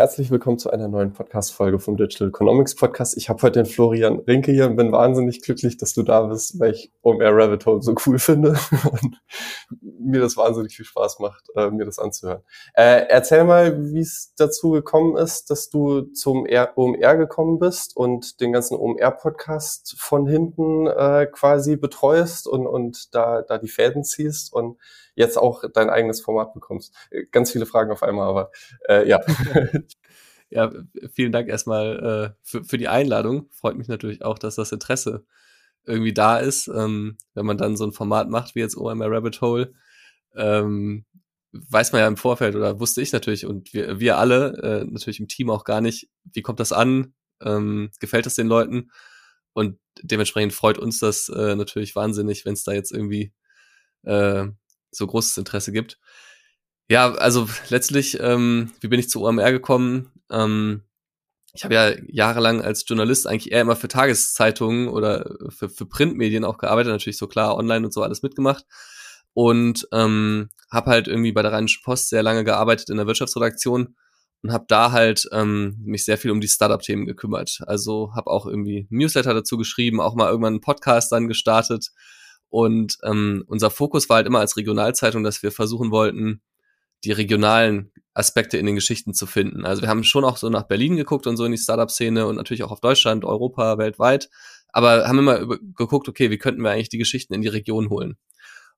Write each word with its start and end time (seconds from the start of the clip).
herzlich 0.00 0.30
willkommen 0.30 0.58
zu 0.58 0.70
einer 0.70 0.88
neuen 0.88 1.12
Podcast-Folge 1.12 1.78
vom 1.78 1.98
Digital 1.98 2.28
Economics 2.28 2.74
Podcast. 2.74 3.18
Ich 3.18 3.28
habe 3.28 3.42
heute 3.42 3.62
den 3.62 3.66
Florian 3.66 4.20
Rinke 4.20 4.50
hier 4.50 4.64
und 4.64 4.76
bin 4.76 4.92
wahnsinnig 4.92 5.42
glücklich, 5.42 5.76
dass 5.76 5.92
du 5.92 6.02
da 6.02 6.22
bist, 6.22 6.58
weil 6.58 6.72
ich 6.72 6.90
OMR 7.02 7.36
Rabbit 7.36 7.66
Hole 7.66 7.82
so 7.82 7.94
cool 8.06 8.18
finde 8.18 8.58
und 8.90 9.20
mir 10.00 10.22
das 10.22 10.38
wahnsinnig 10.38 10.74
viel 10.74 10.86
Spaß 10.86 11.18
macht, 11.18 11.50
äh, 11.54 11.70
mir 11.70 11.84
das 11.84 11.98
anzuhören. 11.98 12.40
Äh, 12.72 13.08
erzähl 13.10 13.44
mal, 13.44 13.92
wie 13.92 14.00
es 14.00 14.32
dazu 14.38 14.70
gekommen 14.70 15.18
ist, 15.18 15.50
dass 15.50 15.68
du 15.68 16.00
zum 16.14 16.46
OMR 16.46 17.16
gekommen 17.16 17.58
bist 17.58 17.94
und 17.94 18.40
den 18.40 18.54
ganzen 18.54 18.78
OMR-Podcast 18.78 19.96
von 19.98 20.26
hinten 20.26 20.86
äh, 20.86 21.26
quasi 21.30 21.76
betreust 21.76 22.48
und, 22.48 22.66
und 22.66 23.14
da, 23.14 23.42
da 23.42 23.58
die 23.58 23.68
Fäden 23.68 24.04
ziehst 24.04 24.50
und 24.50 24.78
jetzt 25.14 25.38
auch 25.38 25.64
dein 25.72 25.90
eigenes 25.90 26.20
Format 26.20 26.54
bekommst. 26.54 26.94
Ganz 27.30 27.52
viele 27.52 27.66
Fragen 27.66 27.92
auf 27.92 28.02
einmal, 28.02 28.28
aber 28.28 28.50
äh, 28.88 29.08
ja. 29.08 29.20
ja, 30.50 30.70
vielen 31.12 31.32
Dank 31.32 31.48
erstmal 31.48 32.34
äh, 32.34 32.38
für, 32.42 32.64
für 32.64 32.78
die 32.78 32.88
Einladung. 32.88 33.48
Freut 33.52 33.76
mich 33.76 33.88
natürlich 33.88 34.22
auch, 34.22 34.38
dass 34.38 34.56
das 34.56 34.72
Interesse 34.72 35.24
irgendwie 35.84 36.12
da 36.12 36.38
ist, 36.38 36.68
ähm, 36.68 37.16
wenn 37.34 37.46
man 37.46 37.58
dann 37.58 37.76
so 37.76 37.84
ein 37.84 37.92
Format 37.92 38.28
macht 38.28 38.54
wie 38.54 38.60
jetzt 38.60 38.76
OMR 38.76 39.10
Rabbit 39.10 39.40
Hole. 39.40 39.72
Ähm, 40.34 41.04
weiß 41.52 41.92
man 41.92 42.00
ja 42.00 42.08
im 42.08 42.16
Vorfeld 42.16 42.54
oder 42.54 42.78
wusste 42.78 43.02
ich 43.02 43.12
natürlich 43.12 43.46
und 43.46 43.72
wir, 43.74 43.98
wir 43.98 44.18
alle 44.18 44.56
äh, 44.62 44.84
natürlich 44.84 45.20
im 45.20 45.28
Team 45.28 45.50
auch 45.50 45.64
gar 45.64 45.80
nicht, 45.80 46.08
wie 46.32 46.42
kommt 46.42 46.60
das 46.60 46.72
an, 46.72 47.14
ähm, 47.42 47.90
gefällt 47.98 48.26
das 48.26 48.36
den 48.36 48.46
Leuten 48.46 48.90
und 49.52 49.78
dementsprechend 50.00 50.52
freut 50.52 50.78
uns 50.78 51.00
das 51.00 51.28
äh, 51.28 51.56
natürlich 51.56 51.96
wahnsinnig, 51.96 52.44
wenn 52.44 52.54
es 52.54 52.64
da 52.64 52.72
jetzt 52.72 52.92
irgendwie 52.92 53.32
äh, 54.04 54.46
so 54.90 55.06
großes 55.06 55.36
Interesse 55.38 55.72
gibt. 55.72 55.98
Ja, 56.88 57.12
also 57.12 57.48
letztlich, 57.68 58.18
ähm, 58.20 58.72
wie 58.80 58.88
bin 58.88 58.98
ich 58.98 59.08
zu 59.08 59.22
OMR 59.22 59.52
gekommen? 59.52 60.10
Ähm, 60.30 60.82
ich 61.52 61.64
habe 61.64 61.74
ja 61.74 61.92
jahrelang 62.08 62.62
als 62.62 62.84
Journalist 62.86 63.26
eigentlich 63.26 63.52
eher 63.52 63.60
immer 63.60 63.76
für 63.76 63.88
Tageszeitungen 63.88 64.88
oder 64.88 65.36
für, 65.50 65.68
für 65.68 65.86
Printmedien 65.86 66.44
auch 66.44 66.58
gearbeitet, 66.58 66.92
natürlich 66.92 67.18
so 67.18 67.26
klar 67.26 67.56
online 67.56 67.86
und 67.86 67.92
so 67.92 68.02
alles 68.02 68.22
mitgemacht 68.22 68.64
und 69.34 69.88
ähm, 69.92 70.50
habe 70.70 70.90
halt 70.90 71.08
irgendwie 71.08 71.32
bei 71.32 71.42
der 71.42 71.52
Rheinischen 71.52 71.82
Post 71.82 72.08
sehr 72.08 72.22
lange 72.22 72.44
gearbeitet 72.44 72.90
in 72.90 72.96
der 72.96 73.06
Wirtschaftsredaktion 73.06 73.96
und 74.42 74.52
habe 74.52 74.64
da 74.68 74.92
halt 74.92 75.28
ähm, 75.32 75.76
mich 75.84 76.04
sehr 76.04 76.18
viel 76.18 76.30
um 76.30 76.40
die 76.40 76.48
Startup-Themen 76.48 77.06
gekümmert. 77.06 77.60
Also 77.66 78.12
habe 78.14 78.30
auch 78.30 78.46
irgendwie 78.46 78.86
Newsletter 78.90 79.34
dazu 79.34 79.56
geschrieben, 79.56 80.00
auch 80.00 80.14
mal 80.14 80.30
irgendwann 80.30 80.54
einen 80.54 80.60
Podcast 80.60 81.12
dann 81.12 81.28
gestartet 81.28 81.90
und 82.50 82.98
ähm, 83.04 83.44
unser 83.46 83.70
Fokus 83.70 84.08
war 84.08 84.16
halt 84.16 84.26
immer 84.26 84.40
als 84.40 84.56
Regionalzeitung, 84.56 85.22
dass 85.22 85.42
wir 85.42 85.52
versuchen 85.52 85.90
wollten, 85.90 86.42
die 87.04 87.12
regionalen 87.12 87.92
Aspekte 88.12 88.58
in 88.58 88.66
den 88.66 88.74
Geschichten 88.74 89.14
zu 89.14 89.26
finden. 89.26 89.64
Also 89.64 89.82
wir 89.82 89.88
haben 89.88 90.04
schon 90.04 90.24
auch 90.24 90.36
so 90.36 90.50
nach 90.50 90.64
Berlin 90.64 90.96
geguckt 90.96 91.26
und 91.26 91.36
so 91.36 91.44
in 91.44 91.52
die 91.52 91.58
Startup-Szene 91.58 92.26
und 92.26 92.36
natürlich 92.36 92.62
auch 92.64 92.72
auf 92.72 92.80
Deutschland, 92.80 93.24
Europa, 93.24 93.78
weltweit, 93.78 94.28
aber 94.68 95.08
haben 95.08 95.18
immer 95.18 95.46
geguckt, 95.46 96.08
okay, 96.08 96.30
wie 96.30 96.38
könnten 96.38 96.62
wir 96.62 96.70
eigentlich 96.70 96.88
die 96.88 96.98
Geschichten 96.98 97.34
in 97.34 97.40
die 97.40 97.48
Region 97.48 97.88
holen? 97.88 98.16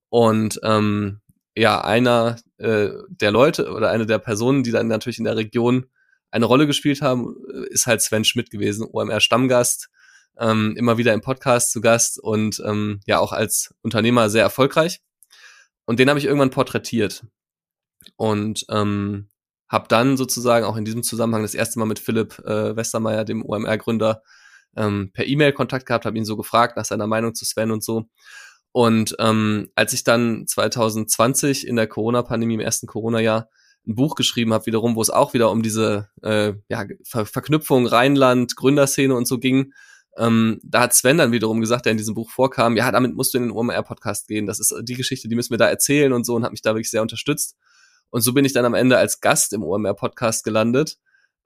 Und 0.09 0.61
ähm, 0.63 1.21
ja, 1.57 1.83
einer 1.83 2.37
äh, 2.59 2.91
der 3.09 3.31
Leute 3.31 3.73
oder 3.73 3.91
eine 3.91 4.07
der 4.07 4.19
Personen, 4.19 4.63
die 4.63 4.71
dann 4.71 4.89
natürlich 4.89 5.19
in 5.19 5.25
der 5.25 5.37
Region 5.37 5.87
eine 6.31 6.47
Rolle 6.47 6.67
gespielt 6.67 7.03
haben, 7.03 7.35
äh, 7.53 7.73
ist 7.73 7.87
halt 7.87 8.03
Sven 8.03 8.25
Schmidt 8.25 8.51
gewesen, 8.51 8.87
OMR-Stammgast, 8.91 9.89
ähm, 10.39 10.75
immer 10.77 10.99
wieder 10.99 11.13
im 11.13 11.21
Podcast 11.21 11.73
zu 11.73 11.81
Gast 11.81 12.19
und 12.19 12.63
ähm, 12.65 13.01
ja 13.07 13.19
auch 13.19 13.33
als 13.33 13.75
Unternehmer 13.83 14.31
sehr 14.31 14.43
erfolgreich. 14.43 15.01
Und 15.85 15.99
den 15.99 16.09
habe 16.09 16.19
ich 16.19 16.27
irgendwann 16.27 16.51
porträtiert 16.51 17.25
und 18.17 18.65
ähm, 18.71 19.29
habe 19.69 19.89
dann 19.89 20.17
sozusagen 20.17 20.67
auch 20.67 20.77
in 20.77 20.85
diesem 20.85 21.03
Zusammenhang 21.03 21.43
das 21.43 21.55
erste 21.55 21.79
Mal 21.79 21.87
mit 21.87 21.99
Philipp 21.99 22.39
äh, 22.41 22.77
Westermeier, 22.77 23.25
dem 23.25 23.45
OMR-Gründer, 23.45 24.23
ähm, 24.77 25.11
per 25.13 25.27
E-Mail 25.27 25.53
Kontakt 25.53 25.87
gehabt, 25.87 26.07
habe 26.07 26.17
ihn 26.17 26.25
so 26.25 26.37
gefragt 26.37 26.77
nach 26.77 26.85
seiner 26.85 27.07
Meinung 27.07 27.35
zu 27.35 27.45
Sven 27.45 27.71
und 27.71 27.83
so. 27.83 28.07
Und 28.73 29.17
ähm, 29.19 29.71
als 29.75 29.93
ich 29.93 30.05
dann 30.05 30.47
2020 30.47 31.67
in 31.67 31.77
der 31.77 31.87
Corona-Pandemie, 31.87 32.55
im 32.55 32.61
ersten 32.61 32.87
Corona-Jahr, 32.87 33.49
ein 33.87 33.95
Buch 33.95 34.15
geschrieben 34.15 34.53
habe, 34.53 34.67
wiederum, 34.67 34.95
wo 34.95 35.03
es 35.03 35.11
auch 35.11 35.35
wieder 35.35 35.51
um 35.51 35.63
diese 35.63 36.09
äh, 36.23 36.53
ja, 36.69 36.85
Ver 37.05 37.27
Verknüpfung 37.27 37.87
Rheinland, 37.87 38.57
Gründerszene 38.57 39.15
und 39.15 39.27
so 39.27 39.39
ging, 39.39 39.73
ähm, 40.19 40.61
da 40.63 40.83
hat 40.83 40.95
Sven 40.95 41.19
dann 41.19 41.33
wiederum 41.33 41.61
gesagt, 41.61 41.87
der 41.87 41.93
in 41.93 41.99
diesem 41.99 42.15
Buch 42.15 42.31
vorkam, 42.31 42.77
ja, 42.77 42.91
damit 42.91 43.15
musst 43.15 43.33
du 43.33 43.39
in 43.39 43.45
den 43.45 43.53
OMR-Podcast 43.53 44.29
gehen. 44.29 44.47
Das 44.47 44.61
ist 44.61 44.75
die 44.83 44.95
Geschichte, 44.95 45.29
die 45.29 45.37
müssen 45.37 45.51
wir 45.51 45.59
da 45.59 45.69
erzählen 45.69 46.13
und 46.13 46.25
so 46.25 46.35
und 46.35 46.45
hat 46.45 46.53
mich 46.53 46.63
da 46.63 46.75
wirklich 46.75 46.91
sehr 46.91 47.03
unterstützt. 47.03 47.57
Und 48.11 48.21
so 48.21 48.35
bin 48.35 48.45
ich 48.45 48.53
dann 48.53 48.67
am 48.67 48.75
Ende 48.75 48.99
als 48.99 49.21
Gast 49.21 49.55
im 49.55 49.63
OMR-Podcast 49.63 50.45
gelandet. 50.45 50.99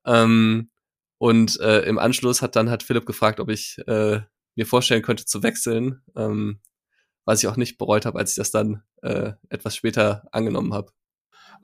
Ähm, 0.05 0.71
und 1.19 1.61
äh, 1.61 1.83
im 1.83 1.99
Anschluss 1.99 2.43
hat 2.43 2.57
dann 2.57 2.71
hat 2.71 2.83
Philipp 2.83 3.07
gefragt, 3.07 3.39
ob 3.41 3.49
ich 3.51 3.79
äh, 3.87 4.21
mir 4.57 4.67
vorstellen 4.67 5.03
könnte 5.03 5.25
zu 5.25 5.43
wechseln, 5.43 6.03
ähm, 6.17 6.61
was 7.25 7.43
ich 7.43 7.49
auch 7.49 7.57
nicht 7.57 7.79
bereut 7.79 8.05
habe, 8.05 8.19
als 8.19 8.31
ich 8.31 8.37
das 8.37 8.51
dann 8.51 8.83
äh, 9.03 9.33
etwas 9.49 9.77
später 9.77 10.27
angenommen 10.33 10.75
habe. 10.75 10.91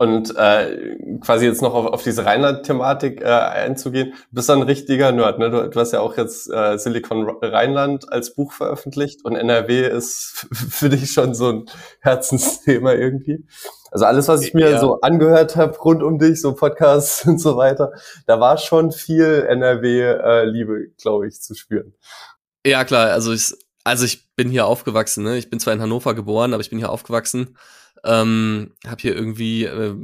Und 0.02 0.34
äh, 0.36 0.96
quasi 1.20 1.46
jetzt 1.46 1.62
noch 1.62 1.74
auf, 1.74 1.86
auf 1.86 2.02
diese 2.02 2.26
Rheinland-Thematik 2.26 3.20
äh, 3.20 3.26
einzugehen, 3.26 4.10
du 4.10 4.34
bist 4.34 4.50
ein 4.50 4.62
richtiger 4.62 5.12
Nerd, 5.12 5.38
ne? 5.38 5.48
Du, 5.48 5.70
du 5.70 5.78
hast 5.78 5.92
ja 5.92 6.00
auch 6.00 6.16
jetzt 6.16 6.50
äh, 6.50 6.76
Silicon 6.76 7.30
Rheinland 7.40 8.12
als 8.12 8.34
Buch 8.34 8.52
veröffentlicht 8.52 9.24
und 9.24 9.36
NRW 9.36 9.86
ist 9.86 10.48
für 10.52 10.88
dich 10.88 11.12
schon 11.12 11.36
so 11.36 11.50
ein 11.50 11.66
Herzensthema 12.00 12.94
irgendwie. 12.94 13.46
Also 13.92 14.06
alles, 14.06 14.26
was 14.26 14.42
ich 14.42 14.54
mir 14.54 14.70
ja. 14.70 14.80
so 14.80 15.00
angehört 15.02 15.54
habe 15.54 15.78
rund 15.78 16.02
um 16.02 16.19
dich, 16.19 16.40
so 16.40 16.52
Podcasts 16.52 17.24
und 17.28 17.38
so 17.38 17.56
weiter, 17.56 17.92
da 18.26 18.40
war 18.40 18.58
schon 18.58 18.90
viel 18.90 19.46
NRW-Liebe, 19.48 20.78
äh, 20.78 20.90
glaube 21.00 21.28
ich, 21.28 21.40
zu 21.40 21.54
spüren. 21.54 21.94
Ja, 22.66 22.84
klar, 22.84 23.10
also 23.10 23.32
ich, 23.32 23.54
also 23.84 24.04
ich 24.04 24.34
bin 24.34 24.50
hier 24.50 24.66
aufgewachsen, 24.66 25.22
ne? 25.22 25.36
Ich 25.36 25.48
bin 25.48 25.60
zwar 25.60 25.72
in 25.74 25.80
Hannover 25.80 26.14
geboren, 26.14 26.54
aber 26.54 26.60
ich 26.60 26.70
bin 26.70 26.80
hier 26.80 26.90
aufgewachsen 26.90 27.56
ähm, 28.04 28.74
habe 28.86 29.00
hier 29.00 29.14
irgendwie 29.14 29.64
äh, 29.64 29.94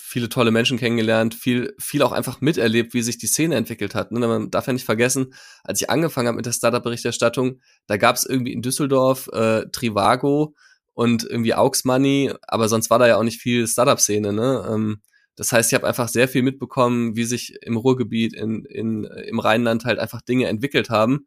viele 0.00 0.28
tolle 0.28 0.50
Menschen 0.50 0.78
kennengelernt, 0.78 1.34
viel, 1.34 1.74
viel 1.78 2.02
auch 2.02 2.12
einfach 2.12 2.40
miterlebt, 2.40 2.94
wie 2.94 3.02
sich 3.02 3.18
die 3.18 3.26
Szene 3.26 3.56
entwickelt 3.56 3.94
hat. 3.94 4.12
Ne? 4.12 4.20
Man 4.26 4.50
darf 4.50 4.66
ja 4.66 4.72
nicht 4.72 4.84
vergessen, 4.84 5.34
als 5.64 5.80
ich 5.80 5.90
angefangen 5.90 6.28
habe 6.28 6.36
mit 6.36 6.46
der 6.46 6.52
Startup-Berichterstattung, 6.52 7.60
da 7.86 7.96
gab 7.96 8.16
es 8.16 8.24
irgendwie 8.24 8.52
in 8.52 8.62
Düsseldorf 8.62 9.28
äh, 9.32 9.66
Trivago 9.72 10.54
und 10.94 11.24
irgendwie 11.24 11.54
Aux 11.54 11.84
Money, 11.84 12.32
aber 12.46 12.68
sonst 12.68 12.90
war 12.90 12.98
da 12.98 13.06
ja 13.06 13.16
auch 13.16 13.22
nicht 13.22 13.40
viel 13.40 13.66
Startup-Szene. 13.66 14.32
Ne? 14.32 14.66
Ähm, 14.70 15.02
das 15.36 15.52
heißt, 15.52 15.70
ich 15.70 15.74
habe 15.74 15.86
einfach 15.86 16.08
sehr 16.08 16.28
viel 16.28 16.42
mitbekommen, 16.42 17.16
wie 17.16 17.24
sich 17.24 17.56
im 17.62 17.76
Ruhrgebiet, 17.76 18.34
in, 18.34 18.64
in, 18.64 19.04
im 19.04 19.38
Rheinland 19.38 19.84
halt 19.84 19.98
einfach 19.98 20.20
Dinge 20.20 20.48
entwickelt 20.48 20.90
haben. 20.90 21.26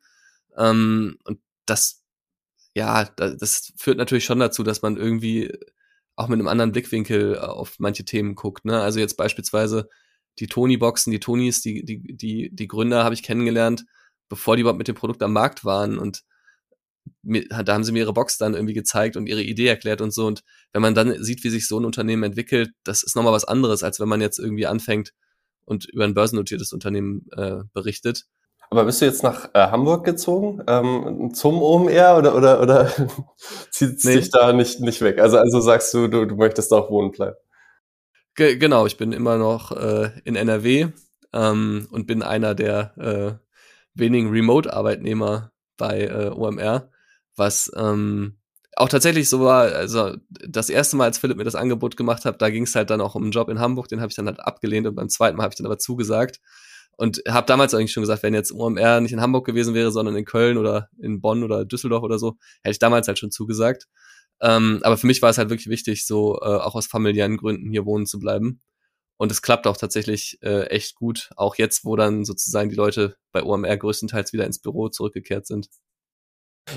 Ähm, 0.57 1.17
und 1.23 1.39
das, 1.65 2.03
ja, 2.75 3.05
das, 3.05 3.37
das 3.37 3.73
führt 3.77 3.97
natürlich 3.97 4.25
schon 4.25 4.39
dazu, 4.39 4.63
dass 4.63 4.81
man 4.81 4.97
irgendwie 4.97 5.51
auch 6.15 6.27
mit 6.27 6.39
einem 6.39 6.47
anderen 6.47 6.71
Blickwinkel 6.71 7.35
äh, 7.35 7.37
auf 7.39 7.75
manche 7.79 8.05
Themen 8.05 8.35
guckt. 8.35 8.65
Ne? 8.65 8.81
Also 8.81 8.99
jetzt 8.99 9.17
beispielsweise 9.17 9.89
die 10.39 10.47
Tony-Boxen, 10.47 11.11
die 11.11 11.19
Tonys, 11.19 11.61
die, 11.61 11.83
die, 11.83 12.15
die, 12.15 12.49
die 12.53 12.67
Gründer 12.67 13.03
habe 13.03 13.13
ich 13.13 13.23
kennengelernt, 13.23 13.85
bevor 14.29 14.55
die 14.55 14.61
überhaupt 14.61 14.77
mit 14.77 14.87
dem 14.87 14.95
Produkt 14.95 15.21
am 15.23 15.33
Markt 15.33 15.65
waren 15.65 15.97
und 15.97 16.23
da 17.23 17.73
haben 17.73 17.83
sie 17.83 17.91
mir 17.91 17.99
ihre 17.99 18.13
Box 18.13 18.37
dann 18.37 18.53
irgendwie 18.53 18.73
gezeigt 18.73 19.15
und 19.15 19.27
ihre 19.27 19.41
Idee 19.41 19.67
erklärt 19.67 20.01
und 20.01 20.11
so. 20.11 20.25
Und 20.25 20.43
wenn 20.71 20.81
man 20.81 20.95
dann 20.95 21.23
sieht, 21.23 21.43
wie 21.43 21.49
sich 21.49 21.67
so 21.67 21.79
ein 21.79 21.85
Unternehmen 21.85 22.23
entwickelt, 22.23 22.71
das 22.83 23.03
ist 23.03 23.15
nochmal 23.15 23.33
was 23.33 23.45
anderes, 23.45 23.83
als 23.83 23.99
wenn 23.99 24.09
man 24.09 24.21
jetzt 24.21 24.39
irgendwie 24.39 24.67
anfängt 24.67 25.13
und 25.65 25.85
über 25.85 26.03
ein 26.03 26.13
börsennotiertes 26.13 26.73
Unternehmen 26.73 27.27
äh, 27.31 27.63
berichtet. 27.73 28.25
Aber 28.71 28.85
bist 28.85 29.01
du 29.01 29.05
jetzt 29.05 29.21
nach 29.21 29.49
äh, 29.53 29.67
Hamburg 29.67 30.05
gezogen 30.05 30.63
ähm, 30.65 31.33
zum 31.33 31.61
OMR 31.61 32.17
oder 32.17 32.35
oder 32.35 32.61
oder 32.61 32.89
zieht 33.69 34.03
nee. 34.05 34.15
dich 34.15 34.31
da 34.31 34.53
nicht 34.53 34.79
nicht 34.79 35.01
weg? 35.01 35.19
Also 35.19 35.37
also 35.37 35.59
sagst 35.59 35.93
du, 35.93 36.07
du, 36.07 36.25
du 36.25 36.35
möchtest 36.37 36.71
auch 36.71 36.89
wohnen 36.89 37.11
bleiben? 37.11 37.35
Ge 38.33 38.55
genau, 38.55 38.85
ich 38.85 38.95
bin 38.95 39.11
immer 39.11 39.37
noch 39.37 39.73
äh, 39.73 40.11
in 40.23 40.37
NRW 40.37 40.87
ähm, 41.33 41.89
und 41.91 42.07
bin 42.07 42.23
einer 42.23 42.55
der 42.55 42.97
äh, 42.97 43.45
wenigen 43.93 44.29
Remote-Arbeitnehmer 44.29 45.51
bei 45.75 46.03
äh, 46.05 46.29
OMR, 46.29 46.89
was 47.35 47.69
ähm, 47.75 48.37
auch 48.77 48.87
tatsächlich 48.87 49.27
so 49.27 49.41
war, 49.41 49.63
also 49.73 50.15
das 50.29 50.69
erste 50.69 50.95
Mal, 50.95 51.05
als 51.05 51.17
Philipp 51.17 51.35
mir 51.35 51.43
das 51.43 51.55
Angebot 51.55 51.97
gemacht 51.97 52.23
hat, 52.23 52.41
da 52.41 52.49
ging 52.49 52.63
es 52.63 52.73
halt 52.73 52.89
dann 52.89 53.01
auch 53.01 53.15
um 53.15 53.23
einen 53.23 53.31
Job 53.33 53.49
in 53.49 53.59
Hamburg, 53.59 53.89
den 53.89 53.99
habe 53.99 54.09
ich 54.09 54.15
dann 54.15 54.27
halt 54.27 54.39
abgelehnt 54.39 54.87
und 54.87 54.95
beim 54.95 55.09
zweiten 55.09 55.35
Mal 55.35 55.43
habe 55.43 55.51
ich 55.51 55.57
dann 55.57 55.65
aber 55.65 55.77
zugesagt. 55.77 56.39
Und 57.01 57.23
habe 57.27 57.47
damals 57.47 57.73
eigentlich 57.73 57.93
schon 57.93 58.03
gesagt, 58.03 58.21
wenn 58.21 58.35
jetzt 58.35 58.51
OMR 58.51 59.01
nicht 59.01 59.11
in 59.11 59.21
Hamburg 59.21 59.43
gewesen 59.43 59.73
wäre, 59.73 59.91
sondern 59.91 60.15
in 60.15 60.23
Köln 60.23 60.59
oder 60.59 60.87
in 60.99 61.19
Bonn 61.19 61.43
oder 61.43 61.65
Düsseldorf 61.65 62.03
oder 62.03 62.19
so, 62.19 62.37
hätte 62.61 62.73
ich 62.73 62.77
damals 62.77 63.07
halt 63.07 63.17
schon 63.17 63.31
zugesagt. 63.31 63.87
Ähm, 64.39 64.81
aber 64.83 64.97
für 64.97 65.07
mich 65.07 65.19
war 65.23 65.31
es 65.31 65.39
halt 65.39 65.49
wirklich 65.49 65.67
wichtig, 65.67 66.05
so 66.05 66.35
äh, 66.43 66.45
auch 66.45 66.75
aus 66.75 66.85
familiären 66.85 67.37
Gründen 67.37 67.71
hier 67.71 67.87
wohnen 67.87 68.05
zu 68.05 68.19
bleiben. 68.19 68.61
Und 69.17 69.31
es 69.31 69.41
klappt 69.41 69.65
auch 69.65 69.77
tatsächlich 69.77 70.37
äh, 70.43 70.67
echt 70.67 70.93
gut, 70.93 71.31
auch 71.37 71.55
jetzt, 71.55 71.85
wo 71.85 71.95
dann 71.95 72.23
sozusagen 72.23 72.69
die 72.69 72.75
Leute 72.75 73.15
bei 73.31 73.41
OMR 73.41 73.77
größtenteils 73.77 74.31
wieder 74.31 74.45
ins 74.45 74.59
Büro 74.59 74.89
zurückgekehrt 74.89 75.47
sind. 75.47 75.69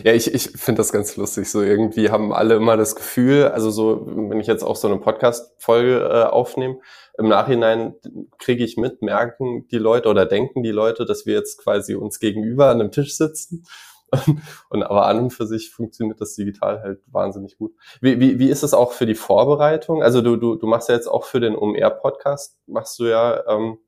Ja, 0.02 0.12
ich, 0.12 0.32
ich 0.32 0.50
finde 0.50 0.80
das 0.80 0.92
ganz 0.92 1.16
lustig. 1.16 1.50
So 1.50 1.62
irgendwie 1.62 2.10
haben 2.10 2.32
alle 2.32 2.56
immer 2.56 2.76
das 2.76 2.96
Gefühl, 2.96 3.48
also 3.48 3.70
so, 3.70 4.06
wenn 4.06 4.40
ich 4.40 4.46
jetzt 4.46 4.64
auch 4.64 4.76
so 4.76 4.88
eine 4.88 4.98
Podcast-Folge 4.98 6.00
äh, 6.00 6.22
aufnehme, 6.24 6.78
im 7.18 7.28
Nachhinein 7.28 7.94
kriege 8.38 8.64
ich 8.64 8.76
mit, 8.76 9.02
merken 9.02 9.68
die 9.68 9.78
Leute 9.78 10.08
oder 10.08 10.26
denken 10.26 10.62
die 10.62 10.72
Leute, 10.72 11.04
dass 11.04 11.26
wir 11.26 11.34
jetzt 11.34 11.62
quasi 11.62 11.94
uns 11.94 12.18
gegenüber 12.18 12.70
an 12.70 12.80
einem 12.80 12.90
Tisch 12.90 13.16
sitzen. 13.16 13.64
Und 14.70 14.82
aber 14.84 15.06
an 15.06 15.18
und 15.18 15.30
für 15.30 15.44
sich 15.44 15.72
funktioniert 15.72 16.20
das 16.20 16.36
digital 16.36 16.82
halt 16.82 17.00
wahnsinnig 17.06 17.58
gut. 17.58 17.74
Wie, 18.00 18.20
wie, 18.20 18.38
wie 18.38 18.48
ist 18.48 18.62
es 18.62 18.72
auch 18.72 18.92
für 18.92 19.06
die 19.06 19.16
Vorbereitung? 19.16 20.04
Also 20.04 20.20
du, 20.20 20.36
du, 20.36 20.54
du 20.54 20.68
machst 20.68 20.88
ja 20.88 20.94
jetzt 20.94 21.08
auch 21.08 21.24
für 21.24 21.40
den 21.40 21.56
OMR-Podcast, 21.56 22.56
machst 22.66 22.96
du 23.00 23.06
ja 23.06 23.44
ähm, 23.48 23.78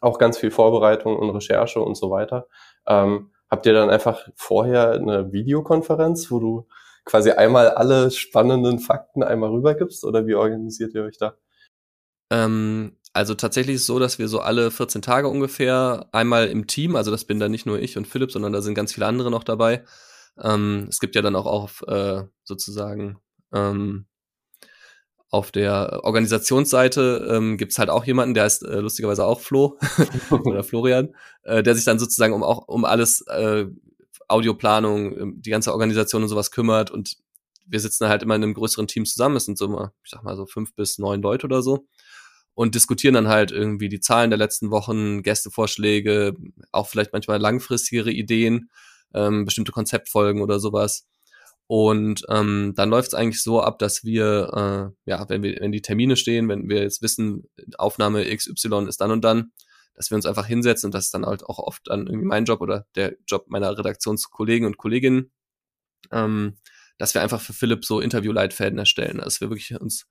auch 0.00 0.18
ganz 0.18 0.38
viel 0.38 0.50
Vorbereitung 0.50 1.16
und 1.18 1.28
Recherche 1.28 1.80
und 1.80 1.94
so 1.94 2.10
weiter. 2.10 2.46
Ähm, 2.86 3.32
habt 3.50 3.66
ihr 3.66 3.72
dann 3.72 3.90
einfach 3.90 4.28
vorher 4.34 4.92
eine 4.92 5.32
Videokonferenz, 5.32 6.30
wo 6.30 6.40
du 6.40 6.68
quasi 7.04 7.30
einmal 7.30 7.70
alle 7.70 8.10
spannenden 8.10 8.78
Fakten 8.78 9.22
einmal 9.22 9.50
rübergibst 9.50 10.04
oder 10.04 10.26
wie 10.26 10.34
organisiert 10.34 10.94
ihr 10.94 11.04
euch 11.04 11.18
da? 11.18 11.36
Ähm, 12.30 12.96
also 13.12 13.34
tatsächlich 13.34 13.76
ist 13.76 13.82
es 13.82 13.86
so, 13.86 13.98
dass 13.98 14.18
wir 14.18 14.28
so 14.28 14.40
alle 14.40 14.70
14 14.70 15.02
Tage 15.02 15.28
ungefähr 15.28 16.08
einmal 16.12 16.48
im 16.48 16.66
Team, 16.66 16.96
also 16.96 17.10
das 17.10 17.24
bin 17.24 17.40
dann 17.40 17.52
nicht 17.52 17.64
nur 17.64 17.78
ich 17.78 17.96
und 17.96 18.06
Philipp, 18.06 18.32
sondern 18.32 18.52
da 18.52 18.60
sind 18.60 18.74
ganz 18.74 18.92
viele 18.92 19.06
andere 19.06 19.30
noch 19.30 19.44
dabei. 19.44 19.84
Ähm, 20.42 20.86
es 20.90 20.98
gibt 20.98 21.14
ja 21.14 21.22
dann 21.22 21.36
auch 21.36 21.46
auf 21.46 21.82
äh, 21.86 22.24
sozusagen 22.44 23.18
ähm, 23.54 24.06
auf 25.36 25.52
der 25.52 26.00
Organisationsseite 26.02 27.28
ähm, 27.30 27.58
gibt 27.58 27.72
es 27.72 27.78
halt 27.78 27.90
auch 27.90 28.04
jemanden, 28.04 28.32
der 28.32 28.44
heißt 28.44 28.62
äh, 28.64 28.80
lustigerweise 28.80 29.24
auch 29.26 29.40
Flo 29.40 29.78
oder 30.30 30.64
Florian, 30.64 31.14
äh, 31.42 31.62
der 31.62 31.74
sich 31.74 31.84
dann 31.84 31.98
sozusagen 31.98 32.32
um 32.32 32.42
auch 32.42 32.66
um 32.68 32.86
alles 32.86 33.20
äh, 33.28 33.66
Audioplanung, 34.28 35.18
ähm, 35.18 35.42
die 35.42 35.50
ganze 35.50 35.72
Organisation 35.72 36.22
und 36.22 36.28
sowas 36.28 36.50
kümmert 36.50 36.90
und 36.90 37.18
wir 37.66 37.80
sitzen 37.80 38.08
halt 38.08 38.22
immer 38.22 38.34
in 38.36 38.44
einem 38.44 38.54
größeren 38.54 38.86
Team 38.86 39.04
zusammen. 39.04 39.36
Es 39.36 39.44
sind 39.44 39.58
so 39.58 39.66
immer, 39.66 39.92
ich 40.04 40.10
sag 40.10 40.22
mal 40.22 40.36
so 40.36 40.46
fünf 40.46 40.74
bis 40.74 40.98
neun 40.98 41.20
Leute 41.20 41.46
oder 41.46 41.60
so 41.60 41.86
und 42.54 42.74
diskutieren 42.74 43.14
dann 43.14 43.28
halt 43.28 43.52
irgendwie 43.52 43.90
die 43.90 44.00
Zahlen 44.00 44.30
der 44.30 44.38
letzten 44.38 44.70
Wochen, 44.70 45.22
Gästevorschläge, 45.22 46.34
auch 46.72 46.88
vielleicht 46.88 47.12
manchmal 47.12 47.38
langfristigere 47.38 48.10
Ideen, 48.10 48.70
ähm, 49.12 49.44
bestimmte 49.44 49.72
Konzeptfolgen 49.72 50.40
oder 50.40 50.58
sowas. 50.60 51.06
Und 51.68 52.24
ähm, 52.28 52.74
dann 52.76 52.90
läuft 52.90 53.08
es 53.08 53.14
eigentlich 53.14 53.42
so 53.42 53.60
ab, 53.60 53.78
dass 53.80 54.04
wir, 54.04 54.94
äh, 55.06 55.10
ja, 55.10 55.28
wenn 55.28 55.42
wir, 55.42 55.56
wenn 55.60 55.72
die 55.72 55.82
Termine 55.82 56.16
stehen, 56.16 56.48
wenn 56.48 56.68
wir 56.68 56.82
jetzt 56.82 57.02
wissen, 57.02 57.48
Aufnahme 57.76 58.24
XY 58.24 58.86
ist 58.88 59.00
dann 59.00 59.10
und 59.10 59.22
dann, 59.22 59.50
dass 59.94 60.10
wir 60.10 60.16
uns 60.16 60.26
einfach 60.26 60.46
hinsetzen 60.46 60.88
und 60.88 60.94
das 60.94 61.06
ist 61.06 61.14
dann 61.14 61.26
halt 61.26 61.44
auch 61.44 61.58
oft 61.58 61.82
dann 61.88 62.06
irgendwie 62.06 62.26
mein 62.26 62.44
Job 62.44 62.60
oder 62.60 62.86
der 62.94 63.16
Job 63.26 63.46
meiner 63.48 63.76
Redaktionskollegen 63.76 64.66
und 64.66 64.76
Kolleginnen, 64.76 65.32
ähm, 66.12 66.58
dass 66.98 67.14
wir 67.14 67.22
einfach 67.22 67.40
für 67.40 67.52
Philipp 67.52 67.84
so 67.84 68.00
Interviewleitfäden 68.00 68.78
erstellen, 68.78 69.18
dass 69.18 69.40
wir 69.40 69.50
wirklich 69.50 69.78
uns 69.80 70.06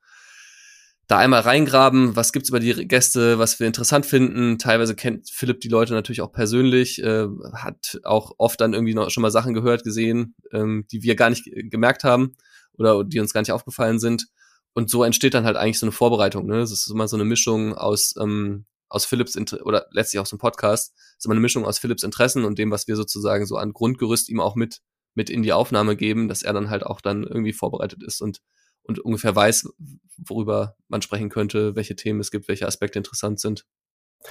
da 1.08 1.20
einmal 1.20 1.42
reingraben, 1.42 2.16
was 2.16 2.32
gibt's 2.32 2.50
über 2.50 2.60
die 2.60 2.88
Gäste, 2.88 3.38
was 3.38 3.60
wir 3.60 3.68
interessant 3.68 4.06
finden. 4.06 4.58
Teilweise 4.58 4.96
kennt 4.96 5.30
Philipp 5.30 5.60
die 5.62 5.68
Leute 5.68 5.94
natürlich 5.94 6.22
auch 6.22 6.32
persönlich, 6.32 7.02
äh, 7.02 7.28
hat 7.54 8.00
auch 8.04 8.32
oft 8.38 8.60
dann 8.60 8.74
irgendwie 8.74 8.96
noch 8.96 9.10
schon 9.12 9.22
mal 9.22 9.32
Sachen 9.32 9.54
gehört, 9.54 9.84
gesehen, 9.84 10.36
ähm, 10.52 10.86
die 10.92 11.04
wir 11.04 11.16
gar 11.16 11.30
nicht 11.30 11.48
gemerkt 11.70 12.04
haben 12.04 12.36
oder 12.78 13.04
die 13.04 13.20
uns 13.20 13.34
gar 13.34 13.42
nicht 13.42 13.52
aufgefallen 13.52 14.00
sind. 14.00 14.28
Und 14.74 14.90
so 14.90 15.04
entsteht 15.04 15.34
dann 15.34 15.46
halt 15.46 15.58
eigentlich 15.58 15.80
so 15.80 15.86
eine 15.86 15.94
Vorbereitung. 15.94 16.48
Ne? 16.48 16.58
Das 16.58 16.72
ist 16.72 16.90
immer 16.90 17.08
so 17.08 17.16
eine 17.16 17.26
Mischung 17.26 17.76
aus 17.76 18.16
ähm, 18.20 18.66
aus 18.90 19.06
Philips 19.06 19.36
Inter 19.36 19.66
oder 19.66 19.88
letztlich 19.92 20.20
auch 20.20 20.26
so 20.26 20.36
ein 20.36 20.40
Podcast, 20.40 20.94
das 20.94 21.16
ist 21.20 21.26
immer 21.26 21.34
eine 21.34 21.42
Mischung 21.42 21.66
aus 21.66 21.80
Philips 21.80 22.04
Interessen 22.04 22.46
und 22.46 22.60
dem, 22.60 22.72
was 22.72 22.88
wir 22.88 22.96
sozusagen 22.96 23.46
so 23.46 23.58
an 23.58 23.74
Grundgerüst 23.74 24.30
ihm 24.30 24.40
auch 24.40 24.56
mit 24.56 24.82
mit 25.16 25.30
in 25.30 25.44
die 25.44 25.54
Aufnahme 25.54 25.96
geben, 25.96 26.28
dass 26.28 26.44
er 26.44 26.54
dann 26.54 26.70
halt 26.70 26.86
auch 26.86 27.02
dann 27.02 27.24
irgendwie 27.24 27.54
vorbereitet 27.54 28.04
ist 28.04 28.22
und 28.22 28.42
und 28.88 29.00
ungefähr 29.00 29.36
weiß, 29.36 29.70
worüber 30.18 30.76
man 30.88 31.02
sprechen 31.02 31.30
könnte, 31.30 31.76
welche 31.76 31.96
Themen 31.96 32.20
es 32.20 32.32
gibt, 32.32 32.48
welche 32.48 32.68
Aspekte 32.68 33.00
interessant 33.00 33.40
sind. 33.40 33.66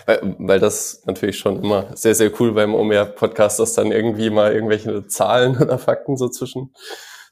Weil, 0.06 0.36
weil 0.38 0.58
das 0.58 1.02
natürlich 1.06 1.38
schon 1.38 1.62
immer 1.62 1.96
sehr, 1.96 2.14
sehr 2.14 2.32
cool 2.40 2.52
beim 2.52 2.74
OMR-Podcast, 2.74 3.60
dass 3.60 3.74
dann 3.74 3.92
irgendwie 3.92 4.30
mal 4.30 4.52
irgendwelche 4.52 5.06
Zahlen 5.06 5.56
oder 5.60 5.78
Fakten 5.78 6.16
so 6.16 6.28
zwischen, 6.28 6.74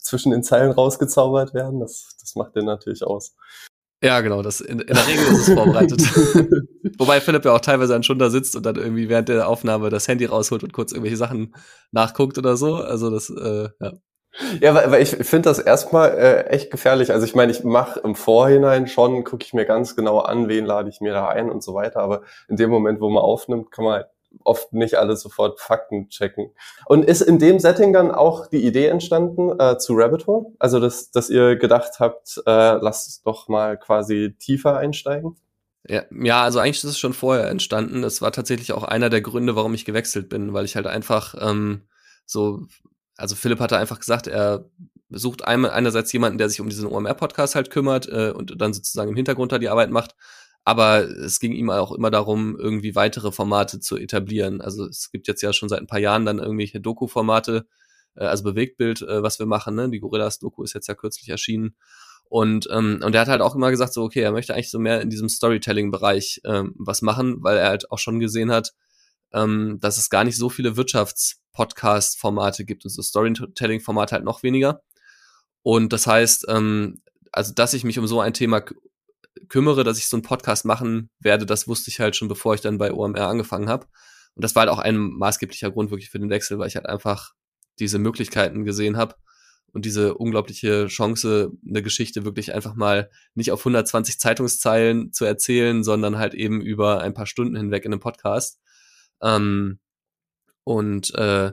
zwischen 0.00 0.30
den 0.30 0.42
Zeilen 0.42 0.70
rausgezaubert 0.70 1.54
werden. 1.54 1.80
Das, 1.80 2.16
das 2.20 2.34
macht 2.36 2.54
den 2.54 2.66
natürlich 2.66 3.02
aus. 3.02 3.34
Ja, 4.04 4.20
genau, 4.20 4.42
das 4.42 4.60
in, 4.60 4.80
in 4.80 4.94
der 4.94 5.06
Regel 5.06 5.24
ist 5.26 5.48
es 5.48 5.54
vorbereitet. 5.54 6.00
Wobei 6.98 7.20
Philipp 7.20 7.44
ja 7.44 7.52
auch 7.52 7.60
teilweise 7.60 7.92
dann 7.92 8.02
schon 8.02 8.18
da 8.18 8.30
sitzt 8.30 8.56
und 8.56 8.66
dann 8.66 8.74
irgendwie 8.74 9.08
während 9.08 9.28
der 9.28 9.48
Aufnahme 9.48 9.90
das 9.90 10.08
Handy 10.08 10.24
rausholt 10.24 10.64
und 10.64 10.72
kurz 10.72 10.90
irgendwelche 10.90 11.16
Sachen 11.16 11.54
nachguckt 11.92 12.36
oder 12.36 12.56
so. 12.56 12.76
Also 12.76 13.10
das, 13.10 13.30
äh, 13.30 13.68
ja. 13.80 13.92
Ja, 14.60 14.74
weil, 14.74 14.90
weil 14.90 15.02
ich 15.02 15.10
finde 15.10 15.48
das 15.48 15.58
erstmal 15.58 16.10
äh, 16.10 16.46
echt 16.46 16.70
gefährlich. 16.70 17.12
Also 17.12 17.26
ich 17.26 17.34
meine, 17.34 17.52
ich 17.52 17.64
mache 17.64 18.00
im 18.00 18.14
Vorhinein 18.14 18.86
schon, 18.86 19.24
gucke 19.24 19.44
ich 19.44 19.52
mir 19.52 19.66
ganz 19.66 19.94
genau 19.94 20.20
an, 20.20 20.48
wen 20.48 20.64
lade 20.64 20.88
ich 20.88 21.00
mir 21.00 21.12
da 21.12 21.28
ein 21.28 21.50
und 21.50 21.62
so 21.62 21.74
weiter. 21.74 22.00
Aber 22.00 22.22
in 22.48 22.56
dem 22.56 22.70
Moment, 22.70 23.00
wo 23.00 23.10
man 23.10 23.22
aufnimmt, 23.22 23.70
kann 23.70 23.84
man 23.84 24.04
oft 24.44 24.72
nicht 24.72 24.94
alles 24.94 25.20
sofort 25.20 25.60
Fakten 25.60 26.08
checken. 26.08 26.50
Und 26.86 27.04
ist 27.04 27.20
in 27.20 27.38
dem 27.38 27.58
Setting 27.58 27.92
dann 27.92 28.10
auch 28.10 28.46
die 28.46 28.64
Idee 28.64 28.86
entstanden 28.86 29.58
äh, 29.60 29.78
zu 29.78 29.94
Rabbit 29.94 30.26
Hole? 30.26 30.46
Also 30.58 30.80
dass, 30.80 31.10
dass 31.10 31.30
ihr 31.30 31.56
gedacht 31.56 32.00
habt, 32.00 32.38
äh, 32.46 32.74
lasst 32.76 33.08
es 33.08 33.22
doch 33.22 33.48
mal 33.48 33.76
quasi 33.76 34.34
tiefer 34.38 34.78
einsteigen? 34.78 35.36
Ja, 35.86 36.04
ja, 36.10 36.42
also 36.42 36.60
eigentlich 36.60 36.78
ist 36.78 36.90
es 36.90 36.98
schon 36.98 37.12
vorher 37.12 37.48
entstanden. 37.48 38.02
Das 38.02 38.22
war 38.22 38.32
tatsächlich 38.32 38.72
auch 38.72 38.84
einer 38.84 39.10
der 39.10 39.20
Gründe, 39.20 39.56
warum 39.56 39.74
ich 39.74 39.84
gewechselt 39.84 40.28
bin, 40.28 40.52
weil 40.54 40.64
ich 40.64 40.76
halt 40.76 40.86
einfach 40.86 41.34
ähm, 41.40 41.82
so 42.24 42.62
also 43.22 43.36
Philipp 43.36 43.60
hatte 43.60 43.78
einfach 43.78 44.00
gesagt, 44.00 44.26
er 44.26 44.68
sucht 45.08 45.44
einmal 45.44 45.70
einerseits 45.70 46.12
jemanden, 46.12 46.38
der 46.38 46.48
sich 46.48 46.60
um 46.60 46.68
diesen 46.68 46.88
OMR-Podcast 46.88 47.54
halt 47.54 47.70
kümmert 47.70 48.08
äh, 48.08 48.32
und 48.34 48.60
dann 48.60 48.74
sozusagen 48.74 49.10
im 49.10 49.16
Hintergrund 49.16 49.52
da 49.52 49.58
die 49.58 49.68
Arbeit 49.68 49.90
macht. 49.90 50.16
Aber 50.64 51.04
es 51.04 51.38
ging 51.38 51.52
ihm 51.52 51.70
auch 51.70 51.92
immer 51.92 52.10
darum, 52.10 52.58
irgendwie 52.58 52.96
weitere 52.96 53.30
Formate 53.30 53.78
zu 53.78 53.96
etablieren. 53.96 54.60
Also 54.60 54.86
es 54.86 55.12
gibt 55.12 55.28
jetzt 55.28 55.40
ja 55.40 55.52
schon 55.52 55.68
seit 55.68 55.78
ein 55.78 55.86
paar 55.86 56.00
Jahren 56.00 56.26
dann 56.26 56.40
irgendwelche 56.40 56.80
Doku-Formate, 56.80 57.66
äh, 58.16 58.24
also 58.24 58.42
Bewegtbild, 58.42 59.02
äh, 59.02 59.22
was 59.22 59.38
wir 59.38 59.46
machen. 59.46 59.76
Ne? 59.76 59.88
Die 59.88 60.00
Gorillas-Doku 60.00 60.64
ist 60.64 60.74
jetzt 60.74 60.88
ja 60.88 60.94
kürzlich 60.94 61.28
erschienen. 61.28 61.76
Und, 62.24 62.66
ähm, 62.72 63.02
und 63.04 63.14
er 63.14 63.20
hat 63.20 63.28
halt 63.28 63.40
auch 63.40 63.54
immer 63.54 63.70
gesagt, 63.70 63.92
so, 63.92 64.02
okay, 64.02 64.20
er 64.20 64.32
möchte 64.32 64.54
eigentlich 64.54 64.70
so 64.70 64.80
mehr 64.80 65.00
in 65.00 65.10
diesem 65.10 65.28
Storytelling-Bereich 65.28 66.40
ähm, 66.44 66.74
was 66.76 67.02
machen, 67.02 67.36
weil 67.44 67.58
er 67.58 67.68
halt 67.68 67.92
auch 67.92 67.98
schon 67.98 68.18
gesehen 68.18 68.50
hat, 68.50 68.72
ähm, 69.34 69.78
dass 69.80 69.98
es 69.98 70.10
gar 70.10 70.24
nicht 70.24 70.36
so 70.36 70.48
viele 70.48 70.76
Wirtschaftspodcast-Formate 70.76 72.64
gibt 72.64 72.84
und 72.84 72.90
so 72.90 73.02
Storytelling-Formate 73.02 74.14
halt 74.14 74.24
noch 74.24 74.42
weniger. 74.42 74.82
Und 75.62 75.92
das 75.92 76.06
heißt, 76.06 76.46
ähm, 76.48 77.02
also 77.32 77.52
dass 77.54 77.74
ich 77.74 77.84
mich 77.84 77.98
um 77.98 78.06
so 78.06 78.20
ein 78.20 78.34
Thema 78.34 78.62
kümmere, 79.48 79.84
dass 79.84 79.98
ich 79.98 80.06
so 80.06 80.16
einen 80.16 80.22
Podcast 80.22 80.64
machen 80.64 81.10
werde, 81.18 81.46
das 81.46 81.68
wusste 81.68 81.90
ich 81.90 82.00
halt 82.00 82.16
schon, 82.16 82.28
bevor 82.28 82.54
ich 82.54 82.60
dann 82.60 82.78
bei 82.78 82.92
OMR 82.92 83.28
angefangen 83.28 83.68
habe. 83.68 83.86
Und 84.34 84.44
das 84.44 84.54
war 84.54 84.62
halt 84.62 84.70
auch 84.70 84.78
ein 84.78 84.96
maßgeblicher 84.96 85.70
Grund 85.70 85.90
wirklich 85.90 86.10
für 86.10 86.18
den 86.18 86.30
Wechsel, 86.30 86.58
weil 86.58 86.68
ich 86.68 86.76
halt 86.76 86.86
einfach 86.86 87.32
diese 87.78 87.98
Möglichkeiten 87.98 88.64
gesehen 88.64 88.96
habe 88.96 89.14
und 89.72 89.84
diese 89.84 90.14
unglaubliche 90.14 90.86
Chance, 90.86 91.52
eine 91.66 91.82
Geschichte 91.82 92.24
wirklich 92.24 92.54
einfach 92.54 92.74
mal 92.74 93.10
nicht 93.34 93.52
auf 93.52 93.60
120 93.60 94.18
Zeitungszeilen 94.18 95.12
zu 95.12 95.24
erzählen, 95.24 95.82
sondern 95.82 96.18
halt 96.18 96.34
eben 96.34 96.60
über 96.60 97.00
ein 97.00 97.14
paar 97.14 97.26
Stunden 97.26 97.56
hinweg 97.56 97.84
in 97.84 97.92
einem 97.92 98.00
Podcast. 98.00 98.60
Ähm, 99.22 99.78
und 100.64 101.14
äh, 101.14 101.52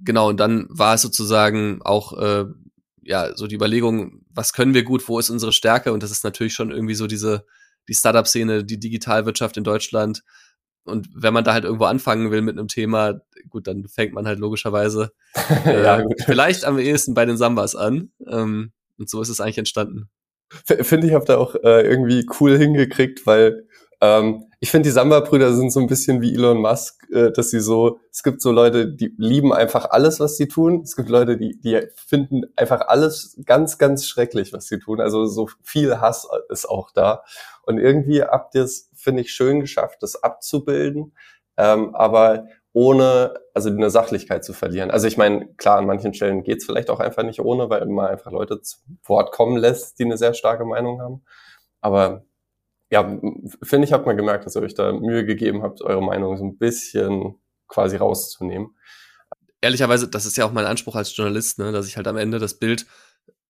genau, 0.00 0.28
und 0.28 0.38
dann 0.38 0.66
war 0.68 0.94
es 0.94 1.02
sozusagen 1.02 1.80
auch 1.82 2.18
äh, 2.18 2.44
ja 3.02 3.36
so 3.36 3.46
die 3.46 3.56
Überlegung, 3.56 4.24
was 4.30 4.52
können 4.52 4.74
wir 4.74 4.82
gut, 4.84 5.08
wo 5.08 5.18
ist 5.18 5.30
unsere 5.30 5.52
Stärke? 5.52 5.92
Und 5.92 6.02
das 6.02 6.10
ist 6.10 6.24
natürlich 6.24 6.54
schon 6.54 6.70
irgendwie 6.70 6.94
so 6.94 7.06
diese 7.06 7.44
die 7.88 7.94
Startup-Szene, 7.94 8.64
die 8.64 8.78
Digitalwirtschaft 8.78 9.56
in 9.56 9.64
Deutschland. 9.64 10.22
Und 10.84 11.08
wenn 11.14 11.34
man 11.34 11.44
da 11.44 11.52
halt 11.52 11.64
irgendwo 11.64 11.84
anfangen 11.84 12.30
will 12.30 12.42
mit 12.42 12.58
einem 12.58 12.68
Thema, 12.68 13.20
gut, 13.48 13.66
dann 13.66 13.86
fängt 13.86 14.12
man 14.12 14.26
halt 14.26 14.38
logischerweise 14.38 15.12
äh, 15.66 15.82
ja, 15.82 16.04
vielleicht 16.24 16.64
am 16.64 16.78
ehesten 16.78 17.14
bei 17.14 17.24
den 17.24 17.36
Sambas 17.36 17.74
an. 17.76 18.10
Ähm, 18.26 18.72
und 18.98 19.08
so 19.08 19.20
ist 19.20 19.28
es 19.28 19.40
eigentlich 19.40 19.58
entstanden. 19.58 20.08
Finde 20.64 21.06
ich, 21.06 21.14
habt 21.14 21.30
ihr 21.30 21.38
auch 21.38 21.54
äh, 21.54 21.82
irgendwie 21.82 22.26
cool 22.40 22.58
hingekriegt, 22.58 23.26
weil 23.26 23.66
ähm, 24.00 24.44
ich 24.62 24.70
finde, 24.70 24.88
die 24.88 24.92
Samba-Brüder 24.92 25.54
sind 25.54 25.72
so 25.72 25.80
ein 25.80 25.88
bisschen 25.88 26.20
wie 26.20 26.32
Elon 26.34 26.58
Musk, 26.58 27.04
äh, 27.10 27.32
dass 27.32 27.50
sie 27.50 27.58
so, 27.58 27.98
es 28.12 28.22
gibt 28.22 28.40
so 28.40 28.52
Leute, 28.52 28.86
die 28.86 29.12
lieben 29.18 29.52
einfach 29.52 29.90
alles, 29.90 30.20
was 30.20 30.36
sie 30.36 30.46
tun. 30.46 30.82
Es 30.84 30.94
gibt 30.94 31.08
Leute, 31.08 31.36
die, 31.36 31.60
die 31.60 31.80
finden 31.96 32.42
einfach 32.54 32.82
alles 32.86 33.36
ganz, 33.44 33.76
ganz 33.76 34.06
schrecklich, 34.06 34.52
was 34.52 34.68
sie 34.68 34.78
tun. 34.78 35.00
Also 35.00 35.26
so 35.26 35.48
viel 35.64 36.00
Hass 36.00 36.28
ist 36.48 36.70
auch 36.70 36.92
da. 36.92 37.24
Und 37.66 37.78
irgendwie 37.78 38.22
habt 38.22 38.54
ihr 38.54 38.62
es, 38.62 38.88
finde 38.94 39.22
ich, 39.22 39.32
schön 39.32 39.58
geschafft, 39.58 40.00
das 40.00 40.22
abzubilden, 40.22 41.12
ähm, 41.56 41.96
aber 41.96 42.44
ohne 42.72 43.34
also 43.54 43.68
eine 43.68 43.90
Sachlichkeit 43.90 44.44
zu 44.44 44.52
verlieren. 44.52 44.92
Also 44.92 45.08
ich 45.08 45.16
meine, 45.16 45.48
klar, 45.56 45.78
an 45.78 45.86
manchen 45.86 46.14
Stellen 46.14 46.44
geht's 46.44 46.66
vielleicht 46.66 46.88
auch 46.88 47.00
einfach 47.00 47.24
nicht 47.24 47.40
ohne, 47.40 47.68
weil 47.68 47.84
man 47.86 48.06
einfach 48.06 48.30
Leute 48.30 48.60
zu 48.60 48.76
Wort 49.02 49.32
kommen 49.32 49.56
lässt, 49.56 49.98
die 49.98 50.04
eine 50.04 50.16
sehr 50.16 50.34
starke 50.34 50.64
Meinung 50.64 51.02
haben. 51.02 51.24
Aber 51.80 52.24
ja, 52.92 53.18
finde 53.62 53.86
ich, 53.86 53.92
hat 53.92 54.04
man 54.04 54.18
gemerkt, 54.18 54.44
dass 54.44 54.54
ihr 54.54 54.60
euch 54.60 54.74
da 54.74 54.92
Mühe 54.92 55.24
gegeben 55.24 55.62
habt, 55.62 55.80
eure 55.80 56.02
Meinung 56.02 56.36
so 56.36 56.44
ein 56.44 56.58
bisschen 56.58 57.36
quasi 57.66 57.96
rauszunehmen. 57.96 58.76
ehrlicherweise, 59.62 60.08
das 60.08 60.26
ist 60.26 60.36
ja 60.36 60.44
auch 60.44 60.52
mein 60.52 60.66
Anspruch 60.66 60.94
als 60.94 61.16
Journalist, 61.16 61.58
ne, 61.58 61.72
dass 61.72 61.88
ich 61.88 61.96
halt 61.96 62.06
am 62.06 62.18
Ende 62.18 62.38
das 62.38 62.58
Bild 62.58 62.84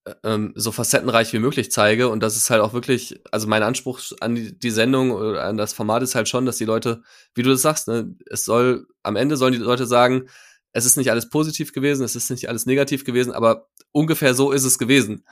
äh, 0.05 0.15
ähm, 0.23 0.53
so 0.55 0.71
facettenreich 0.71 1.33
wie 1.33 1.41
möglich 1.41 1.73
zeige 1.73 2.09
und 2.09 2.23
das 2.23 2.37
ist 2.37 2.51
halt 2.51 2.63
auch 2.63 2.73
wirklich, 2.73 3.21
also 3.33 3.49
mein 3.49 3.65
Anspruch 3.65 4.01
an 4.21 4.37
die, 4.37 4.57
die 4.57 4.71
Sendung 4.71 5.11
oder 5.11 5.43
an 5.43 5.57
das 5.57 5.73
Format 5.73 6.05
ist 6.05 6.15
halt 6.15 6.29
schon, 6.29 6.47
dass 6.47 6.59
die 6.59 6.65
Leute, 6.65 7.03
wie 7.35 7.43
du 7.43 7.51
das 7.51 7.63
sagst, 7.63 7.89
ne, 7.89 8.15
es 8.31 8.45
soll, 8.45 8.87
am 9.03 9.17
Ende 9.17 9.37
sollen 9.37 9.55
die 9.55 9.59
Leute 9.59 9.87
sagen, 9.87 10.29
es 10.71 10.85
ist 10.85 10.97
nicht 10.97 11.11
alles 11.11 11.31
positiv 11.31 11.73
gewesen, 11.73 12.05
es 12.05 12.15
ist 12.15 12.31
nicht 12.31 12.49
alles 12.49 12.65
negativ 12.65 13.05
gewesen, 13.05 13.33
aber 13.33 13.67
ungefähr 13.91 14.35
so 14.35 14.53
ist 14.53 14.65
es 14.65 14.79
gewesen. 14.79 15.25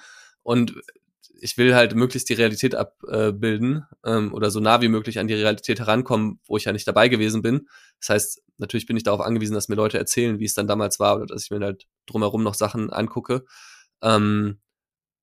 Und 0.43 0.75
ich 1.43 1.57
will 1.57 1.75
halt 1.75 1.95
möglichst 1.95 2.29
die 2.29 2.35
Realität 2.35 2.75
abbilden 2.75 3.87
ähm, 4.05 4.33
oder 4.35 4.51
so 4.51 4.61
nah 4.61 4.81
wie 4.83 4.89
möglich 4.89 5.19
an 5.19 5.27
die 5.27 5.35
Realität 5.35 5.81
herankommen, 5.81 6.41
wo 6.47 6.57
ich 6.57 6.65
ja 6.65 6.73
nicht 6.73 6.87
dabei 6.87 7.09
gewesen 7.09 7.43
bin. 7.43 7.69
Das 7.99 8.11
heißt, 8.11 8.43
natürlich 8.59 8.87
bin 8.87 8.97
ich 8.97 9.03
darauf 9.03 9.21
angewiesen, 9.21 9.55
dass 9.55 9.69
mir 9.69 9.75
Leute 9.75 9.99
erzählen, 9.99 10.39
wie 10.39 10.45
es 10.45 10.55
dann 10.55 10.69
damals 10.69 11.01
war 11.01 11.17
oder 11.17 11.27
dass 11.27 11.45
ich 11.45 11.51
mir 11.51 11.61
halt 11.61 11.87
drumherum 12.07 12.43
noch 12.43 12.55
Sachen 12.55 12.91
angucke. 12.91 13.45
Ähm, 14.03 14.61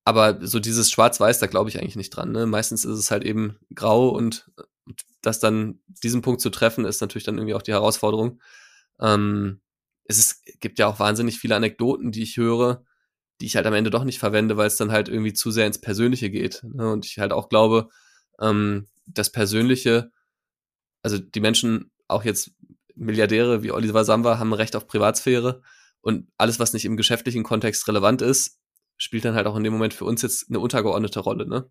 aber 0.06 0.40
so 0.46 0.60
dieses 0.60 0.90
Schwarz-Weiß, 0.90 1.40
da 1.40 1.48
glaube 1.48 1.70
ich 1.70 1.80
eigentlich 1.80 1.96
nicht 1.96 2.12
dran. 2.12 2.32
Ne? 2.32 2.46
Meistens 2.46 2.86
ist 2.86 2.98
es 2.98 3.12
halt 3.12 3.24
eben 3.24 3.60
grau 3.76 4.10
und 4.10 4.50
das 5.22 5.40
dann 5.40 5.80
diesen 5.88 6.22
Punkt 6.22 6.42
zu 6.42 6.50
treffen, 6.50 6.86
ist 6.86 7.02
natürlich 7.02 7.26
dann 7.26 7.38
irgendwie 7.38 7.56
auch 7.56 7.62
die 7.62 7.74
Herausforderung. 7.74 8.42
Ähm, 9.00 9.62
es 10.06 10.18
ist, 10.18 10.46
gibt 10.62 10.80
ja 10.80 10.88
auch 10.88 11.00
wahnsinnig 11.00 11.38
viele 11.38 11.56
Anekdoten, 11.56 12.12
die 12.12 12.24
ich 12.24 12.38
höre, 12.38 12.86
die 13.40 13.46
ich 13.46 13.56
halt 13.56 13.66
am 13.66 13.74
Ende 13.74 13.90
doch 13.90 14.04
nicht 14.04 14.20
verwende, 14.20 14.58
weil 14.58 14.68
es 14.68 14.78
dann 14.78 14.92
halt 14.92 15.10
irgendwie 15.10 15.34
zu 15.34 15.52
sehr 15.52 15.68
ins 15.68 15.80
Persönliche 15.80 16.30
geht. 16.30 16.64
Ne? 16.64 16.92
Und 16.92 17.06
ich 17.06 17.20
halt 17.20 17.32
auch 17.32 17.50
glaube, 17.50 17.90
ähm, 18.40 18.88
das 19.06 19.32
Persönliche, 19.32 20.12
also 21.02 21.18
die 21.18 21.40
Menschen, 21.40 21.92
auch 22.08 22.24
jetzt 22.24 22.52
Milliardäre 22.96 23.64
wie 23.64 23.72
Oliver 23.72 24.04
Samba, 24.06 24.40
haben 24.40 24.54
Recht 24.54 24.76
auf 24.76 24.88
Privatsphäre 24.88 25.62
und 26.02 26.28
alles, 26.38 26.60
was 26.60 26.74
nicht 26.74 26.86
im 26.86 26.98
geschäftlichen 26.98 27.44
Kontext 27.44 27.88
relevant 27.88 28.22
ist, 28.22 28.60
spielt 28.98 29.26
dann 29.26 29.36
halt 29.36 29.48
auch 29.48 29.56
in 29.56 29.64
dem 29.64 29.74
Moment 29.74 29.94
für 29.94 30.06
uns 30.06 30.22
jetzt 30.22 30.50
eine 30.50 30.60
untergeordnete 30.60 31.20
Rolle, 31.20 31.48
ne? 31.48 31.70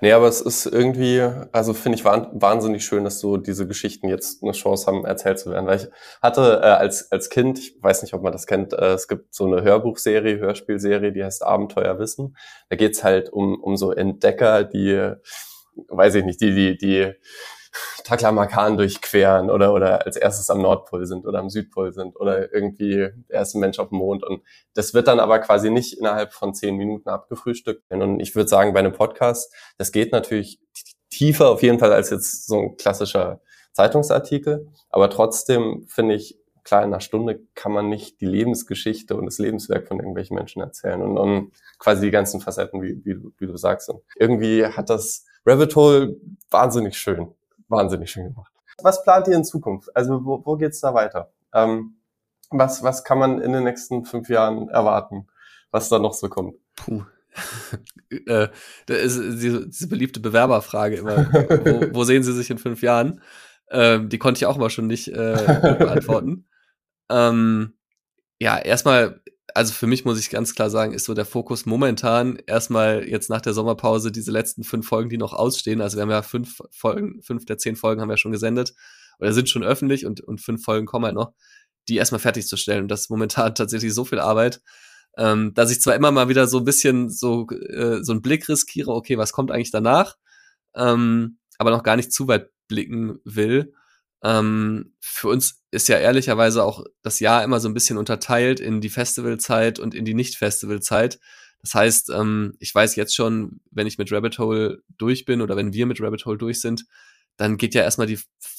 Nee, 0.00 0.12
aber 0.12 0.26
es 0.26 0.40
ist 0.40 0.66
irgendwie, 0.66 1.20
also 1.52 1.72
finde 1.74 1.98
ich 1.98 2.04
wahnsinnig 2.04 2.84
schön, 2.84 3.04
dass 3.04 3.20
so 3.20 3.36
diese 3.36 3.66
Geschichten 3.66 4.08
jetzt 4.08 4.42
eine 4.42 4.52
Chance 4.52 4.86
haben, 4.86 5.04
erzählt 5.04 5.38
zu 5.38 5.50
werden. 5.50 5.66
Weil 5.66 5.78
ich 5.78 5.88
hatte 6.20 6.60
äh, 6.62 6.66
als, 6.66 7.10
als 7.12 7.30
Kind, 7.30 7.58
ich 7.58 7.76
weiß 7.80 8.02
nicht, 8.02 8.14
ob 8.14 8.22
man 8.22 8.32
das 8.32 8.46
kennt, 8.46 8.72
äh, 8.72 8.94
es 8.94 9.08
gibt 9.08 9.34
so 9.34 9.46
eine 9.46 9.62
Hörbuchserie, 9.62 10.38
Hörspielserie, 10.38 11.12
die 11.12 11.24
heißt 11.24 11.44
Abenteuer 11.44 11.98
Wissen. 11.98 12.36
Da 12.68 12.76
geht's 12.76 13.04
halt 13.04 13.30
um, 13.32 13.60
um 13.60 13.76
so 13.76 13.92
Entdecker, 13.92 14.64
die, 14.64 15.12
weiß 15.88 16.16
ich 16.16 16.24
nicht, 16.24 16.40
die, 16.40 16.54
die, 16.54 16.76
die 16.76 17.12
Taklamakan 18.04 18.76
durchqueren 18.76 19.50
oder, 19.50 19.72
oder 19.74 20.06
als 20.06 20.16
erstes 20.16 20.50
am 20.50 20.62
Nordpol 20.62 21.06
sind 21.06 21.26
oder 21.26 21.38
am 21.40 21.50
Südpol 21.50 21.92
sind 21.92 22.16
oder 22.18 22.52
irgendwie 22.52 22.96
der 22.96 23.12
erste 23.28 23.58
Mensch 23.58 23.78
auf 23.78 23.90
dem 23.90 23.98
Mond. 23.98 24.24
Und 24.24 24.42
das 24.74 24.94
wird 24.94 25.08
dann 25.08 25.20
aber 25.20 25.38
quasi 25.40 25.70
nicht 25.70 25.98
innerhalb 25.98 26.32
von 26.32 26.54
zehn 26.54 26.76
Minuten 26.76 27.08
abgefrühstückt. 27.08 27.82
Und 27.90 28.20
ich 28.20 28.34
würde 28.34 28.48
sagen, 28.48 28.72
bei 28.72 28.80
einem 28.80 28.92
Podcast, 28.92 29.52
das 29.76 29.92
geht 29.92 30.12
natürlich 30.12 30.60
tiefer 31.10 31.48
auf 31.48 31.62
jeden 31.62 31.78
Fall 31.78 31.92
als 31.92 32.10
jetzt 32.10 32.46
so 32.46 32.60
ein 32.60 32.76
klassischer 32.76 33.40
Zeitungsartikel. 33.72 34.68
Aber 34.90 35.10
trotzdem 35.10 35.84
finde 35.88 36.14
ich, 36.14 36.38
klar, 36.64 36.82
in 36.82 36.92
einer 36.92 37.00
Stunde 37.00 37.40
kann 37.54 37.72
man 37.72 37.88
nicht 37.88 38.20
die 38.20 38.26
Lebensgeschichte 38.26 39.16
und 39.16 39.26
das 39.26 39.38
Lebenswerk 39.38 39.88
von 39.88 39.98
irgendwelchen 39.98 40.34
Menschen 40.34 40.60
erzählen 40.60 41.00
und, 41.02 41.16
und 41.16 41.52
quasi 41.78 42.06
die 42.06 42.10
ganzen 42.10 42.40
Facetten, 42.40 42.82
wie, 42.82 43.00
wie, 43.04 43.16
wie 43.38 43.46
du 43.46 43.56
sagst. 43.56 43.88
Und 43.88 44.02
irgendwie 44.16 44.66
hat 44.66 44.90
das 44.90 45.24
Rabbit 45.46 45.74
Hole 45.76 46.16
wahnsinnig 46.50 46.98
schön 46.98 47.34
wahnsinnig 47.68 48.10
schön 48.10 48.28
gemacht. 48.28 48.52
Was 48.82 49.02
plant 49.02 49.28
ihr 49.28 49.36
in 49.36 49.44
Zukunft? 49.44 49.94
Also 49.96 50.24
wo, 50.24 50.44
wo 50.44 50.56
geht's 50.56 50.80
da 50.80 50.94
weiter? 50.94 51.32
Ähm, 51.52 51.96
was, 52.50 52.82
was 52.82 53.04
kann 53.04 53.18
man 53.18 53.40
in 53.40 53.52
den 53.52 53.64
nächsten 53.64 54.04
fünf 54.04 54.28
Jahren 54.28 54.68
erwarten, 54.68 55.26
was 55.70 55.88
da 55.88 55.98
noch 55.98 56.14
so 56.14 56.28
kommt? 56.28 56.56
Puh. 56.76 57.02
äh, 58.10 58.48
da 58.86 58.94
ist 58.94 59.18
diese, 59.18 59.68
diese 59.68 59.88
beliebte 59.88 60.20
Bewerberfrage 60.20 60.96
immer. 60.96 61.26
wo, 61.32 61.94
wo 61.94 62.04
sehen 62.04 62.22
Sie 62.22 62.32
sich 62.32 62.50
in 62.50 62.58
fünf 62.58 62.82
Jahren? 62.82 63.20
Ähm, 63.70 64.08
die 64.08 64.18
konnte 64.18 64.38
ich 64.38 64.46
auch 64.46 64.56
mal 64.56 64.70
schon 64.70 64.86
nicht 64.86 65.08
äh, 65.08 65.76
beantworten. 65.78 66.48
ähm, 67.10 67.74
ja, 68.40 68.56
erstmal 68.56 69.20
also 69.54 69.72
für 69.72 69.86
mich 69.86 70.04
muss 70.04 70.18
ich 70.18 70.30
ganz 70.30 70.54
klar 70.54 70.70
sagen, 70.70 70.92
ist 70.92 71.04
so 71.04 71.14
der 71.14 71.24
Fokus 71.24 71.66
momentan 71.66 72.38
erstmal 72.46 73.08
jetzt 73.08 73.30
nach 73.30 73.40
der 73.40 73.54
Sommerpause 73.54 74.12
diese 74.12 74.30
letzten 74.30 74.64
fünf 74.64 74.86
Folgen, 74.86 75.08
die 75.08 75.18
noch 75.18 75.32
ausstehen. 75.32 75.80
Also 75.80 75.96
wir 75.96 76.02
haben 76.02 76.10
ja 76.10 76.22
fünf 76.22 76.60
Folgen, 76.70 77.22
fünf 77.22 77.44
der 77.46 77.58
zehn 77.58 77.76
Folgen 77.76 78.00
haben 78.00 78.08
wir 78.08 78.16
schon 78.16 78.32
gesendet 78.32 78.74
oder 79.18 79.32
sind 79.32 79.48
schon 79.48 79.64
öffentlich 79.64 80.06
und, 80.06 80.20
und 80.20 80.40
fünf 80.40 80.64
Folgen 80.64 80.86
kommen 80.86 81.06
halt 81.06 81.14
noch, 81.14 81.32
die 81.88 81.96
erstmal 81.96 82.20
fertigzustellen. 82.20 82.82
Und 82.82 82.88
das 82.88 83.02
ist 83.02 83.10
momentan 83.10 83.54
tatsächlich 83.54 83.94
so 83.94 84.04
viel 84.04 84.20
Arbeit, 84.20 84.60
ähm, 85.16 85.54
dass 85.54 85.70
ich 85.70 85.80
zwar 85.80 85.94
immer 85.94 86.10
mal 86.10 86.28
wieder 86.28 86.46
so 86.46 86.58
ein 86.58 86.64
bisschen 86.64 87.10
so, 87.10 87.48
äh, 87.50 88.02
so 88.02 88.12
einen 88.12 88.22
Blick 88.22 88.48
riskiere, 88.48 88.92
okay, 88.92 89.18
was 89.18 89.32
kommt 89.32 89.50
eigentlich 89.50 89.70
danach, 89.70 90.16
ähm, 90.76 91.38
aber 91.58 91.70
noch 91.70 91.82
gar 91.82 91.96
nicht 91.96 92.12
zu 92.12 92.28
weit 92.28 92.50
blicken 92.68 93.18
will. 93.24 93.72
Ähm, 94.22 94.94
für 95.00 95.28
uns 95.28 95.62
ist 95.70 95.88
ja 95.88 95.98
ehrlicherweise 95.98 96.64
auch 96.64 96.84
das 97.02 97.20
Jahr 97.20 97.44
immer 97.44 97.60
so 97.60 97.68
ein 97.68 97.74
bisschen 97.74 97.98
unterteilt 97.98 98.60
in 98.60 98.80
die 98.80 98.88
Festivalzeit 98.88 99.78
und 99.78 99.94
in 99.94 100.04
die 100.04 100.14
Nicht-Festivalzeit. 100.14 101.20
Das 101.60 101.74
heißt, 101.74 102.10
ähm, 102.10 102.54
ich 102.58 102.74
weiß 102.74 102.96
jetzt 102.96 103.14
schon, 103.14 103.60
wenn 103.70 103.86
ich 103.86 103.98
mit 103.98 104.12
Rabbit 104.12 104.38
Hole 104.38 104.82
durch 104.96 105.24
bin 105.24 105.42
oder 105.42 105.56
wenn 105.56 105.72
wir 105.72 105.86
mit 105.86 106.00
Rabbit 106.00 106.24
Hole 106.26 106.38
durch 106.38 106.60
sind, 106.60 106.86
dann 107.36 107.56
geht 107.56 107.74
ja 107.74 107.82
erstmal 107.82 108.06
die 108.06 108.18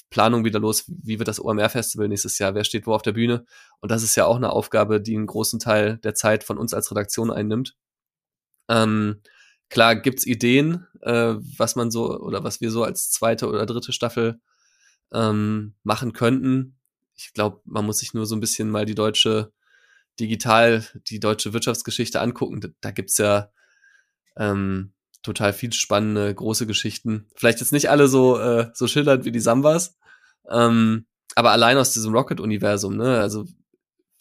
Planung 0.10 0.46
wieder 0.46 0.60
los, 0.60 0.86
wie 0.88 1.20
wird 1.20 1.28
das 1.28 1.44
OMR-Festival 1.44 2.08
nächstes 2.08 2.40
Jahr, 2.40 2.56
wer 2.56 2.64
steht 2.64 2.88
wo 2.88 2.94
auf 2.94 3.02
der 3.02 3.12
Bühne. 3.12 3.46
Und 3.80 3.92
das 3.92 4.04
ist 4.04 4.16
ja 4.16 4.26
auch 4.26 4.38
eine 4.38 4.52
Aufgabe, 4.52 5.02
die 5.02 5.16
einen 5.16 5.28
großen 5.28 5.60
Teil 5.60 5.98
der 5.98 6.16
Zeit 6.16 6.44
von 6.44 6.58
uns 6.58 6.74
als 6.74 6.90
Redaktion 6.92 7.32
einnimmt. 7.32 7.76
Ähm, 8.70 9.22
klar 9.70 9.96
gibt's 9.96 10.26
Ideen, 10.26 10.88
äh, 11.02 11.36
was 11.58 11.76
man 11.76 11.92
so 11.92 12.20
oder 12.20 12.44
was 12.44 12.62
wir 12.62 12.72
so 12.72 12.84
als 12.84 13.12
zweite 13.12 13.48
oder 13.50 13.66
dritte 13.66 13.92
Staffel 13.92 14.40
ähm, 15.14 15.76
machen 15.84 16.14
könnten. 16.14 16.78
Ich 17.16 17.34
glaube, 17.34 17.62
man 17.66 17.86
muss 17.86 18.00
sich 18.00 18.14
nur 18.14 18.26
so 18.26 18.36
ein 18.36 18.40
bisschen 18.40 18.70
mal 18.70 18.86
die 18.86 18.96
deutsche 18.96 19.52
digital, 20.20 20.86
die 21.08 21.20
deutsche 21.20 21.54
Wirtschaftsgeschichte 21.54 22.22
angucken. 22.22 22.62
Da, 22.62 22.70
da 22.82 22.92
gibt's 22.92 23.18
ja 23.18 23.52
ähm, 24.38 24.94
total 25.22 25.54
viel 25.54 25.74
spannende, 25.74 26.34
große 26.34 26.68
Geschichten. 26.68 27.28
Vielleicht 27.36 27.60
jetzt 27.60 27.74
nicht 27.74 27.90
alle 27.90 28.08
so, 28.08 28.40
äh, 28.40 28.70
so 28.74 28.88
schillernd 28.88 29.26
wie 29.26 29.32
die 29.32 29.40
Sambas, 29.40 29.98
ähm, 30.50 31.06
aber 31.36 31.52
allein 31.52 31.78
aus 31.78 31.92
diesem 31.92 32.14
Rocket-Universum, 32.14 32.98
ne? 32.98 33.20
Also, 33.20 33.46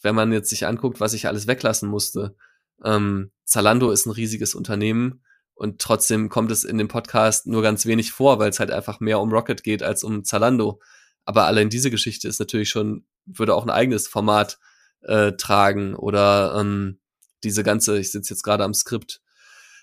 wenn 0.01 0.15
man 0.15 0.31
jetzt 0.31 0.49
sich 0.49 0.65
anguckt, 0.65 0.99
was 0.99 1.13
ich 1.13 1.27
alles 1.27 1.47
weglassen 1.47 1.89
musste. 1.89 2.35
Ähm, 2.83 3.31
Zalando 3.43 3.91
ist 3.91 4.05
ein 4.05 4.11
riesiges 4.11 4.55
Unternehmen 4.55 5.21
und 5.59 5.81
trotzdem 5.81 6.29
kommt 6.29 6.51
es 6.51 6.63
in 6.63 6.77
dem 6.77 6.87
Podcast 6.87 7.45
nur 7.45 7.61
ganz 7.61 7.85
wenig 7.85 8.13
vor, 8.13 8.39
weil 8.39 8.49
es 8.49 8.61
halt 8.61 8.71
einfach 8.71 9.01
mehr 9.01 9.19
um 9.19 9.29
Rocket 9.29 9.61
geht 9.61 9.83
als 9.83 10.05
um 10.05 10.23
Zalando. 10.23 10.79
Aber 11.25 11.47
allein 11.47 11.69
diese 11.69 11.91
Geschichte 11.91 12.29
ist 12.29 12.39
natürlich 12.39 12.69
schon, 12.69 13.05
würde 13.25 13.53
auch 13.53 13.63
ein 13.63 13.69
eigenes 13.69 14.07
Format 14.07 14.57
äh, 15.01 15.33
tragen 15.33 15.95
oder 15.95 16.55
ähm, 16.57 17.01
diese 17.43 17.63
ganze, 17.63 17.99
ich 17.99 18.09
sitze 18.09 18.33
jetzt 18.33 18.43
gerade 18.43 18.63
am 18.63 18.73
Skript, 18.73 19.21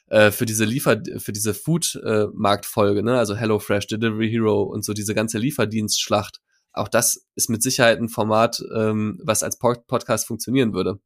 äh, 0.06 0.30
für 0.30 0.46
diese 0.46 0.64
Liefer, 0.64 1.02
für 1.18 1.32
diese 1.32 1.52
Food-Marktfolge, 1.52 3.00
äh, 3.00 3.02
ne, 3.02 3.18
also 3.18 3.36
HelloFresh, 3.36 3.86
Delivery 3.86 4.30
Hero 4.30 4.62
und 4.62 4.82
so 4.82 4.94
diese 4.94 5.14
ganze 5.14 5.36
Lieferdienstschlacht. 5.36 6.40
Auch 6.72 6.88
das 6.88 7.26
ist 7.34 7.50
mit 7.50 7.62
Sicherheit 7.62 7.98
ein 7.98 8.08
Format, 8.08 8.62
ähm, 8.74 9.20
was 9.22 9.42
als 9.42 9.58
Podcast 9.58 10.26
funktionieren 10.26 10.72
würde. 10.72 11.00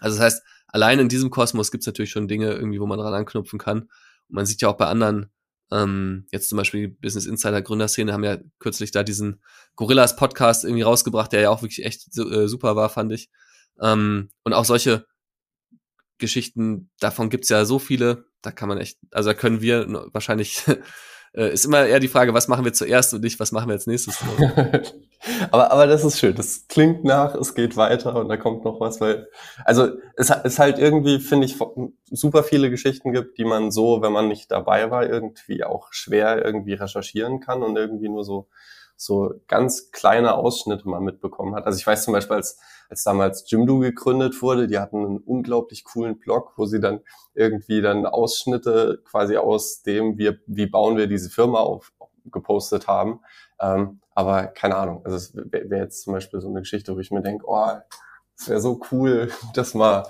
Also 0.00 0.16
das 0.16 0.24
heißt, 0.24 0.42
allein 0.72 0.98
in 0.98 1.08
diesem 1.08 1.30
Kosmos 1.30 1.70
gibt 1.70 1.82
es 1.82 1.86
natürlich 1.86 2.10
schon 2.10 2.28
Dinge 2.28 2.52
irgendwie, 2.52 2.80
wo 2.80 2.86
man 2.86 2.98
dran 2.98 3.14
anknüpfen 3.14 3.58
kann. 3.58 3.82
Und 3.82 3.90
man 4.28 4.46
sieht 4.46 4.60
ja 4.62 4.68
auch 4.68 4.76
bei 4.76 4.86
anderen, 4.86 5.30
ähm, 5.70 6.26
jetzt 6.32 6.48
zum 6.48 6.58
Beispiel 6.58 6.88
die 6.88 6.94
Business 6.94 7.26
Insider 7.26 7.62
Gründerszene 7.62 8.12
haben 8.12 8.24
ja 8.24 8.38
kürzlich 8.58 8.90
da 8.90 9.02
diesen 9.02 9.42
Gorillas 9.76 10.16
Podcast 10.16 10.64
irgendwie 10.64 10.82
rausgebracht, 10.82 11.32
der 11.32 11.42
ja 11.42 11.50
auch 11.50 11.62
wirklich 11.62 11.84
echt 11.84 12.08
äh, 12.18 12.48
super 12.48 12.76
war, 12.76 12.88
fand 12.88 13.12
ich. 13.12 13.30
Ähm, 13.80 14.30
und 14.42 14.52
auch 14.52 14.64
solche 14.64 15.06
Geschichten, 16.18 16.90
davon 17.00 17.30
gibt's 17.30 17.48
ja 17.48 17.64
so 17.64 17.78
viele, 17.78 18.26
da 18.42 18.52
kann 18.52 18.68
man 18.68 18.78
echt, 18.78 18.98
also 19.12 19.30
da 19.30 19.34
können 19.34 19.60
wir 19.60 20.10
wahrscheinlich 20.12 20.62
äh, 21.34 21.52
ist 21.52 21.64
immer 21.64 21.86
eher 21.86 22.00
die 22.00 22.08
Frage, 22.08 22.34
was 22.34 22.48
machen 22.48 22.64
wir 22.64 22.72
zuerst 22.72 23.14
und 23.14 23.22
nicht, 23.22 23.40
was 23.40 23.52
machen 23.52 23.68
wir 23.68 23.74
als 23.74 23.86
nächstes. 23.86 24.18
aber, 25.50 25.70
aber 25.70 25.86
das 25.86 26.04
ist 26.04 26.18
schön. 26.18 26.34
Das 26.34 26.66
klingt 26.68 27.04
nach, 27.04 27.34
es 27.34 27.54
geht 27.54 27.76
weiter 27.76 28.16
und 28.16 28.28
da 28.28 28.36
kommt 28.36 28.64
noch 28.64 28.80
was, 28.80 29.00
weil, 29.00 29.28
also 29.64 29.88
es 30.16 30.30
ist 30.30 30.58
halt 30.58 30.78
irgendwie, 30.78 31.20
finde 31.20 31.46
ich, 31.46 31.56
super 32.10 32.42
viele 32.42 32.70
Geschichten 32.70 33.12
gibt, 33.12 33.38
die 33.38 33.44
man 33.44 33.70
so, 33.70 34.02
wenn 34.02 34.12
man 34.12 34.28
nicht 34.28 34.50
dabei 34.50 34.90
war, 34.90 35.08
irgendwie 35.08 35.64
auch 35.64 35.92
schwer 35.92 36.44
irgendwie 36.44 36.74
recherchieren 36.74 37.40
kann 37.40 37.62
und 37.62 37.76
irgendwie 37.76 38.08
nur 38.08 38.24
so 38.24 38.48
so 39.04 39.34
ganz 39.48 39.90
kleine 39.90 40.34
Ausschnitte 40.34 40.88
mal 40.88 41.00
mitbekommen 41.00 41.54
hat. 41.54 41.66
Also 41.66 41.78
ich 41.78 41.86
weiß 41.86 42.04
zum 42.04 42.12
Beispiel, 42.12 42.36
als, 42.36 42.58
als 42.88 43.02
damals 43.02 43.50
Jimdo 43.50 43.80
gegründet 43.80 44.40
wurde, 44.42 44.68
die 44.68 44.78
hatten 44.78 45.04
einen 45.04 45.18
unglaublich 45.18 45.84
coolen 45.84 46.18
Blog, 46.18 46.52
wo 46.56 46.66
sie 46.66 46.80
dann 46.80 47.00
irgendwie 47.34 47.82
dann 47.82 48.06
Ausschnitte 48.06 49.02
quasi 49.04 49.36
aus 49.36 49.82
dem, 49.82 50.18
wie, 50.18 50.38
wie 50.46 50.66
bauen 50.66 50.96
wir 50.96 51.08
diese 51.08 51.30
Firma 51.30 51.58
auf, 51.60 51.92
gepostet 52.26 52.86
haben. 52.86 53.20
Ähm, 53.60 54.00
aber 54.14 54.46
keine 54.46 54.76
Ahnung, 54.76 55.02
also 55.04 55.16
es 55.16 55.34
wäre 55.34 55.70
wär 55.70 55.78
jetzt 55.78 56.02
zum 56.02 56.12
Beispiel 56.12 56.40
so 56.40 56.48
eine 56.48 56.60
Geschichte, 56.60 56.94
wo 56.94 57.00
ich 57.00 57.10
mir 57.10 57.22
denke, 57.22 57.44
oh, 57.48 57.70
es 58.38 58.48
wäre 58.48 58.60
so 58.60 58.80
cool, 58.92 59.30
das 59.54 59.74
mal 59.74 60.04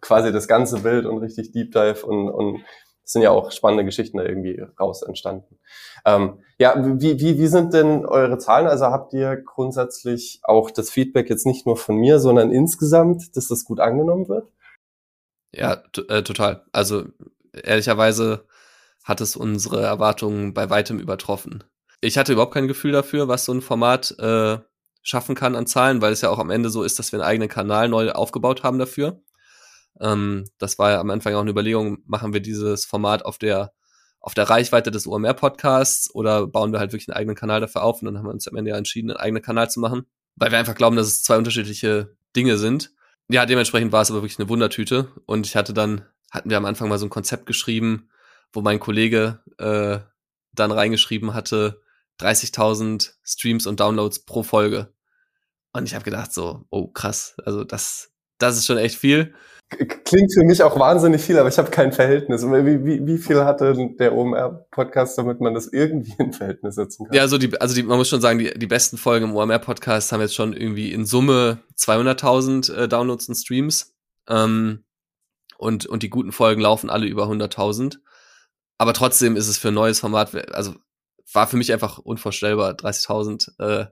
quasi 0.00 0.32
das 0.32 0.48
ganze 0.48 0.80
Bild 0.80 1.06
und 1.06 1.18
richtig 1.18 1.52
Deep 1.52 1.72
Dive 1.72 2.04
und, 2.04 2.28
und 2.28 2.64
es 3.04 3.12
sind 3.12 3.22
ja 3.22 3.30
auch 3.30 3.52
spannende 3.52 3.84
Geschichten 3.84 4.16
da 4.16 4.24
irgendwie 4.24 4.62
raus 4.80 5.02
entstanden. 5.02 5.58
Ähm, 6.06 6.38
ja, 6.58 6.74
wie, 7.00 7.20
wie, 7.20 7.38
wie 7.38 7.46
sind 7.46 7.74
denn 7.74 8.06
eure 8.06 8.38
Zahlen? 8.38 8.66
Also 8.66 8.86
habt 8.86 9.12
ihr 9.12 9.36
grundsätzlich 9.36 10.40
auch 10.42 10.70
das 10.70 10.90
Feedback 10.90 11.28
jetzt 11.28 11.46
nicht 11.46 11.66
nur 11.66 11.76
von 11.76 11.96
mir, 11.96 12.18
sondern 12.18 12.50
insgesamt, 12.50 13.36
dass 13.36 13.48
das 13.48 13.64
gut 13.64 13.80
angenommen 13.80 14.28
wird? 14.28 14.50
Ja, 15.52 15.82
äh, 16.08 16.22
total. 16.22 16.64
Also 16.72 17.04
ehrlicherweise 17.52 18.46
hat 19.04 19.20
es 19.20 19.36
unsere 19.36 19.82
Erwartungen 19.82 20.54
bei 20.54 20.70
weitem 20.70 20.98
übertroffen. 20.98 21.62
Ich 22.00 22.16
hatte 22.18 22.32
überhaupt 22.32 22.54
kein 22.54 22.68
Gefühl 22.68 22.92
dafür, 22.92 23.28
was 23.28 23.44
so 23.44 23.52
ein 23.52 23.60
Format 23.60 24.18
äh, 24.18 24.58
schaffen 25.02 25.34
kann 25.34 25.54
an 25.54 25.66
Zahlen, 25.66 26.00
weil 26.00 26.12
es 26.12 26.22
ja 26.22 26.30
auch 26.30 26.38
am 26.38 26.50
Ende 26.50 26.70
so 26.70 26.82
ist, 26.82 26.98
dass 26.98 27.12
wir 27.12 27.20
einen 27.20 27.28
eigenen 27.28 27.48
Kanal 27.48 27.88
neu 27.88 28.10
aufgebaut 28.10 28.62
haben 28.62 28.78
dafür. 28.78 29.20
Ähm, 30.00 30.44
das 30.58 30.78
war 30.78 30.92
ja 30.92 31.00
am 31.00 31.10
Anfang 31.10 31.34
auch 31.34 31.40
eine 31.40 31.50
Überlegung, 31.50 31.98
machen 32.06 32.32
wir 32.32 32.40
dieses 32.40 32.84
Format 32.84 33.24
auf 33.24 33.38
der 33.38 33.72
auf 34.24 34.32
der 34.32 34.48
Reichweite 34.48 34.90
des 34.90 35.06
OMR-Podcasts 35.06 36.14
oder 36.14 36.46
bauen 36.46 36.72
wir 36.72 36.78
halt 36.78 36.92
wirklich 36.92 37.10
einen 37.10 37.16
eigenen 37.18 37.36
Kanal 37.36 37.60
dafür 37.60 37.82
auf 37.82 38.00
und 38.00 38.06
dann 38.06 38.16
haben 38.16 38.24
wir 38.24 38.32
uns 38.32 38.48
am 38.48 38.56
Ende 38.56 38.70
ja 38.70 38.76
entschieden, 38.78 39.10
einen 39.10 39.20
eigenen 39.20 39.42
Kanal 39.42 39.68
zu 39.68 39.80
machen, 39.80 40.06
weil 40.34 40.50
wir 40.50 40.56
einfach 40.56 40.74
glauben, 40.74 40.96
dass 40.96 41.08
es 41.08 41.22
zwei 41.22 41.36
unterschiedliche 41.36 42.16
Dinge 42.34 42.56
sind. 42.56 42.90
Ja, 43.28 43.44
dementsprechend 43.44 43.92
war 43.92 44.00
es 44.00 44.10
aber 44.10 44.22
wirklich 44.22 44.38
eine 44.38 44.48
Wundertüte 44.48 45.12
und 45.26 45.46
ich 45.46 45.56
hatte 45.56 45.74
dann, 45.74 46.06
hatten 46.30 46.48
wir 46.48 46.56
am 46.56 46.64
Anfang 46.64 46.88
mal 46.88 46.98
so 46.98 47.04
ein 47.04 47.10
Konzept 47.10 47.44
geschrieben, 47.44 48.08
wo 48.50 48.62
mein 48.62 48.80
Kollege 48.80 49.40
äh, 49.58 49.98
dann 50.52 50.72
reingeschrieben 50.72 51.34
hatte, 51.34 51.82
30.000 52.18 53.12
Streams 53.24 53.66
und 53.66 53.78
Downloads 53.78 54.24
pro 54.24 54.42
Folge. 54.42 54.94
Und 55.74 55.84
ich 55.84 55.94
habe 55.94 56.04
gedacht 56.04 56.32
so, 56.32 56.64
oh 56.70 56.86
krass, 56.86 57.34
also 57.44 57.62
das, 57.62 58.12
das 58.38 58.56
ist 58.56 58.64
schon 58.64 58.78
echt 58.78 58.96
viel. 58.96 59.34
Klingt 60.04 60.32
für 60.32 60.44
mich 60.44 60.62
auch 60.62 60.78
wahnsinnig 60.78 61.22
viel, 61.22 61.38
aber 61.38 61.48
ich 61.48 61.58
habe 61.58 61.70
kein 61.70 61.92
Verhältnis. 61.92 62.44
Wie, 62.44 62.84
wie, 62.84 63.06
wie 63.06 63.18
viel 63.18 63.44
hatte 63.44 63.74
der 63.98 64.14
OMR-Podcast, 64.14 65.18
damit 65.18 65.40
man 65.40 65.54
das 65.54 65.66
irgendwie 65.72 66.14
in 66.18 66.32
Verhältnis 66.32 66.76
setzen 66.76 67.06
kann? 67.06 67.14
Ja, 67.14 67.22
also, 67.22 67.38
die, 67.38 67.60
also 67.60 67.74
die, 67.74 67.82
man 67.82 67.98
muss 67.98 68.08
schon 68.08 68.20
sagen, 68.20 68.38
die, 68.38 68.52
die 68.54 68.66
besten 68.66 68.96
Folgen 68.96 69.30
im 69.30 69.36
OMR-Podcast 69.36 70.12
haben 70.12 70.20
jetzt 70.20 70.34
schon 70.34 70.52
irgendwie 70.52 70.92
in 70.92 71.06
Summe 71.06 71.58
200.000 71.76 72.74
äh, 72.74 72.88
Downloads 72.88 73.28
und 73.28 73.34
Streams. 73.34 73.94
Ähm, 74.28 74.84
und, 75.58 75.86
und 75.86 76.02
die 76.02 76.10
guten 76.10 76.32
Folgen 76.32 76.60
laufen 76.60 76.90
alle 76.90 77.06
über 77.06 77.24
100.000. 77.24 77.98
Aber 78.78 78.92
trotzdem 78.92 79.36
ist 79.36 79.48
es 79.48 79.58
für 79.58 79.68
ein 79.68 79.74
neues 79.74 80.00
Format, 80.00 80.34
also 80.54 80.74
war 81.32 81.46
für 81.46 81.56
mich 81.56 81.72
einfach 81.72 81.98
unvorstellbar, 81.98 82.72
30.000. 82.72 83.58
Äh, 83.58 83.86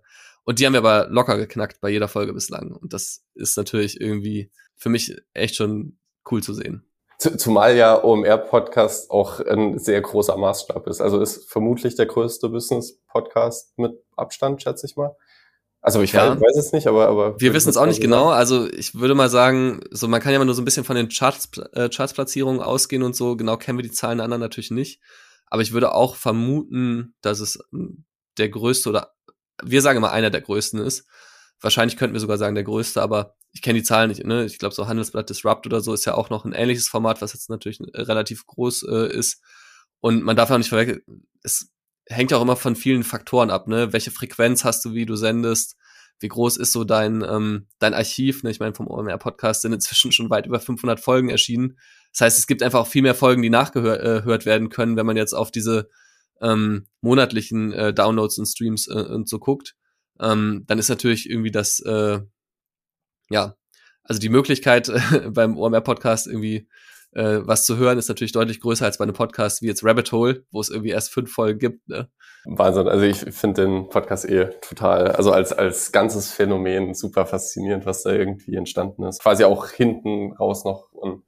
und 0.45 0.59
die 0.59 0.67
haben 0.67 0.73
wir 0.73 0.81
aber 0.81 1.09
locker 1.09 1.37
geknackt 1.37 1.81
bei 1.81 1.89
jeder 1.89 2.09
Folge 2.09 2.33
bislang. 2.33 2.73
Und 2.73 2.93
das 2.93 3.25
ist 3.35 3.57
natürlich 3.57 4.01
irgendwie 4.01 4.51
für 4.83 4.89
mich 4.89 5.17
echt 5.33 5.55
schon 5.55 5.97
cool 6.31 6.43
zu 6.43 6.55
sehen. 6.55 6.85
Zumal 7.19 7.77
ja 7.77 8.03
OMR-Podcast 8.03 9.13
auch 9.13 9.39
ein 9.39 9.79
sehr 9.79 10.01
großer 10.01 10.37
Maßstab 10.37 10.89
ist. 10.89 11.01
Also 11.01 11.21
ist 11.21 11.49
vermutlich 11.49 11.95
der 11.95 12.07
größte 12.07 12.49
Business-Podcast 12.49 13.79
mit 13.79 13.93
Abstand, 14.17 14.61
schätze 14.61 14.87
ich 14.87 14.97
mal. 14.97 15.15
Also 15.81 16.03
ich 16.03 16.13
ja. 16.13 16.41
weiß, 16.41 16.57
es 16.57 16.73
nicht, 16.73 16.89
aber 16.89 17.07
aber 17.07 17.41
wir 17.41 17.55
wissen 17.55 17.69
es 17.69 17.77
auch 17.77 17.87
nicht 17.87 18.01
genau. 18.01 18.31
Also 18.31 18.69
ich 18.69 18.97
würde 18.97 19.15
mal 19.15 19.29
sagen, 19.29 19.81
so 19.91 20.09
man 20.09 20.21
kann 20.21 20.33
ja 20.33 20.41
mal 20.41 20.45
nur 20.45 20.55
so 20.55 20.63
ein 20.63 20.65
bisschen 20.65 20.85
von 20.85 20.97
den 20.97 21.09
Charts 21.09 21.49
äh, 21.75 21.89
Chartsplatzierungen 21.89 22.61
ausgehen 22.61 23.05
und 23.05 23.15
so. 23.15 23.37
Genau 23.37 23.57
kennen 23.57 23.79
wir 23.79 23.85
die 23.85 23.93
Zahlen 23.93 24.19
der 24.19 24.25
anderen 24.25 24.41
natürlich 24.41 24.73
nicht. 24.73 25.01
Aber 25.47 25.63
ich 25.63 25.73
würde 25.73 25.95
auch 25.95 26.17
vermuten, 26.17 27.15
dass 27.21 27.39
es 27.39 27.59
hm, 27.71 28.05
der 28.39 28.49
größte 28.49 28.89
oder 28.89 29.13
wir 29.63 29.81
sagen 29.81 29.99
immer 29.99 30.11
einer 30.11 30.31
der 30.31 30.41
größten 30.41 30.81
ist. 30.81 31.07
Wahrscheinlich 31.63 31.97
könnten 31.97 32.15
wir 32.15 32.21
sogar 32.21 32.39
sagen 32.39 32.55
der 32.55 32.65
größte, 32.65 33.01
aber 33.01 33.37
ich 33.53 33.63
kenne 33.63 33.79
die 33.79 33.85
Zahlen 33.85 34.09
nicht. 34.09 34.25
Ne? 34.25 34.45
Ich 34.45 34.59
glaube 34.59 34.75
so 34.75 34.89
Handelsblatt 34.89 35.31
Disrupt 35.31 35.67
oder 35.67 35.81
so 35.81 35.95
ist 35.95 36.05
ja 36.05 36.15
auch 36.15 36.29
noch 36.29 36.45
ein 36.45 36.53
ähnliches 36.53 36.89
Format, 36.89 37.23
was 37.23 37.33
jetzt 37.33 37.49
natürlich 37.51 37.81
äh, 37.81 38.03
relativ 38.03 38.47
groß 38.47 38.85
äh, 38.85 39.17
ist. 39.17 39.41
Und 40.01 40.25
man 40.25 40.37
darf 40.37 40.51
auch 40.51 40.59
nicht 40.59 40.69
verwechseln. 40.69 41.03
Es 41.43 41.71
hängt 42.07 42.33
ja 42.33 42.37
auch 42.37 42.43
immer 42.43 42.57
von 42.57 42.75
vielen 42.75 43.05
Faktoren 43.05 43.51
ab, 43.51 43.69
ne? 43.69 43.93
Welche 43.93 44.11
Frequenz 44.11 44.65
hast 44.65 44.85
du, 44.85 44.95
wie 44.95 45.07
du 45.07 45.15
sendest? 45.15 45.77
Wie 46.19 46.29
groß 46.29 46.57
ist 46.57 46.73
so 46.73 46.85
dein, 46.85 47.23
ähm, 47.23 47.67
dein 47.79 47.95
Archiv? 47.95 48.43
Ne? 48.43 48.51
Ich 48.51 48.61
meine, 48.61 48.75
vom 48.75 48.89
OMR-Podcast 48.89 49.63
sind 49.63 49.73
inzwischen 49.73 50.13
schon 50.13 50.31
weit 50.31 50.47
über 50.47 50.61
500 50.61 51.01
Folgen 51.01 51.31
erschienen. 51.31 51.79
Das 52.13 52.21
heißt, 52.23 52.39
es 52.39 52.47
gibt 52.47 52.63
einfach 52.63 52.81
auch 52.81 52.87
viel 52.87 53.03
mehr 53.03 53.15
Folgen, 53.15 53.43
die 53.43 53.51
nachgehört 53.51 54.43
äh, 54.43 54.47
werden 54.47 54.69
können, 54.69 54.97
wenn 54.97 55.07
man 55.07 55.17
jetzt 55.17 55.33
auf 55.33 55.51
diese 55.51 55.89
ähm, 56.41 56.87
monatlichen 57.01 57.73
äh, 57.73 57.95
Downloads 57.95 58.39
und 58.39 58.47
Streams 58.47 58.89
äh, 58.89 58.95
und 58.95 59.29
so 59.29 59.39
guckt. 59.39 59.75
Ähm, 60.21 60.65
dann 60.67 60.79
ist 60.79 60.89
natürlich 60.89 61.29
irgendwie 61.29 61.51
das, 61.51 61.81
äh, 61.81 62.21
ja, 63.31 63.55
also 64.05 64.21
die 64.21 64.29
Möglichkeit 64.29 64.89
äh, 64.89 65.31
beim 65.31 65.57
OMR-Podcast 65.57 66.27
irgendwie 66.27 66.69
äh, 67.15 67.41
was 67.43 67.65
zu 67.65 67.77
hören, 67.77 67.99
ist 67.99 68.09
natürlich 68.09 68.33
deutlich 68.33 68.61
größer 68.61 68.85
als 68.85 68.99
bei 68.99 69.05
einem 69.05 69.15
Podcast 69.15 69.63
wie 69.63 69.67
jetzt 69.67 69.85
Rabbit 69.85 70.13
Hole, 70.13 70.45
wo 70.51 70.61
es 70.61 70.71
irgendwie 70.71 70.91
erst 70.91 71.11
fünf 71.13 71.31
Folgen 71.31 71.59
gibt. 71.59 71.89
Ne? 71.89 72.09
Wahnsinn. 72.45 72.89
Also 72.89 73.05
ich 73.05 73.19
finde 73.19 73.63
den 73.63 73.89
Podcast 73.89 74.29
eh 74.29 74.47
total, 74.61 75.09
also 75.13 75.33
als, 75.33 75.53
als 75.53 75.93
ganzes 75.93 76.33
Phänomen 76.33 76.95
super 76.95 77.27
faszinierend, 77.27 77.87
was 77.87 78.03
da 78.03 78.11
irgendwie 78.11 78.57
entstanden 78.57 79.05
ist. 79.05 79.21
Quasi 79.23 79.45
auch 79.45 79.69
hinten 79.69 80.33
raus 80.33 80.65
noch. 80.65 80.91
Und 80.93 81.25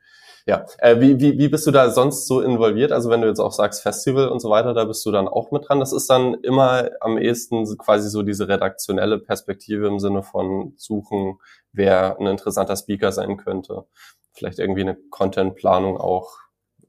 ja, 0.47 0.67
äh, 0.79 1.01
wie, 1.01 1.19
wie, 1.21 1.39
wie 1.39 1.49
bist 1.49 1.67
du 1.67 1.71
da 1.71 1.91
sonst 1.91 2.27
so 2.27 2.41
involviert? 2.41 2.93
Also 2.93 3.09
wenn 3.11 3.23
du 3.23 3.29
jetzt 3.29 3.41
auch 3.41 3.53
sagst 3.53 3.83
Festival 3.83 4.29
und 4.29 4.41
so 4.41 4.51
weiter, 4.51 4.75
da 4.75 4.85
bist 4.85 5.05
du 5.07 5.11
dann 5.11 5.27
auch 5.27 5.51
mit 5.51 5.69
dran. 5.69 5.81
Das 5.81 5.93
ist 5.93 6.11
dann 6.11 6.35
immer 6.43 6.91
am 7.01 7.17
ehesten 7.17 7.65
quasi 7.79 8.11
so 8.11 8.23
diese 8.23 8.47
redaktionelle 8.47 9.19
Perspektive 9.19 9.87
im 9.87 9.99
Sinne 9.99 10.23
von 10.23 10.75
suchen, 10.77 11.39
wer 11.73 12.19
ein 12.21 12.27
interessanter 12.27 12.77
Speaker 12.77 13.11
sein 13.11 13.39
könnte 13.39 13.87
vielleicht 14.35 14.59
irgendwie 14.59 14.83
eine 14.83 14.97
Contentplanung 15.11 15.97
auch, 15.97 16.39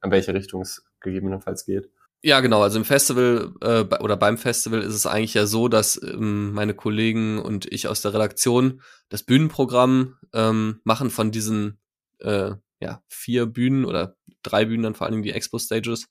in 0.03 0.11
welche 0.11 0.33
Richtung 0.33 0.61
es 0.61 0.83
gegebenenfalls 0.99 1.65
geht. 1.65 1.89
Ja, 2.21 2.39
genau. 2.39 2.63
Also 2.63 2.79
im 2.79 2.85
Festival 2.85 3.53
äh, 3.61 3.83
oder 4.03 4.17
beim 4.17 4.37
Festival 4.37 4.81
ist 4.81 4.95
es 4.95 5.05
eigentlich 5.05 5.35
ja 5.35 5.45
so, 5.45 5.67
dass 5.67 6.01
ähm, 6.01 6.53
meine 6.53 6.73
Kollegen 6.73 7.39
und 7.39 7.71
ich 7.71 7.87
aus 7.87 8.01
der 8.01 8.15
Redaktion 8.15 8.81
das 9.09 9.23
Bühnenprogramm 9.23 10.17
ähm, 10.33 10.79
machen 10.83 11.11
von 11.11 11.31
diesen 11.31 11.79
äh, 12.19 12.53
ja, 12.79 13.03
vier 13.07 13.45
Bühnen 13.45 13.85
oder 13.85 14.15
drei 14.43 14.65
Bühnen, 14.65 14.83
dann 14.83 14.95
vor 14.95 15.09
Dingen 15.09 15.23
die 15.23 15.31
Expo-Stages. 15.31 16.09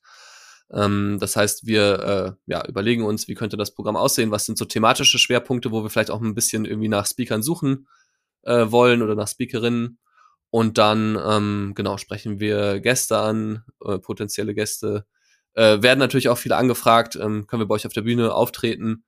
Ähm, 0.71 1.17
das 1.19 1.35
heißt, 1.35 1.65
wir 1.65 2.37
äh, 2.47 2.51
ja, 2.51 2.65
überlegen 2.67 3.03
uns, 3.03 3.27
wie 3.27 3.35
könnte 3.35 3.57
das 3.57 3.73
Programm 3.73 3.95
aussehen, 3.95 4.31
was 4.31 4.45
sind 4.45 4.57
so 4.57 4.65
thematische 4.65 5.19
Schwerpunkte, 5.19 5.71
wo 5.71 5.83
wir 5.83 5.89
vielleicht 5.89 6.11
auch 6.11 6.21
ein 6.21 6.35
bisschen 6.35 6.65
irgendwie 6.65 6.89
nach 6.89 7.05
Speakern 7.05 7.43
suchen 7.43 7.87
äh, 8.43 8.71
wollen 8.71 9.01
oder 9.01 9.15
nach 9.15 9.27
Speakerinnen 9.27 9.99
und 10.49 10.77
dann, 10.77 11.19
ähm, 11.21 11.73
genau, 11.75 11.97
sprechen 11.97 12.39
wir 12.39 12.79
Gäste 12.79 13.17
an, 13.17 13.65
äh, 13.83 13.99
potenzielle 13.99 14.53
Gäste. 14.53 15.05
Äh, 15.53 15.81
werden 15.81 15.99
natürlich 15.99 16.29
auch 16.29 16.37
viele 16.37 16.55
angefragt, 16.55 17.17
ähm, 17.17 17.45
können 17.45 17.61
wir 17.61 17.67
bei 17.67 17.75
euch 17.75 17.85
auf 17.85 17.93
der 17.93 18.03
Bühne 18.03 18.33
auftreten. 18.33 19.03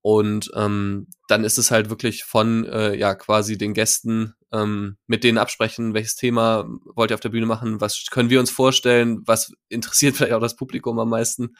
Und 0.00 0.50
ähm, 0.54 1.08
dann 1.28 1.44
ist 1.44 1.58
es 1.58 1.70
halt 1.70 1.90
wirklich 1.90 2.24
von, 2.24 2.64
äh, 2.64 2.94
ja, 2.94 3.14
quasi 3.14 3.58
den 3.58 3.74
Gästen 3.74 4.36
ähm, 4.56 4.96
mit 5.06 5.24
denen 5.24 5.38
absprechen, 5.38 5.94
welches 5.94 6.16
Thema 6.16 6.68
wollt 6.94 7.10
ihr 7.10 7.14
auf 7.14 7.20
der 7.20 7.28
Bühne 7.28 7.46
machen, 7.46 7.80
was 7.80 8.06
können 8.10 8.30
wir 8.30 8.40
uns 8.40 8.50
vorstellen, 8.50 9.22
was 9.26 9.52
interessiert 9.68 10.16
vielleicht 10.16 10.32
auch 10.32 10.40
das 10.40 10.56
Publikum 10.56 10.98
am 10.98 11.10
meisten. 11.10 11.56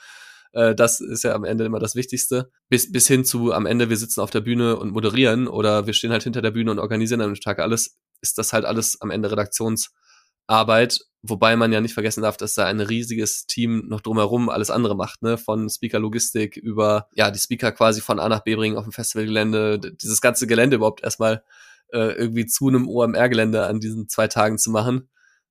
Äh, 0.53 0.75
das 0.75 1.01
ist 1.01 1.25
ja 1.25 1.35
am 1.35 1.45
Ende 1.45 1.65
immer 1.65 1.79
das 1.79 1.95
Wichtigste. 1.95 2.51
Bis, 2.69 2.91
bis 2.91 3.07
hin 3.07 3.25
zu 3.25 3.53
am 3.53 3.67
Ende, 3.67 3.91
wir 3.91 3.97
sitzen 3.97 4.21
auf 4.21 4.31
der 4.31 4.41
Bühne 4.41 4.77
und 4.77 4.93
moderieren 4.93 5.49
oder 5.49 5.87
wir 5.87 5.93
stehen 5.93 6.13
halt 6.13 6.23
hinter 6.23 6.43
der 6.43 6.51
Bühne 6.51 6.71
und 6.71 6.79
organisieren 6.79 7.21
am 7.21 7.35
Tag 7.35 7.59
alles 7.59 7.99
ist 8.21 8.39
das 8.39 8.53
halt 8.53 8.65
alles 8.65 9.01
am 9.01 9.11
Ende 9.11 9.31
Redaktionsarbeit, 9.31 11.01
wobei 11.23 11.57
man 11.57 11.73
ja 11.73 11.81
nicht 11.81 11.95
vergessen 11.95 12.23
darf, 12.23 12.37
dass 12.37 12.55
da 12.55 12.67
ein 12.67 12.81
riesiges 12.81 13.47
Team 13.47 13.85
noch 13.89 14.01
drumherum 14.01 14.49
alles 14.49 14.71
andere 14.71 14.97
macht, 14.97 15.23
ne? 15.23 15.39
Von 15.39 15.69
Speaker-Logistik 15.69 16.57
über, 16.57 17.09
ja, 17.15 17.31
die 17.31 17.39
Speaker 17.39 17.73
quasi 17.73 18.01
von 18.01 18.21
A 18.21 18.29
nach 18.29 18.45
B 18.45 18.55
bringen 18.57 18.77
auf 18.77 18.85
dem 18.85 18.93
Festivalgelände, 18.93 19.79
dieses 19.81 20.21
ganze 20.21 20.47
Gelände 20.47 20.77
überhaupt 20.77 21.03
erstmal 21.03 21.45
äh, 21.93 22.13
irgendwie 22.13 22.47
zu 22.47 22.69
einem 22.69 22.89
OMR-Gelände 22.89 23.67
an 23.67 23.81
diesen 23.81 24.09
zwei 24.09 24.29
Tagen 24.29 24.59
zu 24.59 24.71
machen. 24.71 25.09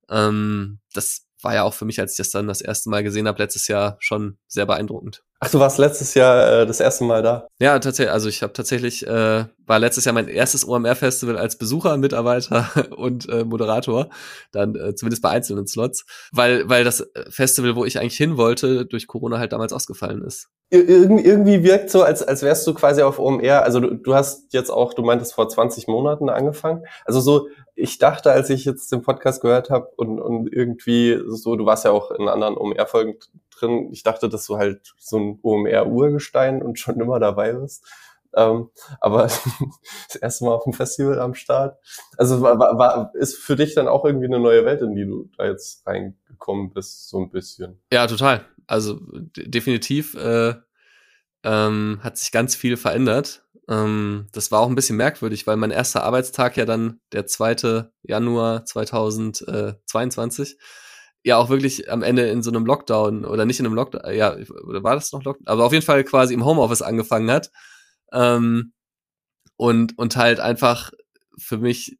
Ähm, 0.08 0.80
das 0.92 1.26
war 1.42 1.54
ja 1.54 1.62
auch 1.62 1.74
für 1.74 1.84
mich, 1.84 2.00
als 2.00 2.12
ich 2.12 2.18
das 2.18 2.30
dann 2.30 2.48
das 2.48 2.60
erste 2.60 2.90
Mal 2.90 3.02
gesehen 3.02 3.28
habe, 3.28 3.42
letztes 3.42 3.68
Jahr 3.68 3.96
schon 4.00 4.38
sehr 4.48 4.66
beeindruckend. 4.66 5.22
Ach, 5.38 5.50
du 5.50 5.58
warst 5.58 5.78
letztes 5.78 6.14
Jahr 6.14 6.62
äh, 6.62 6.66
das 6.66 6.80
erste 6.80 7.04
Mal 7.04 7.22
da? 7.22 7.46
Ja, 7.60 7.78
tatsächlich. 7.78 8.12
Also 8.12 8.28
ich 8.28 8.42
habe 8.42 8.54
tatsächlich, 8.54 9.06
äh, 9.06 9.44
war 9.66 9.78
letztes 9.78 10.06
Jahr 10.06 10.14
mein 10.14 10.28
erstes 10.28 10.66
OMR-Festival 10.66 11.36
als 11.36 11.56
Besucher, 11.56 11.96
Mitarbeiter 11.98 12.68
und 12.96 13.28
äh, 13.28 13.44
Moderator, 13.44 14.08
dann 14.50 14.74
äh, 14.74 14.94
zumindest 14.94 15.22
bei 15.22 15.30
einzelnen 15.30 15.66
Slots, 15.66 16.06
weil, 16.32 16.68
weil 16.68 16.84
das 16.84 17.06
Festival, 17.28 17.76
wo 17.76 17.84
ich 17.84 17.98
eigentlich 17.98 18.16
hin 18.16 18.38
wollte, 18.38 18.86
durch 18.86 19.06
Corona 19.06 19.38
halt 19.38 19.52
damals 19.52 19.74
ausgefallen 19.74 20.22
ist. 20.22 20.48
Ir 20.68 20.88
irgendwie 20.88 21.62
wirkt 21.62 21.90
so, 21.90 22.02
als, 22.02 22.24
als 22.24 22.42
wärst 22.42 22.66
du 22.66 22.74
quasi 22.74 23.02
auf 23.02 23.20
OMR, 23.20 23.62
also 23.62 23.78
du, 23.78 23.94
du 23.94 24.14
hast 24.14 24.52
jetzt 24.52 24.70
auch, 24.70 24.94
du 24.94 25.02
meintest 25.02 25.32
vor 25.32 25.48
20 25.48 25.86
Monaten 25.86 26.28
angefangen, 26.28 26.84
also 27.04 27.20
so 27.20 27.48
ich 27.76 27.98
dachte, 27.98 28.32
als 28.32 28.50
ich 28.50 28.64
jetzt 28.64 28.90
den 28.90 29.02
Podcast 29.02 29.42
gehört 29.42 29.70
habe 29.70 29.88
und, 29.96 30.18
und 30.18 30.52
irgendwie 30.52 31.20
so, 31.28 31.56
du 31.56 31.66
warst 31.66 31.84
ja 31.84 31.92
auch 31.92 32.10
in 32.10 32.26
anderen 32.26 32.56
OMR-Folgen 32.56 33.18
drin, 33.50 33.90
ich 33.92 34.02
dachte, 34.02 34.28
dass 34.28 34.46
du 34.46 34.56
halt 34.56 34.94
so 34.98 35.18
ein 35.18 35.38
OMR-Urgestein 35.42 36.62
und 36.62 36.78
schon 36.78 36.98
immer 37.00 37.20
dabei 37.20 37.52
bist. 37.52 37.84
Ähm, 38.34 38.70
aber 39.00 39.22
das 40.08 40.16
erste 40.20 40.44
Mal 40.44 40.54
auf 40.54 40.64
dem 40.64 40.72
Festival 40.72 41.20
am 41.20 41.34
Start. 41.34 41.78
Also 42.16 42.40
war, 42.40 42.58
war, 42.58 43.12
ist 43.14 43.36
für 43.36 43.56
dich 43.56 43.74
dann 43.74 43.88
auch 43.88 44.04
irgendwie 44.04 44.26
eine 44.26 44.40
neue 44.40 44.64
Welt, 44.64 44.80
in 44.80 44.94
die 44.94 45.04
du 45.04 45.28
da 45.36 45.46
jetzt 45.46 45.86
reingekommen 45.86 46.70
bist, 46.70 47.08
so 47.08 47.18
ein 47.18 47.30
bisschen. 47.30 47.80
Ja, 47.92 48.06
total. 48.06 48.44
Also 48.66 49.00
definitiv 49.36 50.14
äh, 50.14 50.54
ähm, 51.44 52.00
hat 52.02 52.18
sich 52.18 52.32
ganz 52.32 52.56
viel 52.56 52.76
verändert. 52.76 53.44
Ähm, 53.68 54.26
das 54.32 54.50
war 54.50 54.60
auch 54.60 54.68
ein 54.68 54.74
bisschen 54.74 54.96
merkwürdig, 54.96 55.46
weil 55.46 55.56
mein 55.56 55.70
erster 55.70 56.02
Arbeitstag 56.04 56.56
ja 56.56 56.64
dann 56.64 57.00
der 57.12 57.26
2. 57.26 57.88
Januar 58.02 58.64
2022 58.64 60.58
ja 61.24 61.36
auch 61.36 61.48
wirklich 61.48 61.90
am 61.90 62.02
Ende 62.04 62.28
in 62.28 62.42
so 62.42 62.50
einem 62.50 62.64
Lockdown 62.66 63.24
oder 63.24 63.44
nicht 63.46 63.58
in 63.58 63.66
einem 63.66 63.74
Lockdown, 63.74 64.14
ja, 64.14 64.36
oder 64.64 64.84
war 64.84 64.94
das 64.94 65.10
noch 65.10 65.24
Lockdown? 65.24 65.48
Aber 65.48 65.64
auf 65.64 65.72
jeden 65.72 65.84
Fall 65.84 66.04
quasi 66.04 66.34
im 66.34 66.44
Homeoffice 66.44 66.82
angefangen 66.82 67.30
hat. 67.30 67.50
Ähm, 68.12 68.72
und, 69.56 69.98
und 69.98 70.16
halt 70.16 70.38
einfach 70.38 70.92
für 71.36 71.58
mich 71.58 71.98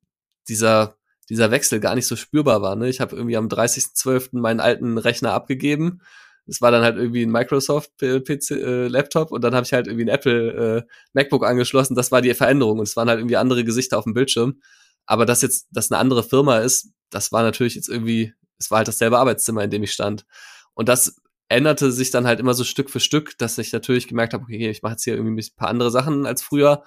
dieser, 0.49 0.97
dieser 1.29 1.51
Wechsel 1.51 1.81
gar 1.81 1.95
nicht 1.95 2.07
so 2.07 2.15
spürbar 2.15 2.63
war. 2.63 2.77
Ne? 2.77 2.89
Ich 2.89 3.01
habe 3.01 3.17
irgendwie 3.17 3.37
am 3.37 3.49
30.12. 3.49 4.39
meinen 4.39 4.61
alten 4.61 4.99
Rechner 4.99 5.33
abgegeben. 5.33 6.03
Das 6.47 6.61
war 6.61 6.71
dann 6.71 6.83
halt 6.83 6.97
irgendwie 6.97 7.25
ein 7.25 7.31
Microsoft 7.31 7.91
PC 7.99 8.51
äh, 8.53 8.87
Laptop 8.89 9.33
und 9.33 9.43
dann 9.43 9.55
habe 9.55 9.65
ich 9.67 9.73
halt 9.73 9.87
irgendwie 9.87 10.05
ein 10.05 10.15
Apple 10.15 10.87
äh, 10.87 10.93
MacBook 11.13 11.45
angeschlossen. 11.45 11.95
Das 11.97 12.13
war 12.13 12.23
die 12.23 12.33
Veränderung 12.35 12.79
und 12.79 12.85
es 12.85 12.97
waren 12.97 13.09
halt 13.09 13.19
irgendwie 13.19 13.37
andere 13.37 13.65
Gesichter 13.65 13.99
auf 13.99 14.05
dem 14.05 14.15
Bildschirm. 14.15 14.61
Aber 15.07 15.27
dass 15.27 15.43
jetzt 15.43 15.69
das 15.71 15.91
eine 15.91 15.99
andere 15.99 16.23
Firma 16.23 16.59
ist, 16.59 16.91
das 17.11 17.33
war 17.33 17.43
natürlich 17.43 17.75
jetzt 17.75 17.89
irgendwie 17.89 18.33
es 18.59 18.71
war 18.71 18.79
halt 18.79 18.89
dasselbe 18.89 19.19
Arbeitszimmer, 19.19 19.65
in 19.65 19.71
dem 19.71 19.83
ich 19.83 19.93
stand. 19.93 20.27
Und 20.75 20.89
das 20.89 21.17
änderte 21.49 21.93
sich 21.93 22.11
dann 22.11 22.27
halt 22.27 22.41
immer 22.41 22.55
so 22.55 22.65
Stück 22.65 22.91
für 22.91 23.01
Stück, 23.01 23.39
dass 23.39 23.59
ich 23.59 23.73
natürlich 23.73 24.09
gemerkt 24.09 24.35
habe, 24.35 24.45
okay, 24.45 24.71
ich 24.71 24.83
mache 24.83 24.93
jetzt 24.93 25.05
hier 25.05 25.15
irgendwie 25.15 25.43
ein 25.43 25.57
paar 25.57 25.69
andere 25.69 25.91
Sachen 25.91 26.27
als 26.27 26.43
früher, 26.43 26.83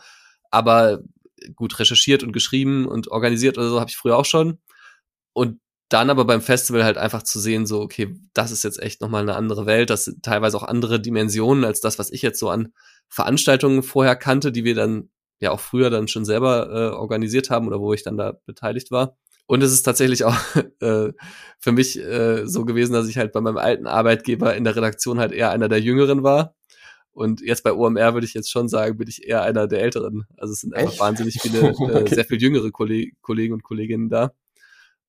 aber 0.51 0.99
gut 1.55 1.79
recherchiert 1.79 2.23
und 2.23 2.33
geschrieben 2.33 2.85
und 2.85 3.09
organisiert 3.09 3.57
oder 3.57 3.69
so 3.69 3.79
habe 3.79 3.89
ich 3.89 3.97
früher 3.97 4.17
auch 4.17 4.25
schon. 4.25 4.59
Und 5.33 5.59
dann 5.89 6.09
aber 6.09 6.25
beim 6.25 6.41
Festival 6.41 6.83
halt 6.83 6.97
einfach 6.97 7.23
zu 7.23 7.39
sehen, 7.39 7.65
so, 7.65 7.81
okay, 7.81 8.15
das 8.33 8.51
ist 8.51 8.63
jetzt 8.63 8.81
echt 8.81 9.01
nochmal 9.01 9.23
eine 9.23 9.35
andere 9.35 9.65
Welt, 9.65 9.89
das 9.89 10.05
sind 10.05 10.23
teilweise 10.23 10.55
auch 10.57 10.63
andere 10.63 10.99
Dimensionen 10.99 11.65
als 11.65 11.81
das, 11.81 11.99
was 11.99 12.11
ich 12.11 12.21
jetzt 12.21 12.39
so 12.39 12.49
an 12.49 12.73
Veranstaltungen 13.09 13.81
vorher 13.81 14.15
kannte, 14.15 14.51
die 14.51 14.63
wir 14.63 14.75
dann 14.75 15.09
ja 15.39 15.51
auch 15.51 15.59
früher 15.59 15.89
dann 15.89 16.07
schon 16.07 16.25
selber 16.25 16.69
äh, 16.69 16.95
organisiert 16.95 17.49
haben 17.49 17.67
oder 17.67 17.79
wo 17.79 17.93
ich 17.93 18.03
dann 18.03 18.17
da 18.17 18.33
beteiligt 18.45 18.91
war. 18.91 19.17
Und 19.47 19.63
es 19.63 19.71
ist 19.71 19.81
tatsächlich 19.81 20.25
auch 20.25 20.35
äh, 20.79 21.11
für 21.57 21.71
mich 21.71 21.97
äh, 21.97 22.45
so 22.45 22.65
gewesen, 22.65 22.93
dass 22.93 23.07
ich 23.07 23.17
halt 23.17 23.31
bei 23.31 23.41
meinem 23.41 23.57
alten 23.57 23.87
Arbeitgeber 23.87 24.55
in 24.55 24.63
der 24.63 24.75
Redaktion 24.75 25.19
halt 25.19 25.31
eher 25.31 25.49
einer 25.49 25.69
der 25.69 25.81
Jüngeren 25.81 26.21
war. 26.21 26.55
Und 27.11 27.41
jetzt 27.41 27.63
bei 27.63 27.73
OMR 27.73 28.13
würde 28.13 28.27
ich 28.27 28.35
jetzt 28.35 28.51
schon 28.51 28.69
sagen, 28.69 28.97
bin 28.97 29.07
ich 29.07 29.27
eher 29.27 29.41
einer 29.41 29.67
der 29.67 29.81
Älteren. 29.81 30.25
Also 30.37 30.53
es 30.53 30.59
sind 30.59 30.75
einfach 30.75 30.91
Echt? 30.91 31.01
wahnsinnig 31.01 31.41
viele, 31.41 31.59
äh, 31.69 31.73
okay. 31.73 32.13
sehr 32.13 32.25
viel 32.25 32.39
jüngere 32.39 32.69
Kolleg 32.69 33.15
Kollegen 33.21 33.53
und 33.55 33.63
Kolleginnen 33.63 34.07
da. 34.07 34.33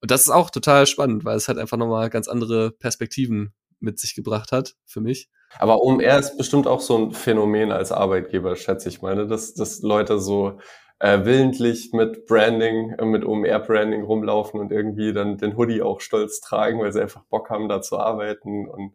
Und 0.01 0.11
das 0.11 0.23
ist 0.23 0.31
auch 0.31 0.51
total 0.51 0.87
spannend, 0.87 1.25
weil 1.25 1.37
es 1.37 1.49
halt 1.49 1.59
einfach 1.59 1.77
nochmal 1.77 2.11
ganz 2.11 2.29
andere 2.29 2.71
Perspektiven 2.71 3.53
mit 3.81 3.99
sich 3.99 4.15
gebracht 4.15 4.53
hat 4.53 4.75
für 4.87 5.01
mich. 5.01 5.29
Aber 5.59 5.83
OMR 5.83 6.19
ist 6.19 6.37
bestimmt 6.37 6.67
auch 6.67 6.81
so 6.81 6.97
ein 6.97 7.13
Phänomen 7.13 7.73
als 7.73 7.93
Arbeitgeber, 7.93 8.57
schätze 8.57 8.89
ich 8.89 9.03
meine, 9.03 9.27
dass, 9.27 9.55
dass 9.55 9.83
Leute 9.83 10.21
so 10.21 10.59
äh, 11.01 11.25
willentlich 11.25 11.93
mit 11.93 12.27
Branding, 12.27 12.93
äh, 12.93 13.05
mit 13.05 13.25
OMR-Branding 13.25 14.05
rumlaufen 14.05 14.61
und 14.61 14.71
irgendwie 14.71 15.13
dann 15.13 15.39
den 15.39 15.57
Hoodie 15.57 15.83
auch 15.83 16.01
stolz 16.01 16.41
tragen, 16.41 16.79
weil 16.81 16.93
sie 16.93 17.01
einfach 17.01 17.25
Bock 17.25 17.51
haben, 17.51 17.69
da 17.69 17.83
zu 17.83 17.99
arbeiten. 17.99 18.69
Und 18.69 18.93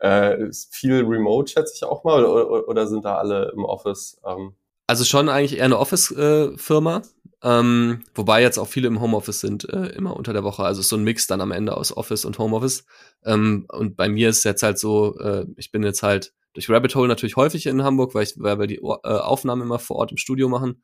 äh, 0.00 0.48
ist 0.48 0.74
viel 0.74 1.02
Remote, 1.04 1.50
schätze 1.50 1.72
ich 1.74 1.84
auch 1.84 2.04
mal, 2.04 2.24
oder, 2.24 2.68
oder 2.68 2.86
sind 2.86 3.04
da 3.04 3.16
alle 3.16 3.52
im 3.56 3.64
Office? 3.64 4.20
Ähm? 4.24 4.54
Also 4.86 5.04
schon 5.04 5.28
eigentlich 5.28 5.58
eher 5.58 5.64
eine 5.64 5.78
Office-Firma, 5.78 7.02
ähm, 7.46 8.02
wobei 8.12 8.42
jetzt 8.42 8.58
auch 8.58 8.66
viele 8.66 8.88
im 8.88 9.00
Homeoffice 9.00 9.40
sind, 9.40 9.68
äh, 9.68 9.86
immer 9.90 10.16
unter 10.16 10.32
der 10.32 10.42
Woche. 10.42 10.64
Also 10.64 10.80
ist 10.80 10.88
so 10.88 10.96
ein 10.96 11.04
Mix 11.04 11.28
dann 11.28 11.40
am 11.40 11.52
Ende 11.52 11.76
aus 11.76 11.96
Office 11.96 12.24
und 12.24 12.40
Homeoffice. 12.40 12.84
Ähm, 13.24 13.66
und 13.68 13.96
bei 13.96 14.08
mir 14.08 14.30
ist 14.30 14.42
jetzt 14.42 14.64
halt 14.64 14.80
so, 14.80 15.16
äh, 15.20 15.46
ich 15.56 15.70
bin 15.70 15.84
jetzt 15.84 16.02
halt 16.02 16.32
durch 16.54 16.68
Rabbit 16.68 16.96
Hole 16.96 17.06
natürlich 17.06 17.36
häufig 17.36 17.66
in 17.66 17.84
Hamburg, 17.84 18.16
weil 18.16 18.24
ich 18.24 18.34
weil 18.36 18.58
wir 18.58 18.66
die 18.66 18.78
äh, 18.78 18.80
Aufnahmen 18.80 19.62
immer 19.62 19.78
vor 19.78 19.96
Ort 19.96 20.10
im 20.10 20.16
Studio 20.16 20.48
machen. 20.48 20.82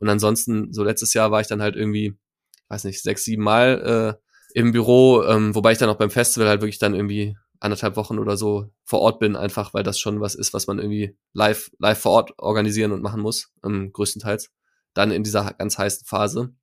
Und 0.00 0.10
ansonsten, 0.10 0.70
so 0.74 0.84
letztes 0.84 1.14
Jahr 1.14 1.30
war 1.30 1.40
ich 1.40 1.46
dann 1.46 1.62
halt 1.62 1.76
irgendwie, 1.76 2.14
weiß 2.68 2.84
nicht, 2.84 3.02
sechs, 3.02 3.24
sieben 3.24 3.42
Mal 3.44 4.18
äh, 4.20 4.58
im 4.58 4.72
Büro, 4.72 5.22
ähm, 5.22 5.54
wobei 5.54 5.72
ich 5.72 5.78
dann 5.78 5.88
auch 5.88 5.96
beim 5.96 6.10
Festival 6.10 6.48
halt 6.48 6.60
wirklich 6.60 6.78
dann 6.78 6.94
irgendwie 6.94 7.38
anderthalb 7.58 7.96
Wochen 7.96 8.18
oder 8.18 8.36
so 8.36 8.66
vor 8.84 9.00
Ort 9.00 9.18
bin, 9.18 9.34
einfach 9.34 9.72
weil 9.72 9.82
das 9.82 9.98
schon 9.98 10.20
was 10.20 10.34
ist, 10.34 10.52
was 10.52 10.66
man 10.66 10.78
irgendwie 10.78 11.16
live, 11.32 11.70
live 11.78 11.98
vor 11.98 12.12
Ort 12.12 12.32
organisieren 12.36 12.92
und 12.92 13.00
machen 13.00 13.22
muss, 13.22 13.50
ähm, 13.64 13.92
größtenteils. 13.92 14.50
Dann 14.94 15.10
in 15.10 15.22
dieser 15.22 15.54
ganz 15.58 15.78
heißen 15.78 16.06
Phase. 16.06 16.54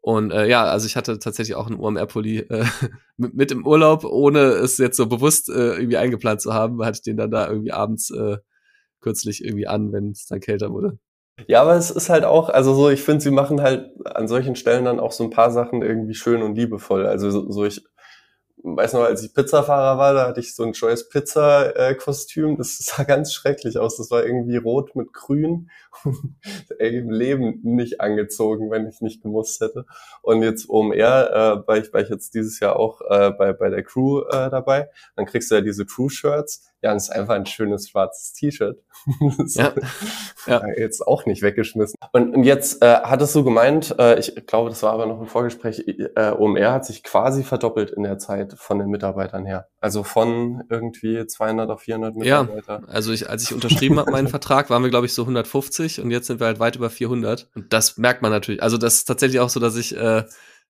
Und 0.00 0.32
äh, 0.32 0.46
ja, 0.46 0.64
also 0.64 0.86
ich 0.86 0.96
hatte 0.96 1.18
tatsächlich 1.18 1.56
auch 1.56 1.66
einen 1.66 1.78
UMR-Pulli 1.78 2.40
äh, 2.40 2.66
mit, 3.16 3.34
mit, 3.34 3.52
im 3.52 3.66
Urlaub, 3.66 4.04
ohne 4.04 4.40
es 4.40 4.76
jetzt 4.76 4.98
so 4.98 5.06
bewusst 5.06 5.48
äh, 5.48 5.76
irgendwie 5.76 5.96
eingeplant 5.96 6.42
zu 6.42 6.52
haben, 6.52 6.84
hatte 6.84 6.96
ich 6.96 7.02
den 7.02 7.16
dann 7.16 7.30
da 7.30 7.48
irgendwie 7.48 7.72
abends 7.72 8.10
äh, 8.10 8.36
kürzlich 9.00 9.42
irgendwie 9.42 9.66
an, 9.66 9.92
wenn 9.92 10.10
es 10.10 10.26
dann 10.26 10.40
kälter 10.40 10.70
wurde. 10.70 10.98
Ja, 11.46 11.62
aber 11.62 11.74
es 11.74 11.90
ist 11.90 12.10
halt 12.10 12.24
auch, 12.24 12.48
also 12.48 12.74
so, 12.74 12.90
ich 12.90 13.02
finde, 13.02 13.22
sie 13.22 13.30
machen 13.30 13.60
halt 13.60 13.90
an 14.04 14.28
solchen 14.28 14.56
Stellen 14.56 14.84
dann 14.84 15.00
auch 15.00 15.10
so 15.10 15.24
ein 15.24 15.30
paar 15.30 15.50
Sachen 15.50 15.82
irgendwie 15.82 16.14
schön 16.14 16.42
und 16.42 16.54
liebevoll. 16.54 17.06
Also 17.06 17.30
so, 17.30 17.50
so 17.50 17.64
ich 17.64 17.82
weiß 18.64 18.94
noch, 18.94 19.02
als 19.02 19.22
ich 19.22 19.34
Pizzafahrer 19.34 19.98
war, 19.98 20.14
da 20.14 20.26
hatte 20.26 20.40
ich 20.40 20.54
so 20.54 20.62
ein 20.64 20.72
Joyce 20.72 21.08
Pizza 21.10 21.94
Kostüm. 21.96 22.56
Das 22.56 22.78
sah 22.80 23.04
ganz 23.04 23.32
schrecklich 23.32 23.78
aus. 23.78 23.98
Das 23.98 24.10
war 24.10 24.24
irgendwie 24.24 24.56
rot 24.56 24.96
mit 24.96 25.12
grün. 25.12 25.70
Ey, 26.78 26.98
im 26.98 27.10
Leben 27.10 27.60
nicht 27.62 28.00
angezogen, 28.00 28.70
wenn 28.70 28.86
ich 28.86 29.02
nicht 29.02 29.22
gemusst 29.22 29.60
hätte. 29.60 29.84
Und 30.22 30.42
jetzt 30.42 30.68
OMR, 30.68 30.94
äh, 30.94 31.68
war, 31.68 31.76
ich, 31.76 31.92
war 31.92 32.00
ich 32.00 32.08
jetzt 32.08 32.34
dieses 32.34 32.58
Jahr 32.58 32.76
auch 32.76 33.02
äh, 33.02 33.30
bei, 33.32 33.52
bei 33.52 33.68
der 33.68 33.82
Crew 33.82 34.22
äh, 34.22 34.50
dabei. 34.50 34.88
Dann 35.14 35.26
kriegst 35.26 35.50
du 35.50 35.56
ja 35.56 35.60
diese 35.60 35.84
Crew-Shirts 35.84 36.73
ja, 36.84 36.94
es 36.94 37.04
ist 37.04 37.10
einfach 37.10 37.34
ein 37.34 37.46
schönes 37.46 37.88
schwarzes 37.88 38.34
T-Shirt. 38.34 38.78
ja. 39.54 39.72
ja. 40.46 40.62
Jetzt 40.76 41.00
auch 41.06 41.24
nicht 41.24 41.40
weggeschmissen. 41.40 41.96
Und, 42.12 42.34
und 42.34 42.44
jetzt 42.44 42.82
äh, 42.82 43.00
hattest 43.02 43.34
du 43.34 43.42
gemeint, 43.42 43.94
äh, 43.98 44.18
ich 44.18 44.34
glaube, 44.46 44.68
das 44.68 44.82
war 44.82 44.92
aber 44.92 45.06
noch 45.06 45.18
ein 45.18 45.26
Vorgespräch, 45.26 45.84
äh, 45.88 46.30
OMR 46.30 46.72
hat 46.72 46.84
sich 46.84 47.02
quasi 47.02 47.42
verdoppelt 47.42 47.90
in 47.90 48.02
der 48.02 48.18
Zeit 48.18 48.52
von 48.58 48.78
den 48.78 48.88
Mitarbeitern 48.88 49.46
her. 49.46 49.68
Also 49.80 50.02
von 50.02 50.62
irgendwie 50.68 51.26
200 51.26 51.70
auf 51.70 51.80
400 51.80 52.16
Mitarbeiter. 52.16 52.82
Ja, 52.82 52.88
also 52.88 53.12
ich, 53.12 53.30
als 53.30 53.44
ich 53.44 53.54
unterschrieben 53.54 53.98
habe, 53.98 54.10
meinen 54.10 54.28
Vertrag, 54.34 54.68
waren 54.68 54.82
wir, 54.82 54.90
glaube 54.90 55.06
ich, 55.06 55.14
so 55.14 55.22
150 55.22 56.02
und 56.02 56.10
jetzt 56.10 56.26
sind 56.26 56.38
wir 56.38 56.46
halt 56.46 56.60
weit 56.60 56.76
über 56.76 56.90
400. 56.90 57.48
Und 57.54 57.72
das 57.72 57.96
merkt 57.96 58.20
man 58.20 58.30
natürlich. 58.30 58.62
Also 58.62 58.76
das 58.76 58.96
ist 58.96 59.04
tatsächlich 59.06 59.40
auch 59.40 59.48
so, 59.48 59.58
dass 59.58 59.76
ich 59.76 59.96
äh, 59.96 60.24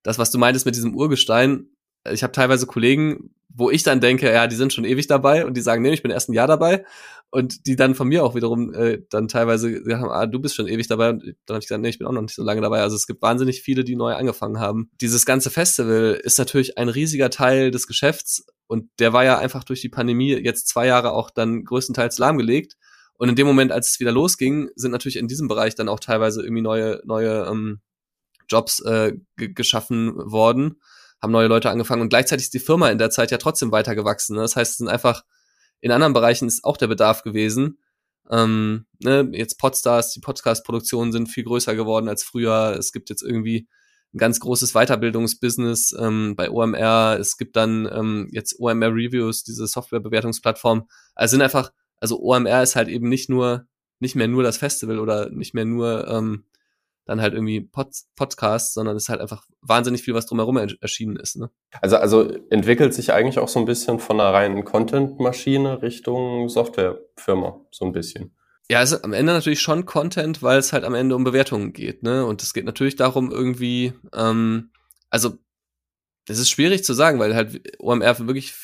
das, 0.04 0.18
was 0.18 0.30
du 0.30 0.38
meintest 0.38 0.64
mit 0.64 0.76
diesem 0.76 0.94
Urgestein, 0.94 1.70
ich 2.08 2.22
habe 2.22 2.32
teilweise 2.32 2.66
Kollegen, 2.66 3.30
wo 3.54 3.70
ich 3.70 3.84
dann 3.84 4.00
denke, 4.00 4.30
ja, 4.30 4.46
die 4.46 4.56
sind 4.56 4.72
schon 4.72 4.84
ewig 4.84 5.06
dabei 5.06 5.46
und 5.46 5.56
die 5.56 5.60
sagen, 5.60 5.82
nee, 5.82 5.92
ich 5.92 6.02
bin 6.02 6.10
erst 6.10 6.28
ein 6.28 6.34
Jahr 6.34 6.48
dabei 6.48 6.84
und 7.30 7.66
die 7.66 7.76
dann 7.76 7.94
von 7.94 8.08
mir 8.08 8.24
auch 8.24 8.34
wiederum 8.34 8.74
äh, 8.74 9.02
dann 9.10 9.28
teilweise 9.28 9.82
sagen, 9.84 10.10
ah, 10.10 10.26
du 10.26 10.40
bist 10.40 10.56
schon 10.56 10.66
ewig 10.66 10.88
dabei 10.88 11.10
und 11.10 11.22
dann 11.46 11.54
habe 11.54 11.60
ich 11.60 11.66
gesagt, 11.66 11.80
nee, 11.80 11.88
ich 11.88 11.98
bin 11.98 12.06
auch 12.06 12.12
noch 12.12 12.22
nicht 12.22 12.34
so 12.34 12.42
lange 12.42 12.60
dabei. 12.60 12.80
Also 12.80 12.96
es 12.96 13.06
gibt 13.06 13.22
wahnsinnig 13.22 13.62
viele, 13.62 13.84
die 13.84 13.94
neu 13.94 14.14
angefangen 14.14 14.58
haben. 14.58 14.90
Dieses 15.00 15.24
ganze 15.24 15.50
Festival 15.50 16.20
ist 16.22 16.38
natürlich 16.38 16.76
ein 16.78 16.88
riesiger 16.88 17.30
Teil 17.30 17.70
des 17.70 17.86
Geschäfts 17.86 18.44
und 18.66 18.90
der 18.98 19.12
war 19.12 19.24
ja 19.24 19.38
einfach 19.38 19.62
durch 19.62 19.80
die 19.80 19.88
Pandemie 19.88 20.34
jetzt 20.34 20.66
zwei 20.68 20.86
Jahre 20.86 21.12
auch 21.12 21.30
dann 21.30 21.64
größtenteils 21.64 22.18
lahmgelegt. 22.18 22.76
Und 23.16 23.28
in 23.28 23.36
dem 23.36 23.46
Moment, 23.46 23.70
als 23.70 23.90
es 23.90 24.00
wieder 24.00 24.10
losging, 24.10 24.70
sind 24.74 24.90
natürlich 24.90 25.16
in 25.16 25.28
diesem 25.28 25.46
Bereich 25.46 25.76
dann 25.76 25.88
auch 25.88 26.00
teilweise 26.00 26.42
irgendwie 26.42 26.62
neue, 26.62 27.00
neue 27.04 27.46
ähm, 27.48 27.80
Jobs 28.48 28.80
äh, 28.80 29.12
geschaffen 29.36 30.16
worden 30.16 30.80
haben 31.24 31.32
neue 31.32 31.48
Leute 31.48 31.70
angefangen 31.70 32.02
und 32.02 32.10
gleichzeitig 32.10 32.44
ist 32.44 32.54
die 32.54 32.60
Firma 32.60 32.90
in 32.90 32.98
der 32.98 33.10
Zeit 33.10 33.30
ja 33.30 33.38
trotzdem 33.38 33.72
weiter 33.72 33.94
gewachsen. 33.94 34.36
Ne? 34.36 34.42
Das 34.42 34.54
heißt, 34.54 34.72
es 34.72 34.78
sind 34.78 34.88
einfach 34.88 35.24
in 35.80 35.90
anderen 35.90 36.12
Bereichen 36.14 36.48
ist 36.48 36.64
auch 36.64 36.76
der 36.76 36.86
Bedarf 36.86 37.22
gewesen. 37.22 37.78
Ähm, 38.30 38.86
ne, 39.00 39.28
jetzt 39.32 39.58
Podstars, 39.58 40.12
die 40.12 40.20
Podcast-Produktionen 40.20 41.12
sind 41.12 41.28
viel 41.28 41.44
größer 41.44 41.74
geworden 41.74 42.08
als 42.08 42.22
früher. 42.22 42.74
Es 42.78 42.92
gibt 42.92 43.10
jetzt 43.10 43.22
irgendwie 43.22 43.68
ein 44.14 44.18
ganz 44.18 44.40
großes 44.40 44.72
Weiterbildungsbusiness 44.72 45.94
ähm, 45.98 46.36
bei 46.36 46.50
OMR. 46.50 47.18
Es 47.20 47.36
gibt 47.36 47.56
dann 47.56 47.86
ähm, 47.92 48.28
jetzt 48.32 48.58
OMR 48.58 48.94
Reviews, 48.94 49.44
diese 49.44 49.66
Softwarebewertungsplattform. 49.66 50.88
Also 51.14 51.32
sind 51.32 51.42
einfach, 51.42 51.70
also 51.98 52.18
OMR 52.18 52.62
ist 52.62 52.76
halt 52.76 52.88
eben 52.88 53.08
nicht 53.08 53.28
nur, 53.28 53.66
nicht 53.98 54.14
mehr 54.14 54.28
nur 54.28 54.42
das 54.42 54.56
Festival 54.56 54.98
oder 54.98 55.28
nicht 55.30 55.52
mehr 55.52 55.66
nur 55.66 56.08
ähm, 56.08 56.44
dann 57.06 57.20
halt 57.20 57.34
irgendwie 57.34 57.60
Pod 57.60 57.88
Podcasts, 58.16 58.74
sondern 58.74 58.96
es 58.96 59.04
ist 59.04 59.08
halt 59.08 59.20
einfach 59.20 59.46
wahnsinnig 59.60 60.02
viel, 60.02 60.14
was 60.14 60.26
drumherum 60.26 60.56
erschienen 60.56 61.16
ist. 61.16 61.36
Ne? 61.36 61.50
Also, 61.80 61.96
also 61.96 62.30
entwickelt 62.50 62.94
sich 62.94 63.12
eigentlich 63.12 63.38
auch 63.38 63.48
so 63.48 63.58
ein 63.58 63.66
bisschen 63.66 63.98
von 63.98 64.20
einer 64.20 64.32
reinen 64.32 64.64
Content-Maschine 64.64 65.82
Richtung 65.82 66.48
Softwarefirma, 66.48 67.60
so 67.70 67.84
ein 67.84 67.92
bisschen. 67.92 68.34
Ja, 68.70 68.80
es 68.80 68.92
ist 68.92 69.04
am 69.04 69.12
Ende 69.12 69.34
natürlich 69.34 69.60
schon 69.60 69.84
Content, 69.84 70.42
weil 70.42 70.58
es 70.58 70.72
halt 70.72 70.84
am 70.84 70.94
Ende 70.94 71.14
um 71.14 71.24
Bewertungen 71.24 71.74
geht, 71.74 72.02
ne? 72.02 72.24
Und 72.24 72.42
es 72.42 72.54
geht 72.54 72.64
natürlich 72.64 72.96
darum, 72.96 73.30
irgendwie, 73.30 73.92
ähm, 74.14 74.70
also 75.10 75.34
es 76.26 76.38
ist 76.38 76.48
schwierig 76.48 76.84
zu 76.84 76.94
sagen, 76.94 77.18
weil 77.18 77.34
halt 77.34 77.60
OMR 77.78 78.26
wirklich 78.26 78.54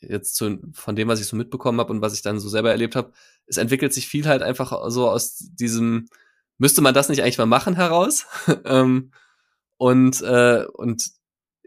jetzt 0.00 0.34
zu, 0.34 0.58
von 0.72 0.96
dem, 0.96 1.08
was 1.08 1.20
ich 1.20 1.26
so 1.26 1.36
mitbekommen 1.36 1.78
habe 1.78 1.92
und 1.92 2.00
was 2.00 2.14
ich 2.14 2.22
dann 2.22 2.40
so 2.40 2.48
selber 2.48 2.70
erlebt 2.70 2.96
habe, 2.96 3.12
es 3.46 3.58
entwickelt 3.58 3.92
sich 3.92 4.08
viel 4.08 4.26
halt 4.26 4.42
einfach 4.42 4.72
so 4.90 5.08
aus 5.08 5.36
diesem, 5.36 6.08
müsste 6.60 6.82
man 6.82 6.94
das 6.94 7.08
nicht 7.08 7.22
eigentlich 7.22 7.38
mal 7.38 7.46
machen 7.46 7.74
heraus? 7.74 8.26
ähm, 8.64 9.12
und, 9.78 10.20
äh, 10.20 10.66
und 10.74 11.10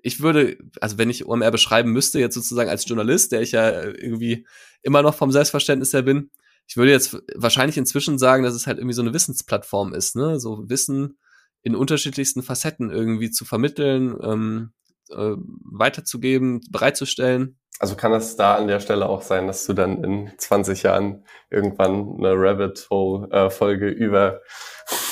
ich 0.04 0.22
würde, 0.22 0.58
also 0.80 0.98
wenn 0.98 1.10
ich 1.10 1.26
OMR 1.26 1.50
beschreiben 1.50 1.92
müsste, 1.92 2.20
jetzt 2.20 2.36
sozusagen 2.36 2.70
als 2.70 2.88
Journalist, 2.88 3.32
der 3.32 3.42
ich 3.42 3.54
ja 3.54 3.84
irgendwie 3.84 4.46
immer 4.84 5.02
noch 5.02 5.16
vom 5.16 5.32
Selbstverständnis 5.32 5.94
her 5.94 6.04
bin, 6.04 6.30
ich 6.68 6.78
würde 6.78 6.92
jetzt 6.92 7.18
wahrscheinlich 7.36 7.78
inzwischen 7.78 8.20
sagen, 8.20 8.44
dass 8.44 8.54
es 8.54 8.68
halt 8.68 8.78
irgendwie 8.78 8.94
so 8.94 9.02
eine 9.02 9.14
Wissensplattform 9.14 9.94
ist, 9.94 10.16
ne? 10.16 10.40
So 10.40 10.70
Wissen 10.70 11.18
in 11.64 11.76
unterschiedlichsten 11.76 12.44
Facetten 12.44 12.92
irgendwie 12.92 13.32
zu 13.32 13.46
vermitteln, 13.46 14.16
ähm, 14.22 14.74
äh, 15.10 15.36
weiterzugeben, 15.72 16.62
bereitzustellen. 16.70 17.58
Also 17.80 17.96
kann 17.96 18.14
es 18.14 18.36
da 18.36 18.56
an 18.56 18.68
der 18.68 18.80
Stelle 18.80 19.10
auch 19.10 19.22
sein, 19.22 19.48
dass 19.48 19.66
du 19.66 19.74
dann 19.74 20.04
in 20.04 20.32
20 20.38 20.84
Jahren 20.84 21.26
irgendwann 21.50 22.16
eine 22.18 22.34
Rabbit 22.34 22.88
Hole 22.90 23.28
äh, 23.32 23.90
über 23.90 24.42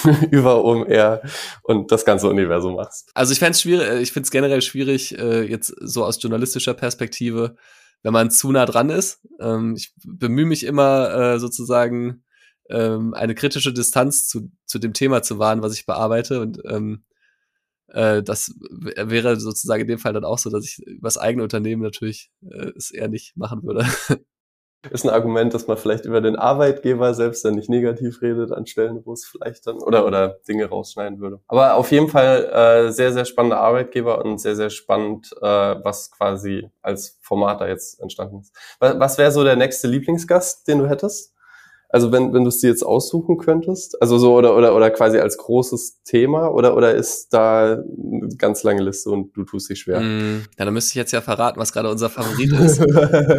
über 0.31 0.63
OMR 0.63 1.21
und 1.63 1.91
das 1.91 2.05
ganze 2.05 2.29
Universum 2.29 2.75
machst? 2.75 3.09
Also 3.13 3.33
ich 3.33 3.39
fände 3.39 3.57
schwierig, 3.57 3.87
äh, 3.87 3.99
ich 3.99 4.11
finde 4.11 4.25
es 4.25 4.31
generell 4.31 4.61
schwierig, 4.61 5.17
äh, 5.17 5.41
jetzt 5.43 5.73
so 5.79 6.05
aus 6.05 6.21
journalistischer 6.21 6.73
Perspektive, 6.73 7.55
wenn 8.03 8.13
man 8.13 8.31
zu 8.31 8.51
nah 8.51 8.65
dran 8.65 8.89
ist. 8.89 9.21
Ähm, 9.39 9.75
ich 9.75 9.93
bemühe 10.03 10.45
mich 10.45 10.65
immer 10.65 11.13
äh, 11.13 11.39
sozusagen 11.39 12.23
ähm, 12.69 13.13
eine 13.13 13.35
kritische 13.35 13.73
Distanz 13.73 14.27
zu, 14.27 14.51
zu 14.65 14.79
dem 14.79 14.93
Thema 14.93 15.21
zu 15.21 15.39
wahren, 15.39 15.61
was 15.61 15.73
ich 15.73 15.85
bearbeite 15.85 16.41
und 16.41 16.61
ähm, 16.65 17.03
äh, 17.93 18.23
das 18.23 18.53
wäre 18.59 19.39
sozusagen 19.39 19.81
in 19.81 19.87
dem 19.87 19.99
Fall 19.99 20.13
dann 20.13 20.25
auch 20.25 20.37
so, 20.37 20.49
dass 20.49 20.65
ich 20.65 20.83
was 20.99 21.17
eigene 21.17 21.43
Unternehmen 21.43 21.81
natürlich 21.81 22.31
äh, 22.43 22.71
es 22.75 22.91
eher 22.91 23.07
nicht 23.07 23.35
machen 23.37 23.63
würde. 23.63 23.85
Ist 24.89 25.05
ein 25.05 25.11
Argument, 25.11 25.53
dass 25.53 25.67
man 25.67 25.77
vielleicht 25.77 26.05
über 26.05 26.21
den 26.21 26.35
Arbeitgeber 26.35 27.13
selbst 27.13 27.45
dann 27.45 27.53
nicht 27.53 27.69
negativ 27.69 28.23
redet 28.23 28.51
an 28.51 28.65
Stellen, 28.65 29.05
wo 29.05 29.13
es 29.13 29.25
vielleicht 29.25 29.67
dann 29.67 29.77
oder 29.77 30.07
oder 30.07 30.39
Dinge 30.47 30.65
rausschneiden 30.65 31.19
würde. 31.19 31.39
Aber 31.47 31.75
auf 31.75 31.91
jeden 31.91 32.09
Fall 32.09 32.45
äh, 32.45 32.91
sehr 32.91 33.13
sehr 33.13 33.25
spannender 33.25 33.59
Arbeitgeber 33.59 34.25
und 34.25 34.39
sehr 34.39 34.55
sehr 34.55 34.71
spannend, 34.71 35.31
äh, 35.39 35.45
was 35.45 36.09
quasi 36.09 36.71
als 36.81 37.19
Format 37.21 37.61
da 37.61 37.67
jetzt 37.67 38.01
entstanden 38.01 38.39
ist. 38.39 38.55
Was, 38.79 38.97
was 38.99 39.17
wäre 39.19 39.31
so 39.31 39.43
der 39.43 39.55
nächste 39.55 39.87
Lieblingsgast, 39.87 40.67
den 40.67 40.79
du 40.79 40.89
hättest? 40.89 41.35
Also 41.91 42.11
wenn, 42.11 42.33
wenn 42.33 42.43
du 42.43 42.49
es 42.49 42.59
dir 42.59 42.69
jetzt 42.69 42.83
aussuchen 42.83 43.37
könntest, 43.37 44.01
also 44.01 44.17
so 44.17 44.35
oder 44.35 44.55
oder 44.55 44.75
oder 44.75 44.89
quasi 44.91 45.17
als 45.19 45.37
großes 45.37 46.03
Thema 46.03 46.47
oder 46.47 46.75
oder 46.75 46.95
ist 46.95 47.29
da 47.33 47.73
eine 47.73 48.29
ganz 48.37 48.63
lange 48.63 48.81
Liste 48.81 49.09
und 49.09 49.35
du 49.35 49.43
tust 49.43 49.69
dich 49.69 49.79
schwer? 49.79 49.99
Mm, 49.99 50.45
ja, 50.57 50.65
dann 50.65 50.73
müsste 50.73 50.91
ich 50.91 50.95
jetzt 50.95 51.11
ja 51.11 51.21
verraten, 51.21 51.59
was 51.59 51.73
gerade 51.73 51.89
unser 51.89 52.09
Favorit 52.09 52.53
ist. 52.53 52.79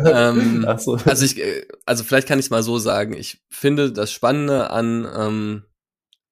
ähm, 0.06 0.66
so. 0.78 0.98
Also 1.04 1.24
ich, 1.24 1.42
also 1.86 2.04
vielleicht 2.04 2.28
kann 2.28 2.38
ich 2.38 2.46
es 2.46 2.50
mal 2.50 2.62
so 2.62 2.78
sagen. 2.78 3.14
Ich 3.14 3.42
finde 3.48 3.92
das 3.92 4.12
Spannende 4.12 4.70
an 4.70 5.08
ähm, 5.16 5.62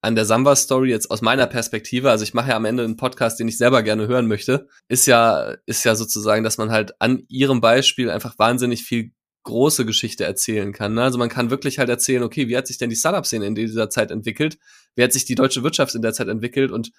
an 0.01 0.15
der 0.15 0.25
Samba-Story 0.25 0.89
jetzt 0.89 1.11
aus 1.11 1.21
meiner 1.21 1.45
Perspektive, 1.45 2.09
also 2.09 2.23
ich 2.23 2.33
mache 2.33 2.49
ja 2.49 2.55
am 2.55 2.65
Ende 2.65 2.83
einen 2.83 2.97
Podcast, 2.97 3.39
den 3.39 3.47
ich 3.47 3.57
selber 3.57 3.83
gerne 3.83 4.07
hören 4.07 4.27
möchte, 4.27 4.67
ist 4.87 5.05
ja, 5.05 5.55
ist 5.67 5.83
ja 5.83 5.93
sozusagen, 5.95 6.43
dass 6.43 6.57
man 6.57 6.71
halt 6.71 6.99
an 6.99 7.23
ihrem 7.27 7.61
Beispiel 7.61 8.09
einfach 8.09 8.37
wahnsinnig 8.39 8.83
viel 8.83 9.11
große 9.43 9.85
Geschichte 9.85 10.23
erzählen 10.23 10.71
kann. 10.73 10.93
Ne? 10.93 11.03
Also 11.03 11.17
man 11.17 11.29
kann 11.29 11.49
wirklich 11.49 11.79
halt 11.79 11.89
erzählen, 11.89 12.23
okay, 12.23 12.47
wie 12.47 12.57
hat 12.57 12.67
sich 12.67 12.77
denn 12.77 12.89
die 12.89 12.95
Startup-Szene 12.95 13.45
in 13.45 13.55
dieser 13.55 13.89
Zeit 13.89 14.11
entwickelt? 14.11 14.57
Wie 14.95 15.03
hat 15.03 15.13
sich 15.13 15.25
die 15.25 15.35
deutsche 15.35 15.63
Wirtschaft 15.63 15.95
in 15.95 16.01
der 16.01 16.13
Zeit 16.13 16.27
entwickelt? 16.27 16.71
Und 16.71 16.91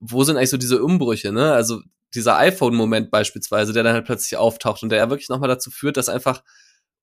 wo 0.00 0.24
sind 0.24 0.36
eigentlich 0.36 0.50
so 0.50 0.56
diese 0.56 0.82
Umbrüche? 0.82 1.32
Ne? 1.32 1.52
Also 1.52 1.80
dieser 2.14 2.38
iPhone-Moment 2.38 3.10
beispielsweise, 3.10 3.72
der 3.72 3.82
dann 3.82 3.94
halt 3.94 4.06
plötzlich 4.06 4.38
auftaucht 4.38 4.82
und 4.82 4.88
der 4.88 4.98
ja 4.98 5.10
wirklich 5.10 5.28
nochmal 5.28 5.48
dazu 5.48 5.70
führt, 5.70 5.96
dass 5.96 6.08
einfach 6.08 6.42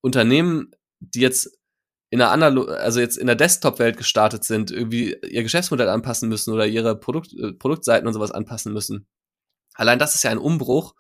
Unternehmen, 0.02 0.72
die 1.00 1.20
jetzt 1.20 1.58
in 2.10 2.22
einer 2.22 2.32
Analo 2.32 2.66
also 2.66 3.00
jetzt 3.00 3.18
in 3.18 3.28
der 3.28 3.36
Desktop-Welt 3.36 3.98
gestartet 3.98 4.44
sind, 4.44 4.72
irgendwie 4.72 5.18
ihr 5.28 5.44
Geschäftsmodell 5.44 5.90
anpassen 5.90 6.30
müssen 6.30 6.54
oder 6.54 6.66
ihre 6.66 6.98
Produkt 6.98 7.34
äh, 7.34 7.54
Produktseiten 7.54 8.08
und 8.08 8.14
sowas 8.14 8.32
anpassen 8.32 8.74
müssen. 8.74 9.08
Allein 9.74 10.00
das 10.00 10.16
ist 10.16 10.24
ja 10.24 10.32
ein 10.32 10.38
Umbruch, 10.38 10.96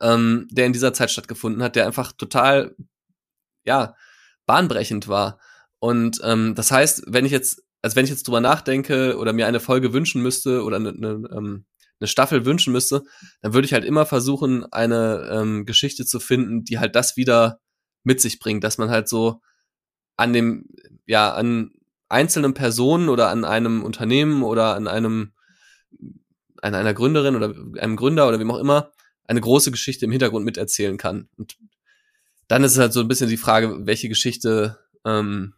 ähm, 0.00 0.46
der 0.50 0.66
in 0.66 0.72
dieser 0.72 0.92
Zeit 0.92 1.10
stattgefunden 1.10 1.62
hat, 1.62 1.76
der 1.76 1.86
einfach 1.86 2.12
total 2.12 2.74
ja, 3.64 3.94
bahnbrechend 4.46 5.08
war. 5.08 5.38
Und 5.78 6.20
ähm, 6.24 6.54
das 6.54 6.70
heißt, 6.70 7.04
wenn 7.06 7.24
ich 7.24 7.32
jetzt, 7.32 7.62
also 7.82 7.96
wenn 7.96 8.04
ich 8.04 8.10
jetzt 8.10 8.26
drüber 8.26 8.40
nachdenke 8.40 9.16
oder 9.16 9.32
mir 9.32 9.46
eine 9.46 9.60
Folge 9.60 9.92
wünschen 9.92 10.22
müsste 10.22 10.62
oder 10.62 10.76
eine, 10.76 10.90
eine, 10.90 11.28
ähm, 11.32 11.64
eine 12.00 12.08
Staffel 12.08 12.44
wünschen 12.44 12.72
müsste, 12.72 13.02
dann 13.42 13.54
würde 13.54 13.66
ich 13.66 13.72
halt 13.72 13.84
immer 13.84 14.06
versuchen, 14.06 14.64
eine 14.72 15.28
ähm, 15.32 15.66
Geschichte 15.66 16.04
zu 16.06 16.20
finden, 16.20 16.64
die 16.64 16.78
halt 16.78 16.96
das 16.96 17.16
wieder 17.16 17.60
mit 18.04 18.20
sich 18.20 18.38
bringt, 18.38 18.64
dass 18.64 18.78
man 18.78 18.90
halt 18.90 19.08
so 19.08 19.40
an 20.16 20.32
dem, 20.32 20.66
ja, 21.06 21.32
an 21.32 21.72
einzelnen 22.08 22.54
Personen 22.54 23.08
oder 23.08 23.28
an 23.28 23.44
einem 23.44 23.82
Unternehmen 23.82 24.42
oder 24.42 24.74
an 24.74 24.88
einem, 24.88 25.32
an 26.60 26.74
einer 26.74 26.92
Gründerin 26.92 27.36
oder 27.36 27.54
einem 27.80 27.96
Gründer 27.96 28.28
oder 28.28 28.38
wem 28.38 28.50
auch 28.50 28.58
immer 28.58 28.92
eine 29.24 29.40
große 29.40 29.70
Geschichte 29.70 30.04
im 30.06 30.10
Hintergrund 30.10 30.44
miterzählen 30.44 30.98
kann. 30.98 31.28
Und 31.36 31.56
dann 32.50 32.64
ist 32.64 32.72
es 32.72 32.78
halt 32.78 32.92
so 32.92 33.00
ein 33.00 33.06
bisschen 33.06 33.30
die 33.30 33.36
Frage, 33.36 33.86
welche 33.86 34.08
Geschichte 34.08 34.76
ähm, 35.06 35.54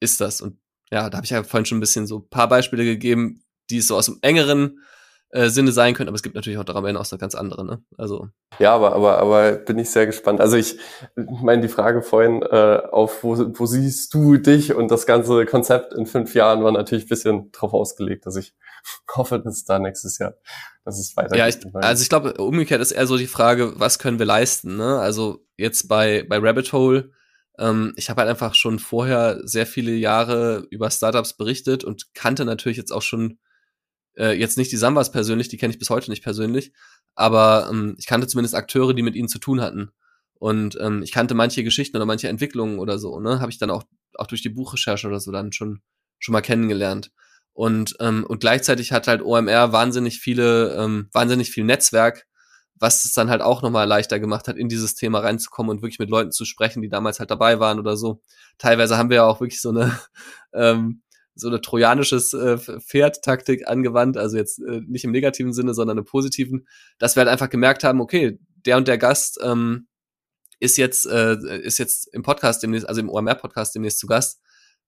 ist 0.00 0.20
das? 0.20 0.42
Und 0.42 0.58
ja, 0.92 1.08
da 1.08 1.16
habe 1.16 1.24
ich 1.24 1.30
ja 1.30 1.42
vorhin 1.42 1.64
schon 1.64 1.78
ein 1.78 1.80
bisschen 1.80 2.06
so 2.06 2.18
ein 2.18 2.28
paar 2.28 2.46
Beispiele 2.46 2.84
gegeben, 2.84 3.42
die 3.70 3.78
es 3.78 3.88
so 3.88 3.96
aus 3.96 4.04
dem 4.04 4.18
engeren 4.20 4.80
äh, 5.30 5.48
Sinne 5.48 5.72
sein 5.72 5.94
können, 5.94 6.08
aber 6.08 6.16
es 6.16 6.22
gibt 6.22 6.34
natürlich 6.34 6.58
auch 6.58 6.64
darüber 6.64 6.88
hinaus 6.88 7.10
noch 7.10 7.18
ganz 7.18 7.34
andere, 7.34 7.64
ne? 7.64 7.82
Also. 7.96 8.28
Ja, 8.58 8.74
aber, 8.74 8.92
aber, 8.94 9.18
aber 9.18 9.52
bin 9.52 9.78
ich 9.78 9.88
sehr 9.88 10.04
gespannt. 10.04 10.42
Also 10.42 10.56
ich 10.56 10.76
meine, 11.16 11.62
die 11.62 11.68
Frage 11.68 12.02
vorhin 12.02 12.42
äh, 12.42 12.82
auf, 12.90 13.24
wo, 13.24 13.38
wo 13.58 13.64
siehst 13.64 14.12
du 14.12 14.36
dich 14.36 14.74
und 14.74 14.90
das 14.90 15.06
ganze 15.06 15.46
Konzept 15.46 15.94
in 15.94 16.04
fünf 16.04 16.34
Jahren 16.34 16.62
war 16.62 16.72
natürlich 16.72 17.06
ein 17.06 17.08
bisschen 17.08 17.50
drauf 17.52 17.72
ausgelegt, 17.72 18.26
dass 18.26 18.36
ich 18.36 18.54
hoffe, 19.16 19.40
dass 19.40 19.54
es 19.54 19.64
da 19.64 19.78
nächstes 19.78 20.18
Jahr, 20.18 20.34
dass 20.84 20.98
es 20.98 21.16
weitergeht. 21.16 21.38
Ja, 21.38 21.48
ich, 21.48 21.74
also 21.74 22.02
ich 22.02 22.08
glaube, 22.08 22.34
umgekehrt 22.34 22.80
ist 22.80 22.92
eher 22.92 23.06
so 23.06 23.16
die 23.16 23.26
Frage, 23.26 23.78
was 23.78 23.98
können 23.98 24.18
wir 24.18 24.26
leisten, 24.26 24.76
ne? 24.76 24.98
Also 24.98 25.46
jetzt 25.56 25.88
bei, 25.88 26.24
bei 26.28 26.38
Rabbit 26.38 26.72
Hole, 26.72 27.12
ähm, 27.58 27.92
ich 27.96 28.10
habe 28.10 28.22
halt 28.22 28.30
einfach 28.30 28.54
schon 28.54 28.78
vorher 28.78 29.40
sehr 29.44 29.66
viele 29.66 29.92
Jahre 29.92 30.66
über 30.70 30.90
Startups 30.90 31.34
berichtet 31.34 31.84
und 31.84 32.14
kannte 32.14 32.44
natürlich 32.44 32.78
jetzt 32.78 32.92
auch 32.92 33.02
schon 33.02 33.38
äh, 34.16 34.32
jetzt 34.32 34.58
nicht 34.58 34.72
die 34.72 34.76
Sambas 34.76 35.12
persönlich, 35.12 35.48
die 35.48 35.56
kenne 35.56 35.72
ich 35.72 35.78
bis 35.78 35.90
heute 35.90 36.10
nicht 36.10 36.22
persönlich, 36.22 36.72
aber 37.14 37.68
ähm, 37.70 37.96
ich 37.98 38.06
kannte 38.06 38.26
zumindest 38.26 38.54
Akteure, 38.54 38.94
die 38.94 39.02
mit 39.02 39.14
ihnen 39.14 39.28
zu 39.28 39.38
tun 39.38 39.60
hatten. 39.60 39.90
Und 40.34 40.78
ähm, 40.80 41.02
ich 41.02 41.12
kannte 41.12 41.34
manche 41.34 41.62
Geschichten 41.62 41.98
oder 41.98 42.06
manche 42.06 42.28
Entwicklungen 42.28 42.78
oder 42.78 42.98
so, 42.98 43.20
ne? 43.20 43.40
Habe 43.40 43.50
ich 43.50 43.58
dann 43.58 43.70
auch, 43.70 43.84
auch 44.14 44.26
durch 44.26 44.40
die 44.40 44.48
Buchrecherche 44.48 45.06
oder 45.06 45.20
so 45.20 45.30
dann 45.30 45.52
schon, 45.52 45.82
schon 46.18 46.32
mal 46.32 46.40
kennengelernt. 46.40 47.12
Und, 47.52 47.96
ähm, 48.00 48.24
und 48.26 48.40
gleichzeitig 48.40 48.92
hat 48.92 49.08
halt 49.08 49.22
OMR 49.22 49.72
wahnsinnig 49.72 50.20
viele, 50.20 50.74
ähm, 50.76 51.08
wahnsinnig 51.12 51.50
viel 51.50 51.64
Netzwerk, 51.64 52.26
was 52.76 53.04
es 53.04 53.12
dann 53.12 53.28
halt 53.28 53.42
auch 53.42 53.62
nochmal 53.62 53.86
leichter 53.86 54.18
gemacht 54.18 54.48
hat, 54.48 54.56
in 54.56 54.68
dieses 54.68 54.94
Thema 54.94 55.20
reinzukommen 55.20 55.70
und 55.70 55.82
wirklich 55.82 55.98
mit 55.98 56.08
Leuten 56.08 56.32
zu 56.32 56.44
sprechen, 56.44 56.80
die 56.80 56.88
damals 56.88 57.20
halt 57.20 57.30
dabei 57.30 57.60
waren 57.60 57.78
oder 57.78 57.96
so. 57.96 58.22
Teilweise 58.56 58.96
haben 58.96 59.10
wir 59.10 59.16
ja 59.16 59.26
auch 59.26 59.40
wirklich 59.40 59.60
so 59.60 59.70
eine, 59.70 59.98
ähm, 60.54 61.02
so 61.34 61.48
eine 61.48 61.60
trojanisches 61.60 62.32
äh, 62.32 62.58
Pferd-Taktik 62.58 63.68
angewandt, 63.68 64.16
also 64.16 64.36
jetzt 64.36 64.58
äh, 64.60 64.80
nicht 64.86 65.04
im 65.04 65.10
negativen 65.10 65.52
Sinne, 65.52 65.74
sondern 65.74 65.98
im 65.98 66.04
positiven, 66.04 66.66
dass 66.98 67.16
wir 67.16 67.20
halt 67.20 67.30
einfach 67.30 67.50
gemerkt 67.50 67.84
haben, 67.84 68.00
okay, 68.00 68.38
der 68.66 68.76
und 68.76 68.88
der 68.88 68.98
Gast 68.98 69.38
ähm, 69.42 69.86
ist 70.58 70.76
jetzt 70.76 71.06
äh, 71.06 71.36
ist 71.62 71.78
jetzt 71.78 72.12
im 72.12 72.22
Podcast 72.22 72.62
demnächst, 72.62 72.88
also 72.88 73.00
im 73.00 73.08
OMR-Podcast 73.08 73.74
demnächst 73.74 73.98
zu 73.98 74.06
Gast. 74.06 74.40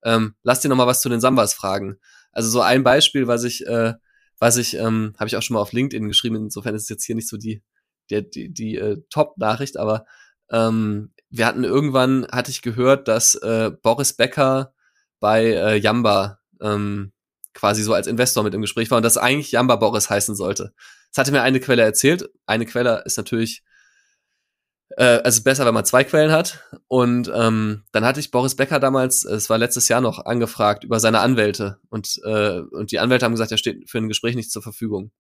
Ähm, 0.05 0.35
lass 0.43 0.61
dir 0.61 0.69
noch 0.69 0.77
mal 0.77 0.87
was 0.87 1.01
zu 1.01 1.09
den 1.09 1.21
Sambas 1.21 1.55
fragen. 1.55 1.99
Also 2.33 2.49
so 2.49 2.61
ein 2.61 2.83
Beispiel, 2.83 3.27
was 3.27 3.45
ich 3.45 3.67
äh, 3.67 3.95
was 4.39 4.57
ich 4.57 4.75
ähm, 4.77 5.15
habe 5.19 5.29
ich 5.29 5.37
auch 5.37 5.43
schon 5.43 5.55
mal 5.55 5.61
auf 5.61 5.73
LinkedIn 5.73 6.09
geschrieben. 6.09 6.37
Insofern 6.37 6.75
ist 6.75 6.85
es 6.85 6.89
jetzt 6.89 7.05
hier 7.05 7.15
nicht 7.15 7.29
so 7.29 7.37
die 7.37 7.63
die 8.11 8.29
die, 8.29 8.53
die 8.53 8.77
äh, 8.77 9.03
Top-Nachricht, 9.11 9.77
aber 9.77 10.07
ähm, 10.51 11.13
wir 11.31 11.47
hatten 11.47 11.65
irgendwann 11.65 12.27
hatte 12.31 12.51
ich 12.51 12.63
gehört, 12.63 13.09
dass 13.09 13.35
äh, 13.37 13.71
Boris 13.83 14.15
Becker 14.15 14.75
bei 15.21 15.45
äh, 15.45 15.77
Jamba 15.77 16.41
ähm, 16.61 17.13
quasi 17.55 17.83
so 17.83 17.95
als 17.95 18.07
Investor 18.07 18.43
mit 18.43 18.55
im 18.55 18.63
Gespräch 18.63 18.91
war 18.91 18.97
und 18.97 19.05
das 19.05 19.19
eigentlich 19.19 19.53
Jamba 19.53 19.77
Boris 19.77 20.11
heißen 20.11 20.35
sollte. 20.35 20.73
Das 21.11 21.19
hatte 21.19 21.33
mir 21.33 21.43
eine 21.43 21.61
Quelle 21.61 21.83
erzählt. 21.83 22.29
Eine 22.47 22.67
Quelle 22.67 23.03
ist 23.05 23.17
natürlich 23.19 23.63
äh, 24.97 25.21
also 25.25 25.43
besser, 25.43 25.67
wenn 25.67 25.75
man 25.75 25.85
zwei 25.85 26.05
Quellen 26.05 26.33
hat. 26.33 26.61
Und 26.89 27.31
ähm, 27.35 27.85
dann 27.93 28.05
hatte 28.05 28.21
ich 28.21 28.31
Boris 28.31 28.57
Becker 28.57 28.81
damals, 28.81 29.25
es 29.25 29.51
war 29.51 29.59
letztes 29.59 29.89
Jahr 29.89 30.01
noch, 30.01 30.25
angefragt 30.25 30.85
über 30.85 31.01
seine 31.01 31.21
Anwälte. 31.21 31.79
Und, 31.89 32.21
äh, 32.25 32.61
und 32.61 32.93
die 32.93 32.99
Anwälte 32.99 33.25
haben 33.25 33.33
gesagt, 33.33 33.53
er 33.53 33.59
steht 33.59 33.89
für 33.89 33.99
ein 33.99 34.09
Gespräch 34.09 34.37
nicht 34.37 34.51
zur 34.51 34.63
Verfügung. 34.63 35.11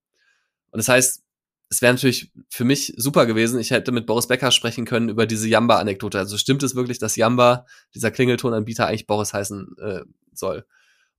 Und 0.70 0.78
das 0.78 0.88
heißt, 0.88 1.22
es 1.68 1.80
wäre 1.80 1.94
natürlich 1.94 2.30
für 2.50 2.64
mich 2.64 2.92
super 2.96 3.24
gewesen, 3.24 3.58
ich 3.58 3.70
hätte 3.70 3.92
mit 3.92 4.04
Boris 4.06 4.28
Becker 4.28 4.50
sprechen 4.50 4.85
können 4.85 5.08
über 5.08 5.26
diese 5.26 5.48
Jamba-Anekdote. 5.48 6.18
Also 6.18 6.37
stimmt 6.37 6.62
es 6.62 6.74
wirklich, 6.74 6.98
dass 6.98 7.16
Jamba, 7.16 7.64
dieser 7.94 8.11
Klingeltonanbieter, 8.11 8.87
eigentlich 8.87 9.06
Boris 9.06 9.32
heißen 9.32 9.76
äh, 9.80 10.00
soll? 10.35 10.66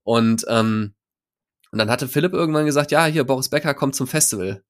Und, 0.03 0.45
ähm, 0.47 0.93
und 1.71 1.79
dann 1.79 1.89
hatte 1.89 2.07
Philipp 2.07 2.33
irgendwann 2.33 2.67
gesagt, 2.67 2.91
ja, 2.91 3.05
hier, 3.05 3.23
Boris 3.23 3.49
Becker 3.49 3.73
kommt 3.73 3.95
zum 3.95 4.05
Festival. 4.05 4.63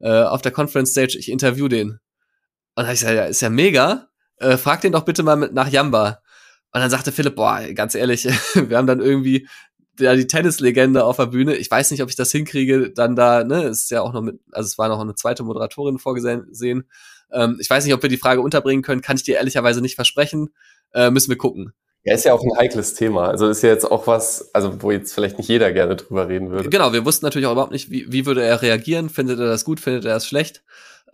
Äh, 0.00 0.22
auf 0.22 0.42
der 0.42 0.50
Conference 0.50 0.90
Stage, 0.90 1.16
ich 1.16 1.30
interview 1.30 1.68
den. 1.68 2.00
Und 2.78 2.84
dann 2.84 2.86
hab 2.90 2.94
ich 2.94 3.00
gesagt, 3.00 3.16
ja, 3.16 3.24
ist 3.24 3.40
ja 3.40 3.50
mega. 3.50 4.06
äh, 4.36 4.56
frag 4.56 4.82
den 4.82 4.92
doch 4.92 5.04
bitte 5.04 5.24
mal 5.24 5.34
mit, 5.34 5.52
nach 5.52 5.68
Jamba. 5.68 6.20
Und 6.72 6.80
dann 6.80 6.90
sagte 6.90 7.10
Philipp, 7.10 7.34
boah, 7.34 7.60
ganz 7.74 7.96
ehrlich, 7.96 8.24
wir 8.54 8.76
haben 8.76 8.86
dann 8.86 9.00
irgendwie 9.00 9.48
ja, 9.98 10.14
die 10.14 10.28
Tennislegende 10.28 11.02
auf 11.02 11.16
der 11.16 11.26
Bühne. 11.26 11.56
Ich 11.56 11.68
weiß 11.68 11.90
nicht, 11.90 12.04
ob 12.04 12.08
ich 12.08 12.14
das 12.14 12.30
hinkriege, 12.30 12.92
dann 12.92 13.16
da, 13.16 13.42
ne, 13.42 13.64
es 13.64 13.82
ist 13.82 13.90
ja 13.90 14.00
auch 14.00 14.12
noch 14.12 14.22
mit, 14.22 14.38
also 14.52 14.68
es 14.68 14.78
war 14.78 14.88
noch 14.88 15.00
eine 15.00 15.16
zweite 15.16 15.42
Moderatorin 15.42 15.98
vorgesehen. 15.98 16.88
Ähm, 17.32 17.56
ich 17.60 17.68
weiß 17.68 17.84
nicht, 17.84 17.94
ob 17.94 18.02
wir 18.02 18.08
die 18.08 18.16
Frage 18.16 18.42
unterbringen 18.42 18.84
können, 18.84 19.00
kann 19.00 19.16
ich 19.16 19.24
dir 19.24 19.38
ehrlicherweise 19.38 19.80
nicht 19.80 19.96
versprechen. 19.96 20.54
Äh, 20.94 21.10
müssen 21.10 21.30
wir 21.30 21.36
gucken. 21.36 21.72
Ja, 22.04 22.14
ist 22.14 22.26
ja 22.26 22.32
auch 22.32 22.44
ein 22.44 22.58
heikles 22.58 22.94
Thema. 22.94 23.26
Also 23.26 23.48
ist 23.48 23.64
ja 23.64 23.70
jetzt 23.70 23.90
auch 23.90 24.06
was, 24.06 24.54
also 24.54 24.80
wo 24.82 24.92
jetzt 24.92 25.12
vielleicht 25.12 25.36
nicht 25.36 25.48
jeder 25.48 25.72
gerne 25.72 25.96
drüber 25.96 26.28
reden 26.28 26.52
würde. 26.52 26.70
Genau, 26.70 26.92
wir 26.92 27.04
wussten 27.04 27.26
natürlich 27.26 27.46
auch 27.46 27.52
überhaupt 27.52 27.72
nicht, 27.72 27.90
wie, 27.90 28.06
wie 28.12 28.24
würde 28.24 28.44
er 28.44 28.62
reagieren. 28.62 29.10
Findet 29.10 29.40
er 29.40 29.46
das 29.46 29.64
gut, 29.64 29.80
findet 29.80 30.04
er 30.04 30.14
das 30.14 30.28
schlecht? 30.28 30.62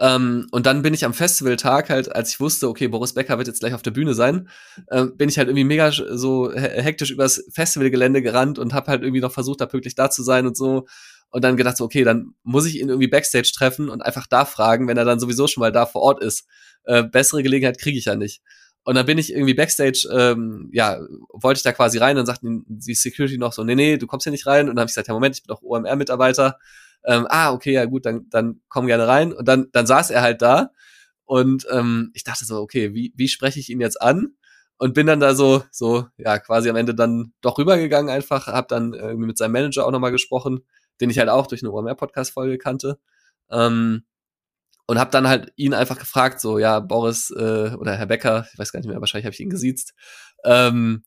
Ähm, 0.00 0.46
und 0.50 0.66
dann 0.66 0.82
bin 0.82 0.94
ich 0.94 1.04
am 1.04 1.14
Festivaltag 1.14 1.88
halt, 1.88 2.14
als 2.14 2.30
ich 2.30 2.40
wusste, 2.40 2.68
okay, 2.68 2.88
Boris 2.88 3.14
Becker 3.14 3.38
wird 3.38 3.46
jetzt 3.46 3.60
gleich 3.60 3.74
auf 3.74 3.82
der 3.82 3.92
Bühne 3.92 4.14
sein, 4.14 4.48
ähm, 4.90 5.16
bin 5.16 5.28
ich 5.28 5.38
halt 5.38 5.48
irgendwie 5.48 5.64
mega 5.64 5.92
so 5.92 6.52
hektisch 6.52 7.10
übers 7.10 7.44
Festivalgelände 7.52 8.22
gerannt 8.22 8.58
und 8.58 8.74
habe 8.74 8.90
halt 8.90 9.02
irgendwie 9.02 9.20
noch 9.20 9.32
versucht, 9.32 9.60
da 9.60 9.66
pünktlich 9.66 9.94
da 9.94 10.10
zu 10.10 10.22
sein 10.22 10.46
und 10.46 10.56
so. 10.56 10.86
Und 11.30 11.42
dann 11.42 11.56
gedacht, 11.56 11.76
so, 11.76 11.84
okay, 11.84 12.04
dann 12.04 12.34
muss 12.42 12.66
ich 12.66 12.80
ihn 12.80 12.88
irgendwie 12.88 13.08
Backstage 13.08 13.52
treffen 13.54 13.88
und 13.88 14.02
einfach 14.02 14.26
da 14.28 14.44
fragen, 14.44 14.86
wenn 14.86 14.96
er 14.96 15.04
dann 15.04 15.18
sowieso 15.18 15.46
schon 15.48 15.62
mal 15.62 15.72
da 15.72 15.86
vor 15.86 16.02
Ort 16.02 16.22
ist. 16.22 16.46
Äh, 16.84 17.02
bessere 17.02 17.42
Gelegenheit 17.42 17.78
kriege 17.78 17.98
ich 17.98 18.04
ja 18.04 18.14
nicht. 18.14 18.40
Und 18.84 18.96
dann 18.96 19.06
bin 19.06 19.18
ich 19.18 19.32
irgendwie 19.32 19.54
Backstage, 19.54 20.06
ähm, 20.12 20.68
ja, 20.72 21.00
wollte 21.30 21.58
ich 21.58 21.62
da 21.62 21.72
quasi 21.72 21.98
rein, 21.98 22.16
dann 22.16 22.26
sagten 22.26 22.64
die 22.68 22.94
Security 22.94 23.38
noch 23.38 23.52
so, 23.52 23.64
nee, 23.64 23.74
nee, 23.74 23.96
du 23.96 24.06
kommst 24.06 24.24
hier 24.24 24.30
nicht 24.30 24.46
rein. 24.46 24.68
Und 24.68 24.76
dann 24.76 24.82
habe 24.82 24.88
ich 24.88 24.94
gesagt, 24.94 25.08
ja, 25.08 25.14
Moment, 25.14 25.36
ich 25.36 25.42
bin 25.42 25.48
doch 25.48 25.62
OMR-Mitarbeiter 25.62 26.58
ähm, 27.04 27.26
ah, 27.28 27.52
okay, 27.52 27.72
ja 27.72 27.84
gut, 27.84 28.06
dann, 28.06 28.28
dann 28.30 28.60
komm 28.68 28.86
gerne 28.86 29.06
rein. 29.06 29.32
Und 29.32 29.46
dann, 29.46 29.68
dann 29.72 29.86
saß 29.86 30.10
er 30.10 30.22
halt 30.22 30.42
da 30.42 30.70
und 31.24 31.66
ähm, 31.70 32.10
ich 32.14 32.24
dachte 32.24 32.44
so, 32.44 32.60
okay, 32.60 32.94
wie, 32.94 33.12
wie 33.16 33.28
spreche 33.28 33.60
ich 33.60 33.70
ihn 33.70 33.80
jetzt 33.80 34.00
an? 34.00 34.34
Und 34.76 34.94
bin 34.94 35.06
dann 35.06 35.20
da 35.20 35.34
so, 35.34 35.62
so, 35.70 36.06
ja, 36.16 36.38
quasi 36.38 36.68
am 36.68 36.76
Ende 36.76 36.94
dann 36.94 37.32
doch 37.40 37.58
rübergegangen 37.58 38.10
einfach, 38.10 38.48
hab 38.48 38.68
dann 38.68 38.92
irgendwie 38.92 39.26
mit 39.26 39.38
seinem 39.38 39.52
Manager 39.52 39.86
auch 39.86 39.92
nochmal 39.92 40.10
gesprochen, 40.10 40.60
den 41.00 41.10
ich 41.10 41.18
halt 41.18 41.28
auch 41.28 41.46
durch 41.46 41.62
eine 41.62 41.72
OMR-Podcast-Folge 41.72 42.58
kannte. 42.58 42.98
Ähm, 43.50 44.04
und 44.86 44.98
hab 44.98 45.10
dann 45.12 45.28
halt 45.28 45.52
ihn 45.56 45.74
einfach 45.74 45.98
gefragt, 45.98 46.40
so, 46.40 46.58
ja, 46.58 46.80
Boris 46.80 47.30
äh, 47.30 47.74
oder 47.78 47.96
Herr 47.96 48.06
Becker, 48.06 48.46
ich 48.52 48.58
weiß 48.58 48.72
gar 48.72 48.80
nicht 48.80 48.88
mehr, 48.88 49.00
wahrscheinlich 49.00 49.24
habe 49.24 49.34
ich 49.34 49.40
ihn 49.40 49.48
gesiezt, 49.48 49.94
ähm, 50.44 51.04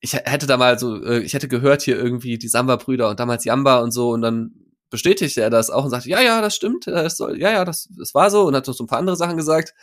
ich 0.00 0.14
hätte 0.14 0.46
da 0.46 0.56
mal 0.56 0.78
so, 0.78 1.02
äh, 1.04 1.18
ich 1.20 1.34
hätte 1.34 1.48
gehört 1.48 1.82
hier 1.82 1.98
irgendwie 1.98 2.38
die 2.38 2.48
Samba-Brüder 2.48 3.10
und 3.10 3.20
damals 3.20 3.44
Jamba 3.44 3.80
und 3.80 3.90
so 3.90 4.10
und 4.10 4.22
dann 4.22 4.52
bestätigte 4.90 5.40
er 5.42 5.50
das 5.50 5.70
auch 5.70 5.84
und 5.84 5.90
sagte, 5.90 6.08
ja, 6.08 6.20
ja, 6.20 6.40
das 6.40 6.54
stimmt, 6.54 6.86
das 6.86 7.16
soll, 7.16 7.38
ja, 7.38 7.50
ja, 7.50 7.64
das, 7.64 7.88
das 7.96 8.14
war 8.14 8.30
so 8.30 8.46
und 8.46 8.54
hat 8.54 8.66
noch 8.66 8.74
so 8.74 8.84
ein 8.84 8.88
paar 8.88 8.98
andere 8.98 9.16
Sachen 9.16 9.36
gesagt. 9.36 9.74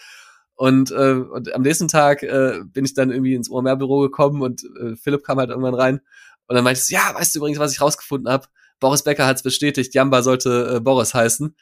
Und, 0.56 0.92
äh, 0.92 1.14
und 1.14 1.54
am 1.54 1.62
nächsten 1.64 1.90
Tag 1.90 2.24
äh, 2.24 2.62
bin 2.64 2.86
ich 2.86 2.94
dann 2.94 3.12
irgendwie 3.12 3.36
ins 3.36 3.50
OMR-Büro 3.50 4.00
gekommen 4.00 4.42
und 4.42 4.64
äh, 4.82 4.96
Philipp 4.96 5.24
kam 5.24 5.38
halt 5.38 5.50
irgendwann 5.50 5.76
rein 5.76 6.02
und 6.48 6.56
dann 6.56 6.64
meinte 6.64 6.82
ich 6.84 6.90
ja, 6.90 7.14
weißt 7.14 7.36
du 7.36 7.40
übrigens, 7.40 7.60
was 7.60 7.74
ich 7.74 7.82
rausgefunden 7.82 8.32
habe? 8.32 8.48
Boris 8.80 9.04
Becker 9.04 9.26
hat 9.26 9.38
es 9.38 9.44
bestätigt, 9.44 9.94
Jamba 9.94 10.22
sollte 10.22 10.76
äh, 10.76 10.80
Boris 10.80 11.14
heißen. 11.14 11.56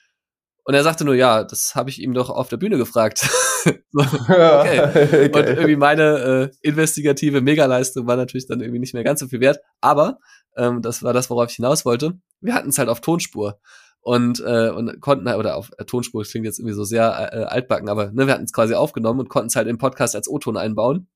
Und 0.65 0.73
er 0.73 0.84
sagte 0.84 1.03
nur, 1.03 1.15
ja, 1.15 1.43
das 1.43 1.75
habe 1.75 1.89
ich 1.89 2.01
ihm 2.01 2.13
doch 2.13 2.29
auf 2.29 2.47
der 2.47 2.58
Bühne 2.58 2.77
gefragt. 2.77 3.19
so, 3.63 4.01
okay. 4.01 4.79
okay. 4.82 5.25
Und 5.25 5.45
irgendwie 5.45 5.75
meine 5.75 6.51
äh, 6.51 6.67
investigative 6.67 7.41
Megaleistung 7.41 8.08
war 8.08 8.15
natürlich 8.15 8.47
dann 8.47 8.62
irgendwie 8.62 8.79
nicht 8.79 8.93
mehr 8.93 9.03
ganz 9.03 9.19
so 9.19 9.27
viel 9.27 9.41
wert. 9.41 9.60
Aber 9.82 10.19
ähm, 10.55 10.81
das 10.81 11.03
war 11.03 11.13
das, 11.13 11.29
worauf 11.29 11.49
ich 11.49 11.55
hinaus 11.55 11.85
wollte. 11.85 12.17
Wir 12.41 12.53
hatten 12.53 12.69
es 12.69 12.77
halt 12.77 12.89
auf 12.89 13.01
Tonspur 13.01 13.59
und 14.01 14.39
äh, 14.41 14.69
und 14.69 14.99
konnten 15.01 15.27
halt, 15.29 15.39
oder 15.39 15.55
auf 15.55 15.71
äh, 15.77 15.85
Tonspur 15.85 16.23
klingt 16.23 16.45
jetzt 16.45 16.59
irgendwie 16.59 16.75
so 16.75 16.83
sehr 16.83 17.31
äh, 17.33 17.43
altbacken, 17.45 17.89
aber 17.89 18.11
ne, 18.11 18.27
wir 18.27 18.33
hatten 18.33 18.43
es 18.43 18.53
quasi 18.53 18.73
aufgenommen 18.73 19.21
und 19.21 19.29
konnten 19.29 19.47
es 19.47 19.55
halt 19.55 19.67
im 19.67 19.77
Podcast 19.77 20.15
als 20.15 20.27
O-Ton 20.27 20.57
einbauen. 20.57 21.07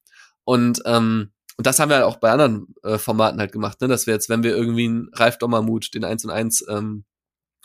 Und 0.45 0.82
ähm, 0.86 1.32
und 1.58 1.65
das 1.65 1.80
haben 1.80 1.89
wir 1.89 1.95
halt 1.95 2.06
auch 2.06 2.17
bei 2.17 2.32
anderen 2.32 2.76
äh, 2.84 3.00
Formaten 3.00 3.39
halt 3.39 3.52
gemacht, 3.52 3.82
ne? 3.82 3.88
dass 3.88 4.06
wir 4.06 4.13
jetzt, 4.13 4.30
wenn 4.30 4.43
wir 4.43 4.56
irgendwie 4.56 4.86
einen 4.86 5.10
Ralf 5.13 5.39
Dommermut, 5.39 5.93
den 5.95 6.06
1 6.06 6.26
und 6.26 6.32
1 6.32 6.65
ähm, 6.69 7.04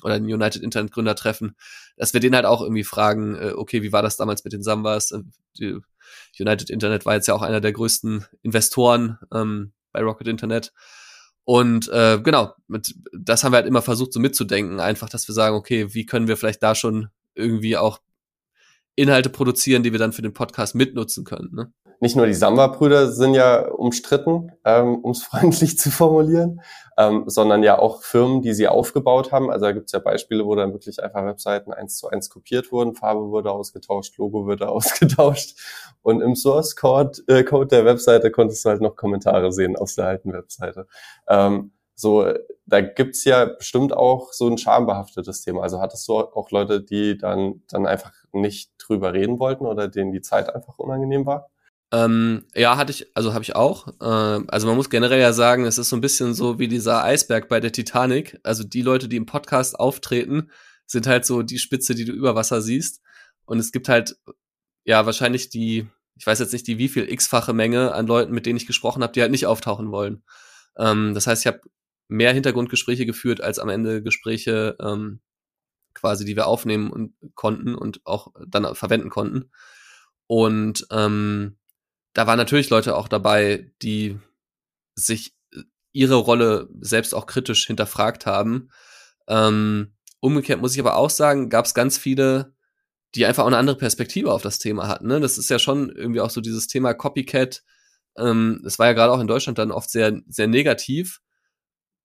oder 0.03 0.19
den 0.19 0.33
United 0.33 0.63
Internet 0.63 0.93
Gründer 0.93 1.15
treffen, 1.15 1.57
dass 1.97 2.15
wir 2.15 2.21
den 2.21 2.35
halt 2.35 2.47
auch 2.47 2.63
irgendwie 2.63 2.85
fragen, 2.85 3.35
äh, 3.37 3.53
okay, 3.55 3.83
wie 3.83 3.93
war 3.93 4.01
das 4.01 4.17
damals 4.17 4.45
mit 4.45 4.55
den 4.55 4.63
Sambas? 4.63 5.11
Äh, 5.11 5.21
die 5.59 5.79
United 6.41 6.71
Internet 6.71 7.05
war 7.05 7.15
jetzt 7.15 7.29
ja 7.29 7.35
auch 7.35 7.43
einer 7.43 7.61
der 7.61 7.73
größten 7.73 8.25
Investoren 8.41 9.19
ähm, 9.33 9.73
bei 9.93 10.01
Rocket 10.01 10.27
Internet. 10.27 10.73
Und 11.45 11.89
äh, 11.89 12.21
genau, 12.23 12.55
mit, 12.69 12.95
das 13.13 13.43
haben 13.43 13.53
wir 13.53 13.57
halt 13.57 13.67
immer 13.67 13.83
versucht 13.83 14.13
so 14.13 14.21
mitzudenken, 14.21 14.81
einfach, 14.81 15.09
dass 15.09 15.27
wir 15.29 15.35
sagen, 15.35 15.57
okay, 15.57 15.93
wie 15.93 16.07
können 16.07 16.29
wir 16.29 16.37
vielleicht 16.37 16.63
da 16.63 16.75
schon 16.75 17.09
irgendwie 17.35 17.77
auch 17.77 18.01
Inhalte 18.95 19.31
produzieren, 19.31 19.83
die 19.83 19.93
wir 19.93 19.99
dann 19.99 20.13
für 20.13 20.23
den 20.23 20.35
Podcast 20.35 20.75
mitnutzen 20.75 21.25
können. 21.25 21.55
Ne? 21.55 21.73
Nicht 22.03 22.17
nur 22.17 22.27
die 22.27 22.35
Samba-Brüder 22.35 23.13
sind 23.13 23.35
ja 23.35 23.65
umstritten, 23.69 24.51
ähm, 24.65 24.97
um 25.05 25.13
es 25.13 25.23
freundlich 25.23 25.79
zu 25.79 25.89
formulieren, 25.89 26.61
ähm, 26.99 27.23
sondern 27.27 27.63
ja 27.63 27.79
auch 27.79 28.03
Firmen, 28.03 28.43
die 28.43 28.55
sie 28.55 28.67
aufgebaut 28.67 29.31
haben. 29.31 29.53
Also 29.53 29.67
da 29.67 29.73
gibt 29.73 29.87
es 29.87 29.93
ja 29.93 30.01
Beispiele, 30.01 30.45
wo 30.45 30.57
dann 30.57 30.73
wirklich 30.73 31.01
einfach 31.01 31.25
Webseiten 31.25 31.73
eins 31.73 31.99
zu 31.99 32.09
eins 32.09 32.29
kopiert 32.29 32.73
wurden, 32.73 32.97
Farbe 32.97 33.31
wurde 33.31 33.53
ausgetauscht, 33.53 34.19
Logo 34.19 34.47
wurde 34.47 34.69
ausgetauscht 34.69 35.57
und 36.03 36.21
im 36.23 36.35
Source 36.35 36.75
Code, 36.75 37.23
äh, 37.29 37.45
Code 37.45 37.69
der 37.69 37.85
Webseite 37.85 38.33
konntest 38.33 38.65
du 38.65 38.71
halt 38.71 38.81
noch 38.81 38.97
Kommentare 38.97 39.53
sehen 39.53 39.77
aus 39.77 39.95
der 39.95 40.07
alten 40.07 40.33
Webseite. 40.33 40.89
Ähm, 41.29 41.71
so, 41.95 42.33
da 42.67 42.81
gibt's 42.81 43.25
ja 43.25 43.45
bestimmt 43.45 43.93
auch 43.93 44.33
so 44.33 44.49
ein 44.49 44.59
schambehaftetes 44.59 45.43
Thema. 45.43 45.63
Also 45.63 45.81
hattest 45.81 46.09
du 46.09 46.15
auch 46.15 46.51
Leute, 46.51 46.83
die 46.83 47.17
dann, 47.17 47.63
dann 47.69 47.87
einfach 47.87 48.13
nicht 48.33 48.73
drüber 48.79 49.13
reden 49.13 49.39
wollten 49.39 49.67
oder 49.67 49.87
denen 49.87 50.11
die 50.11 50.21
Zeit 50.21 50.53
einfach 50.53 50.81
unangenehm 50.81 51.27
war? 51.27 51.53
Ähm, 51.93 52.47
ja, 52.55 52.79
hatte 52.79 52.91
ich, 52.91 53.15
also 53.15 53.35
habe 53.35 53.45
ich 53.45 53.55
auch. 53.55 53.89
Ähm, 54.01 54.47
also 54.49 54.67
man 54.67 54.77
muss 54.77 54.89
generell 54.89 55.21
ja 55.21 55.35
sagen, 55.35 55.67
es 55.67 55.77
ist 55.77 55.91
so 55.91 55.97
ein 55.97 56.01
bisschen 56.01 56.33
so 56.33 56.59
wie 56.59 56.67
dieser 56.67 57.05
Eisberg 57.05 57.49
bei 57.49 57.61
der 57.61 57.73
Titanic. 57.73 58.41
Also 58.43 58.65
die 58.65 58.81
Leute, 58.81 59.09
die 59.09 59.17
im 59.17 59.27
Podcast 59.27 59.79
auftreten, 59.79 60.51
sind 60.87 61.07
halt 61.07 61.27
so 61.27 61.43
die 61.43 61.59
Spitze, 61.59 61.95
die 61.95 62.07
du 62.07 62.13
über 62.13 62.35
Wasser 62.35 62.63
siehst. 62.63 63.03
Und 63.45 63.59
es 63.59 63.73
gibt 63.73 63.91
halt, 63.91 64.17
ja, 64.85 65.05
wahrscheinlich 65.05 65.51
die, 65.51 65.87
ich 66.17 66.27
weiß 66.27 66.39
jetzt 66.39 66.53
nicht 66.53 66.67
die 66.67 66.79
wie 66.79 66.89
viel 66.89 67.11
x-fache 67.13 67.53
Menge 67.53 67.93
an 67.93 68.07
Leuten, 68.07 68.33
mit 68.33 68.47
denen 68.47 68.57
ich 68.57 68.67
gesprochen 68.67 69.03
habe, 69.03 69.13
die 69.13 69.21
halt 69.21 69.31
nicht 69.31 69.47
auftauchen 69.47 69.91
wollen. 69.93 70.25
Ähm, 70.79 71.13
das 71.13 71.27
heißt, 71.27 71.43
ich 71.43 71.47
habe 71.47 71.61
mehr 72.09 72.33
Hintergrundgespräche 72.33 73.05
geführt, 73.05 73.43
als 73.43 73.59
am 73.59 73.69
Ende 73.69 74.03
Gespräche 74.03 74.77
ähm, 74.81 75.21
quasi, 75.95 76.25
die 76.25 76.37
wir 76.37 76.47
aufnehmen 76.47 76.91
und 76.91 77.15
konnten 77.35 77.75
und 77.75 78.01
auch 78.07 78.33
dann 78.47 78.75
verwenden 78.75 79.11
konnten. 79.11 79.51
Und 80.27 80.87
ähm, 80.91 81.59
da 82.15 82.27
waren 82.27 82.37
natürlich 82.37 82.71
Leute 82.71 82.97
auch 82.97 83.09
dabei, 83.09 83.73
die 83.83 84.19
sich 84.95 85.35
äh, 85.53 85.63
ihre 85.93 86.17
Rolle 86.17 86.69
selbst 86.81 87.15
auch 87.15 87.27
kritisch 87.27 87.67
hinterfragt 87.67 88.27
haben. 88.27 88.71
Ähm, 89.29 89.95
umgekehrt 90.21 90.61
muss 90.61 90.75
ich 90.75 90.81
aber 90.81 90.97
auch 90.97 91.11
sagen, 91.11 91.49
gab 91.49 91.65
es 91.65 91.75
ganz 91.75 91.99
viele, 91.99 92.55
die 93.15 93.27
einfach 93.27 93.43
auch 93.43 93.49
eine 93.49 93.59
andere 93.59 93.77
Perspektive 93.77 94.33
auf 94.33 94.43
das 94.43 94.59
Thema 94.59 94.89
hatten. 94.89 95.07
Ne? 95.07 95.21
Das 95.21 95.39
ist 95.39 95.51
ja 95.51 95.59
schon 95.59 95.91
irgendwie 95.91 96.21
auch 96.21 96.31
so 96.31 96.41
dieses 96.41 96.67
Thema 96.67 96.95
Copycat. 96.95 97.63
Ähm, 98.17 98.61
war 98.65 98.87
ja 98.87 98.93
gerade 98.93 99.13
auch 99.13 99.21
in 99.21 99.27
Deutschland 99.27 99.59
dann 99.59 99.71
oft 99.71 99.91
sehr, 99.91 100.21
sehr 100.29 100.47
negativ. 100.47 101.21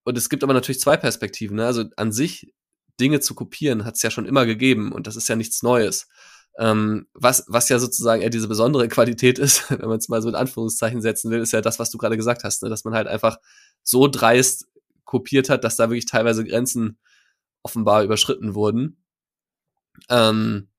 Und 0.04 0.18
es 0.18 0.30
gibt 0.30 0.44
aber 0.44 0.54
natürlich 0.54 0.80
zwei 0.80 0.98
Perspektiven. 0.98 1.58
Ne? 1.58 1.66
Also 1.66 1.86
an 1.98 2.12
sich 2.12 2.54
Dinge 3.00 3.20
zu 3.20 3.36
kopieren 3.36 3.86
hat 3.86 3.96
es 3.96 4.02
ja 4.02 4.12
schon 4.12 4.26
immer 4.26 4.46
gegeben 4.46 4.92
und 4.92 5.08
das 5.08 5.16
ist 5.16 5.28
ja 5.28 5.36
nichts 5.36 5.64
Neues. 5.64 6.08
Ähm, 6.60 7.08
was, 7.14 7.46
was 7.48 7.70
ja 7.70 7.78
sozusagen 7.78 8.22
eher 8.22 8.30
diese 8.30 8.48
besondere 8.48 8.88
Qualität 8.90 9.40
ist, 9.40 9.70
wenn 9.70 9.88
man 9.88 10.00
es 10.00 10.10
mal 10.10 10.22
so 10.22 10.30
in 10.30 10.36
Anführungszeichen 10.36 11.02
setzen 11.02 11.32
will, 11.32 11.40
ist 11.40 11.54
ja 11.54 11.62
das, 11.62 11.80
was 11.80 11.92
du 11.92 11.98
gerade 11.98 12.18
gesagt 12.18 12.44
hast, 12.44 12.64
ne? 12.64 12.70
dass 12.70 12.84
man 12.84 12.94
halt 12.94 13.08
einfach 13.08 13.38
so 13.84 14.08
dreist 14.08 14.68
kopiert 15.06 15.50
hat, 15.50 15.64
dass 15.64 15.76
da 15.76 15.90
wirklich 15.90 16.06
teilweise 16.06 16.44
Grenzen 16.44 16.98
offenbar 17.64 18.04
überschritten 18.04 18.56
wurden. 18.56 19.04
Ähm, 20.10 20.70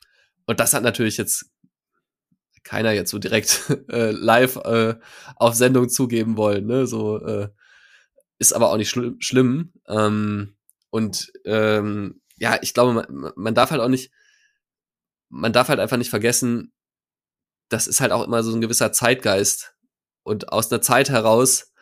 und 0.47 0.61
das 0.61 0.75
hat 0.75 0.83
natürlich 0.83 1.17
jetzt 1.17 1.51
keiner 2.65 2.93
jetzt 2.93 3.11
so 3.11 3.19
direkt 3.19 3.63
äh, 3.91 4.11
live 4.11 4.57
äh, 4.57 4.97
auf 5.37 5.55
Sendung 5.55 5.89
zugeben 5.89 6.37
wollen. 6.37 6.67
Ne? 6.67 6.87
So 6.87 7.19
äh, 7.25 7.49
ist 8.39 8.53
aber 8.53 8.71
auch 8.71 8.77
nicht 8.77 8.91
schl 8.91 9.17
schlimm. 9.21 9.73
Ähm, 9.87 10.57
und 10.91 11.33
ähm, 11.45 12.21
ja, 12.37 12.59
ich 12.63 12.75
glaube, 12.75 12.93
man, 12.93 13.33
man 13.37 13.55
darf 13.55 13.71
halt 13.71 13.81
auch 13.81 13.89
nicht 13.89 14.11
man 15.29 15.53
darf 15.53 15.69
halt 15.69 15.81
einfach 15.81 15.97
nicht 15.97 16.11
vergessen, 16.11 16.73
das 17.69 17.87
ist 17.87 18.01
halt 18.01 18.13
auch 18.13 18.25
immer 18.25 18.43
so 18.43 18.55
ein 18.55 18.61
gewisser 18.61 18.93
Zeitgeist. 18.93 19.75
Und 20.23 20.53
aus 20.53 20.71
einer 20.71 20.81
Zeit 20.81 21.11
heraus 21.11 21.73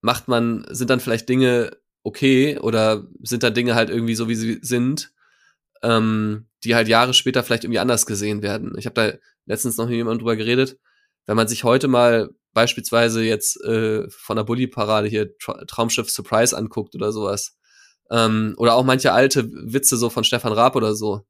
macht 0.00 0.28
man, 0.28 0.66
sind 0.70 0.90
dann 0.90 1.00
vielleicht 1.00 1.28
Dinge 1.28 1.76
okay 2.02 2.58
oder 2.58 3.06
sind 3.22 3.42
da 3.42 3.50
Dinge 3.50 3.74
halt 3.74 3.90
irgendwie 3.90 4.14
so, 4.14 4.28
wie 4.28 4.34
sie 4.34 4.58
sind, 4.62 5.12
ähm, 5.82 6.48
die 6.64 6.74
halt 6.74 6.88
Jahre 6.88 7.14
später 7.14 7.42
vielleicht 7.42 7.64
irgendwie 7.64 7.78
anders 7.78 8.06
gesehen 8.06 8.42
werden. 8.42 8.76
Ich 8.78 8.86
habe 8.86 8.94
da 8.94 9.18
letztens 9.46 9.76
noch 9.76 9.86
mit 9.86 9.96
jemandem 9.96 10.20
drüber 10.20 10.36
geredet. 10.36 10.78
Wenn 11.26 11.36
man 11.36 11.48
sich 11.48 11.64
heute 11.64 11.88
mal 11.88 12.30
beispielsweise 12.52 13.22
jetzt 13.22 13.62
äh, 13.64 14.08
von 14.10 14.36
der 14.36 14.44
Bully-Parade 14.44 15.08
hier 15.08 15.36
Tra 15.38 15.64
Traumschiff 15.64 16.10
Surprise 16.10 16.56
anguckt 16.56 16.94
oder 16.94 17.12
sowas, 17.12 17.56
ähm, 18.10 18.54
oder 18.58 18.74
auch 18.74 18.84
manche 18.84 19.12
alte 19.12 19.50
Witze 19.50 19.96
so 19.96 20.10
von 20.10 20.24
Stefan 20.24 20.52
Raab 20.52 20.76
oder 20.76 20.94
so, 20.94 21.24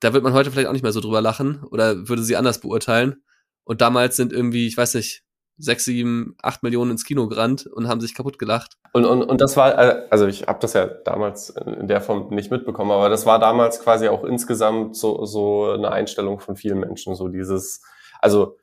da 0.00 0.12
wird 0.12 0.24
man 0.24 0.32
heute 0.32 0.50
vielleicht 0.50 0.68
auch 0.68 0.72
nicht 0.72 0.82
mehr 0.82 0.92
so 0.92 1.00
drüber 1.00 1.20
lachen 1.20 1.64
oder 1.70 2.08
würde 2.08 2.22
sie 2.22 2.36
anders 2.36 2.60
beurteilen. 2.60 3.22
Und 3.64 3.80
damals 3.80 4.16
sind 4.16 4.32
irgendwie, 4.32 4.66
ich 4.66 4.76
weiß 4.76 4.94
nicht, 4.94 5.24
sechs, 5.58 5.84
sieben, 5.84 6.36
acht 6.42 6.62
Millionen 6.62 6.92
ins 6.92 7.04
Kino 7.04 7.26
gerannt 7.26 7.66
und 7.66 7.88
haben 7.88 8.00
sich 8.00 8.14
kaputt 8.14 8.38
gelacht. 8.38 8.74
Und, 8.92 9.04
und, 9.04 9.22
und 9.22 9.40
das 9.40 9.56
war, 9.56 9.76
äh, 9.76 10.06
also 10.08 10.26
ich 10.26 10.46
habe 10.46 10.60
das 10.60 10.72
ja 10.72 10.86
damals 10.86 11.50
in 11.50 11.88
der 11.88 12.00
Form 12.00 12.28
nicht 12.30 12.50
mitbekommen, 12.50 12.92
aber 12.92 13.08
das 13.08 13.26
war 13.26 13.38
damals 13.38 13.80
quasi 13.80 14.08
auch 14.08 14.24
insgesamt 14.24 14.96
so, 14.96 15.24
so 15.26 15.72
eine 15.72 15.90
Einstellung 15.90 16.38
von 16.38 16.56
vielen 16.56 16.78
Menschen, 16.78 17.14
so 17.16 17.28
dieses, 17.28 17.82
also 18.20 18.56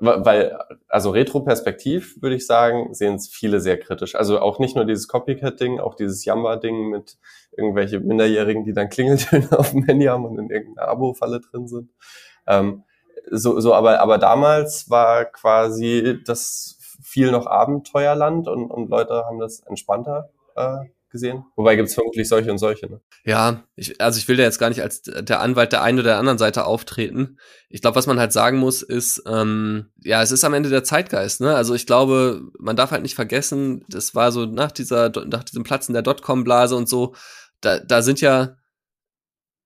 weil, 0.00 0.58
also 0.88 1.10
retroperspektiv 1.10 2.20
würde 2.22 2.36
ich 2.36 2.46
sagen, 2.46 2.94
sehen 2.94 3.16
es 3.16 3.28
viele 3.28 3.60
sehr 3.60 3.78
kritisch. 3.78 4.14
Also 4.14 4.40
auch 4.40 4.58
nicht 4.58 4.76
nur 4.76 4.84
dieses 4.84 5.08
Copycat-Ding, 5.08 5.78
auch 5.78 5.94
dieses 5.94 6.24
Yamba-Ding 6.24 6.88
mit 6.88 7.18
irgendwelche 7.56 8.00
Minderjährigen, 8.00 8.64
die 8.64 8.72
dann 8.72 8.88
Klingeltöne 8.88 9.48
auf 9.58 9.72
dem 9.72 9.84
Handy 9.84 10.06
haben 10.06 10.24
und 10.24 10.38
in 10.38 10.50
irgendeiner 10.50 10.88
Abo-Falle 10.88 11.40
drin 11.40 11.68
sind. 11.68 11.90
Ähm, 12.46 12.84
so, 13.30 13.60
so, 13.60 13.74
aber, 13.74 14.00
aber 14.00 14.18
damals 14.18 14.88
war 14.88 15.26
quasi 15.26 16.18
das 16.24 16.78
viel 17.02 17.30
noch 17.30 17.46
Abenteuerland 17.46 18.48
und, 18.48 18.70
und 18.70 18.88
Leute 18.88 19.24
haben 19.26 19.38
das 19.38 19.60
entspannter 19.60 20.30
äh, 20.56 20.84
gesehen. 21.10 21.44
Wobei 21.56 21.76
gibt's 21.76 21.94
vermutlich 21.94 22.28
solche 22.28 22.50
und 22.50 22.58
solche. 22.58 22.86
Ne? 22.86 23.00
Ja, 23.24 23.64
ich, 23.76 24.00
also 24.00 24.18
ich 24.18 24.28
will 24.28 24.36
da 24.36 24.42
jetzt 24.42 24.58
gar 24.58 24.68
nicht 24.68 24.82
als 24.82 25.02
der 25.02 25.40
Anwalt 25.40 25.72
der 25.72 25.82
einen 25.82 25.98
oder 25.98 26.10
der 26.10 26.18
anderen 26.18 26.38
Seite 26.38 26.64
auftreten. 26.64 27.38
Ich 27.68 27.80
glaube, 27.80 27.96
was 27.96 28.06
man 28.06 28.18
halt 28.18 28.32
sagen 28.32 28.58
muss, 28.58 28.82
ist, 28.82 29.22
ähm, 29.26 29.90
ja, 30.02 30.22
es 30.22 30.32
ist 30.32 30.44
am 30.44 30.54
Ende 30.54 30.70
der 30.70 30.84
Zeitgeist. 30.84 31.40
Ne? 31.40 31.54
Also 31.54 31.74
ich 31.74 31.86
glaube, 31.86 32.42
man 32.58 32.76
darf 32.76 32.90
halt 32.90 33.02
nicht 33.02 33.14
vergessen, 33.14 33.84
das 33.88 34.14
war 34.14 34.32
so 34.32 34.46
nach 34.46 34.72
dieser, 34.72 35.10
nach 35.26 35.44
diesem 35.44 35.64
Platzen 35.64 35.92
der 35.92 36.02
Dotcom-Blase 36.02 36.76
und 36.76 36.88
so, 36.88 37.14
da, 37.60 37.78
da 37.78 38.02
sind 38.02 38.20
ja 38.20 38.56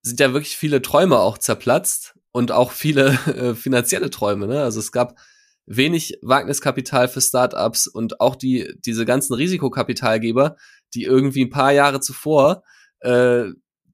sind 0.04 0.20
ja 0.20 0.32
wirklich 0.32 0.56
viele 0.56 0.82
Träume 0.82 1.18
auch 1.18 1.38
zerplatzt 1.38 2.14
und 2.30 2.52
auch 2.52 2.72
viele 2.72 3.18
äh, 3.26 3.54
finanzielle 3.54 4.10
Träume. 4.10 4.46
Ne? 4.46 4.62
Also 4.62 4.78
es 4.78 4.92
gab 4.92 5.18
wenig 5.66 6.18
Wagniskapital 6.20 7.08
für 7.08 7.22
Startups 7.22 7.86
und 7.86 8.20
auch 8.20 8.36
die 8.36 8.74
diese 8.84 9.06
ganzen 9.06 9.32
Risikokapitalgeber, 9.34 10.56
die 10.94 11.04
irgendwie 11.04 11.44
ein 11.44 11.50
paar 11.50 11.72
Jahre 11.72 12.00
zuvor 12.00 12.62
äh, 13.00 13.44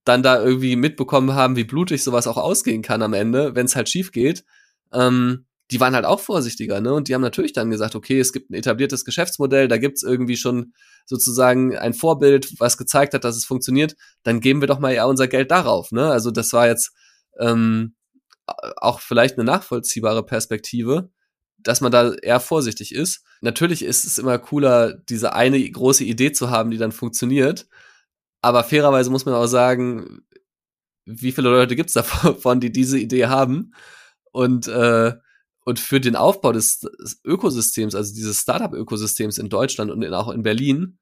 dann 0.04 0.22
da 0.22 0.42
irgendwie 0.42 0.76
mitbekommen 0.76 1.34
haben, 1.34 1.56
wie 1.56 1.64
blutig 1.64 2.02
sowas 2.02 2.26
auch 2.26 2.38
ausgehen 2.38 2.82
kann 2.82 3.02
am 3.02 3.12
Ende, 3.12 3.54
wenn 3.54 3.66
es 3.66 3.76
halt 3.76 3.88
schief 3.88 4.12
geht. 4.12 4.44
Ähm, 4.92 5.46
die 5.70 5.78
waren 5.78 5.94
halt 5.94 6.04
auch 6.04 6.20
vorsichtiger, 6.20 6.80
ne? 6.80 6.92
Und 6.92 7.08
die 7.08 7.14
haben 7.14 7.20
natürlich 7.22 7.52
dann 7.52 7.70
gesagt, 7.70 7.94
okay, 7.94 8.18
es 8.18 8.32
gibt 8.32 8.50
ein 8.50 8.54
etabliertes 8.54 9.04
Geschäftsmodell, 9.04 9.68
da 9.68 9.78
gibt's 9.78 10.02
irgendwie 10.02 10.36
schon 10.36 10.72
sozusagen 11.06 11.76
ein 11.76 11.94
Vorbild, 11.94 12.58
was 12.58 12.76
gezeigt 12.76 13.14
hat, 13.14 13.24
dass 13.24 13.36
es 13.36 13.44
funktioniert, 13.44 13.94
dann 14.24 14.40
geben 14.40 14.60
wir 14.60 14.66
doch 14.66 14.80
mal 14.80 14.94
ja 14.94 15.04
unser 15.04 15.28
Geld 15.28 15.50
darauf, 15.50 15.92
ne? 15.92 16.10
Also 16.10 16.30
das 16.30 16.52
war 16.52 16.66
jetzt 16.66 16.92
ähm, 17.38 17.94
auch 18.76 19.00
vielleicht 19.00 19.38
eine 19.38 19.44
nachvollziehbare 19.44 20.24
Perspektive, 20.24 21.10
dass 21.62 21.80
man 21.80 21.92
da 21.92 22.12
eher 22.14 22.40
vorsichtig 22.40 22.94
ist. 22.94 23.24
Natürlich 23.40 23.82
ist 23.82 24.04
es 24.04 24.18
immer 24.18 24.38
cooler, 24.38 24.94
diese 24.94 25.34
eine 25.34 25.70
große 25.70 26.04
Idee 26.04 26.32
zu 26.32 26.50
haben, 26.50 26.70
die 26.70 26.78
dann 26.78 26.92
funktioniert. 26.92 27.66
Aber 28.42 28.64
fairerweise 28.64 29.10
muss 29.10 29.26
man 29.26 29.34
auch 29.34 29.46
sagen, 29.46 30.22
wie 31.06 31.32
viele 31.32 31.50
Leute 31.50 31.76
gibt's 31.76 31.92
davon, 31.92 32.60
die 32.60 32.72
diese 32.72 32.98
Idee 32.98 33.26
haben? 33.26 33.74
Und, 34.32 34.68
äh, 34.68 35.14
und 35.64 35.78
für 35.78 36.00
den 36.00 36.16
Aufbau 36.16 36.52
des, 36.52 36.80
Ökosystems, 37.24 37.94
also 37.94 38.14
dieses 38.14 38.40
Startup-Ökosystems 38.40 39.38
in 39.38 39.48
Deutschland 39.48 39.90
und 39.90 40.02
in, 40.02 40.14
auch 40.14 40.28
in 40.28 40.42
Berlin, 40.42 40.98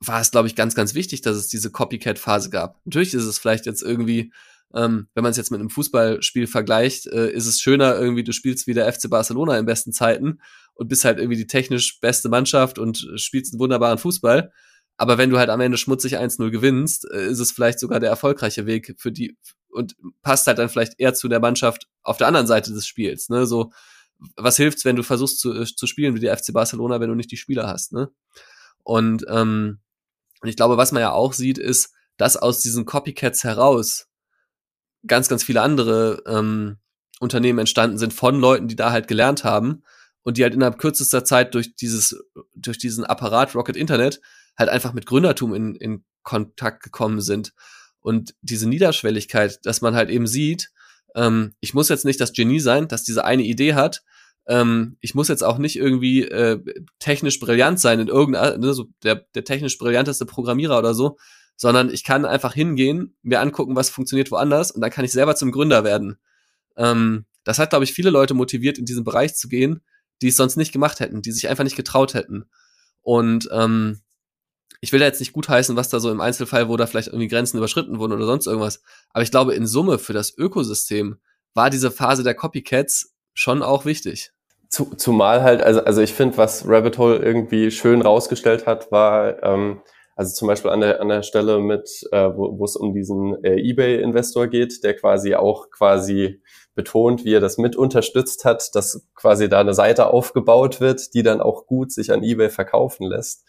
war 0.00 0.20
es, 0.20 0.30
glaube 0.30 0.48
ich, 0.48 0.56
ganz, 0.56 0.74
ganz 0.74 0.94
wichtig, 0.94 1.22
dass 1.22 1.36
es 1.36 1.48
diese 1.48 1.70
Copycat-Phase 1.70 2.50
gab. 2.50 2.80
Natürlich 2.84 3.14
ist 3.14 3.24
es 3.24 3.38
vielleicht 3.38 3.66
jetzt 3.66 3.82
irgendwie 3.82 4.32
ähm, 4.74 5.08
wenn 5.14 5.22
man 5.22 5.30
es 5.30 5.36
jetzt 5.36 5.50
mit 5.50 5.60
einem 5.60 5.70
Fußballspiel 5.70 6.46
vergleicht, 6.46 7.06
äh, 7.06 7.30
ist 7.30 7.46
es 7.46 7.60
schöner 7.60 7.96
irgendwie, 7.96 8.24
du 8.24 8.32
spielst 8.32 8.66
wie 8.66 8.74
der 8.74 8.92
FC 8.92 9.08
Barcelona 9.08 9.58
in 9.58 9.66
besten 9.66 9.92
Zeiten 9.92 10.40
und 10.74 10.88
bist 10.88 11.04
halt 11.04 11.18
irgendwie 11.18 11.36
die 11.36 11.46
technisch 11.46 12.00
beste 12.00 12.28
Mannschaft 12.28 12.78
und 12.78 13.06
spielst 13.16 13.52
einen 13.52 13.60
wunderbaren 13.60 13.98
Fußball. 13.98 14.52
Aber 14.96 15.18
wenn 15.18 15.30
du 15.30 15.38
halt 15.38 15.50
am 15.50 15.60
Ende 15.60 15.76
schmutzig 15.76 16.18
1-0 16.18 16.50
gewinnst, 16.50 17.08
äh, 17.10 17.26
ist 17.26 17.40
es 17.40 17.52
vielleicht 17.52 17.78
sogar 17.78 18.00
der 18.00 18.10
erfolgreiche 18.10 18.66
Weg 18.66 18.94
für 18.98 19.12
die 19.12 19.36
und 19.70 19.96
passt 20.22 20.46
halt 20.46 20.58
dann 20.58 20.68
vielleicht 20.68 20.94
eher 20.98 21.14
zu 21.14 21.28
der 21.28 21.40
Mannschaft 21.40 21.88
auf 22.02 22.16
der 22.16 22.28
anderen 22.28 22.46
Seite 22.46 22.72
des 22.72 22.86
Spiels. 22.86 23.28
Ne? 23.28 23.46
So, 23.46 23.72
was 24.36 24.56
hilft's, 24.56 24.84
wenn 24.84 24.96
du 24.96 25.02
versuchst 25.02 25.40
zu, 25.40 25.52
äh, 25.52 25.66
zu 25.66 25.86
spielen 25.86 26.14
wie 26.14 26.20
der 26.20 26.36
FC 26.36 26.52
Barcelona, 26.52 27.00
wenn 27.00 27.08
du 27.08 27.16
nicht 27.16 27.32
die 27.32 27.36
Spieler 27.36 27.66
hast? 27.66 27.92
Ne? 27.92 28.10
Und, 28.84 29.24
ähm, 29.28 29.80
und 30.40 30.48
ich 30.48 30.56
glaube, 30.56 30.76
was 30.76 30.92
man 30.92 31.00
ja 31.00 31.12
auch 31.12 31.32
sieht, 31.32 31.58
ist, 31.58 31.92
dass 32.16 32.36
aus 32.36 32.60
diesen 32.60 32.84
Copycats 32.84 33.42
heraus 33.42 34.06
ganz, 35.06 35.28
ganz 35.28 35.44
viele 35.44 35.62
andere 35.62 36.22
ähm, 36.26 36.78
Unternehmen 37.20 37.60
entstanden 37.60 37.98
sind 37.98 38.12
von 38.12 38.38
Leuten, 38.40 38.68
die 38.68 38.76
da 38.76 38.90
halt 38.90 39.08
gelernt 39.08 39.44
haben 39.44 39.82
und 40.22 40.36
die 40.36 40.42
halt 40.42 40.54
innerhalb 40.54 40.78
kürzester 40.78 41.24
Zeit 41.24 41.54
durch 41.54 41.76
dieses, 41.76 42.16
durch 42.54 42.78
diesen 42.78 43.04
Apparat 43.04 43.54
Rocket 43.54 43.76
Internet 43.76 44.20
halt 44.56 44.68
einfach 44.70 44.92
mit 44.92 45.06
Gründertum 45.06 45.54
in, 45.54 45.74
in 45.74 46.04
Kontakt 46.22 46.82
gekommen 46.82 47.20
sind. 47.20 47.52
Und 48.00 48.34
diese 48.42 48.68
Niederschwelligkeit, 48.68 49.64
dass 49.64 49.80
man 49.80 49.94
halt 49.94 50.10
eben 50.10 50.26
sieht, 50.26 50.70
ähm, 51.14 51.54
ich 51.60 51.74
muss 51.74 51.88
jetzt 51.88 52.04
nicht 52.04 52.20
das 52.20 52.32
Genie 52.32 52.60
sein, 52.60 52.88
das 52.88 53.04
diese 53.04 53.24
eine 53.24 53.42
Idee 53.42 53.74
hat, 53.74 54.02
ähm, 54.46 54.96
ich 55.00 55.14
muss 55.14 55.28
jetzt 55.28 55.42
auch 55.42 55.58
nicht 55.58 55.76
irgendwie 55.76 56.22
äh, 56.22 56.60
technisch 56.98 57.40
brillant 57.40 57.80
sein 57.80 58.00
in 58.00 58.08
irgendeiner, 58.08 58.58
ne, 58.58 58.74
so 58.74 58.86
der, 59.02 59.26
der 59.34 59.44
technisch 59.44 59.78
brillanteste 59.78 60.26
Programmierer 60.26 60.78
oder 60.78 60.94
so, 60.94 61.16
sondern 61.56 61.90
ich 61.90 62.04
kann 62.04 62.24
einfach 62.24 62.54
hingehen, 62.54 63.16
mir 63.22 63.40
angucken, 63.40 63.76
was 63.76 63.90
funktioniert 63.90 64.30
woanders 64.30 64.70
und 64.70 64.80
dann 64.80 64.90
kann 64.90 65.04
ich 65.04 65.12
selber 65.12 65.36
zum 65.36 65.52
Gründer 65.52 65.84
werden. 65.84 66.18
Ähm, 66.76 67.26
das 67.44 67.58
hat, 67.58 67.70
glaube 67.70 67.84
ich, 67.84 67.92
viele 67.92 68.10
Leute 68.10 68.34
motiviert, 68.34 68.78
in 68.78 68.86
diesen 68.86 69.04
Bereich 69.04 69.34
zu 69.36 69.48
gehen, 69.48 69.82
die 70.22 70.28
es 70.28 70.36
sonst 70.36 70.56
nicht 70.56 70.72
gemacht 70.72 71.00
hätten, 71.00 71.22
die 71.22 71.32
sich 71.32 71.48
einfach 71.48 71.64
nicht 71.64 71.76
getraut 71.76 72.14
hätten. 72.14 72.44
Und 73.02 73.48
ähm, 73.52 74.00
ich 74.80 74.92
will 74.92 75.00
da 75.00 75.06
jetzt 75.06 75.20
nicht 75.20 75.32
gutheißen, 75.32 75.76
was 75.76 75.88
da 75.88 76.00
so 76.00 76.10
im 76.10 76.20
Einzelfall, 76.20 76.68
wo 76.68 76.76
da 76.76 76.86
vielleicht 76.86 77.08
irgendwie 77.08 77.28
Grenzen 77.28 77.58
überschritten 77.58 77.98
wurden 77.98 78.12
oder 78.12 78.26
sonst 78.26 78.46
irgendwas. 78.46 78.82
Aber 79.10 79.22
ich 79.22 79.30
glaube, 79.30 79.54
in 79.54 79.66
Summe 79.66 79.98
für 79.98 80.12
das 80.12 80.36
Ökosystem 80.36 81.18
war 81.54 81.70
diese 81.70 81.90
Phase 81.90 82.22
der 82.22 82.34
Copycats 82.34 83.14
schon 83.32 83.62
auch 83.62 83.84
wichtig. 83.84 84.32
Zumal 84.68 85.42
halt, 85.42 85.62
also, 85.62 85.84
also 85.84 86.00
ich 86.00 86.12
finde, 86.12 86.36
was 86.36 86.66
Rabbit 86.66 86.98
Hole 86.98 87.18
irgendwie 87.18 87.70
schön 87.70 88.02
rausgestellt 88.02 88.66
hat, 88.66 88.90
war, 88.90 89.42
ähm, 89.42 89.80
also 90.16 90.32
zum 90.34 90.48
Beispiel 90.48 90.70
an 90.70 90.80
der, 90.80 91.00
an 91.00 91.08
der 91.08 91.22
Stelle 91.22 91.58
mit, 91.58 92.06
äh, 92.12 92.30
wo, 92.34 92.58
wo 92.58 92.64
es 92.64 92.76
um 92.76 92.92
diesen 92.92 93.42
äh, 93.44 93.56
eBay-Investor 93.56 94.46
geht, 94.46 94.84
der 94.84 94.94
quasi 94.94 95.34
auch 95.34 95.70
quasi 95.70 96.40
betont, 96.74 97.24
wie 97.24 97.34
er 97.34 97.40
das 97.40 97.58
mit 97.58 97.76
unterstützt 97.76 98.44
hat, 98.44 98.74
dass 98.74 99.06
quasi 99.14 99.48
da 99.48 99.60
eine 99.60 99.74
Seite 99.74 100.08
aufgebaut 100.08 100.80
wird, 100.80 101.14
die 101.14 101.22
dann 101.22 101.40
auch 101.40 101.66
gut 101.66 101.92
sich 101.92 102.12
an 102.12 102.22
eBay 102.22 102.50
verkaufen 102.50 103.06
lässt. 103.08 103.44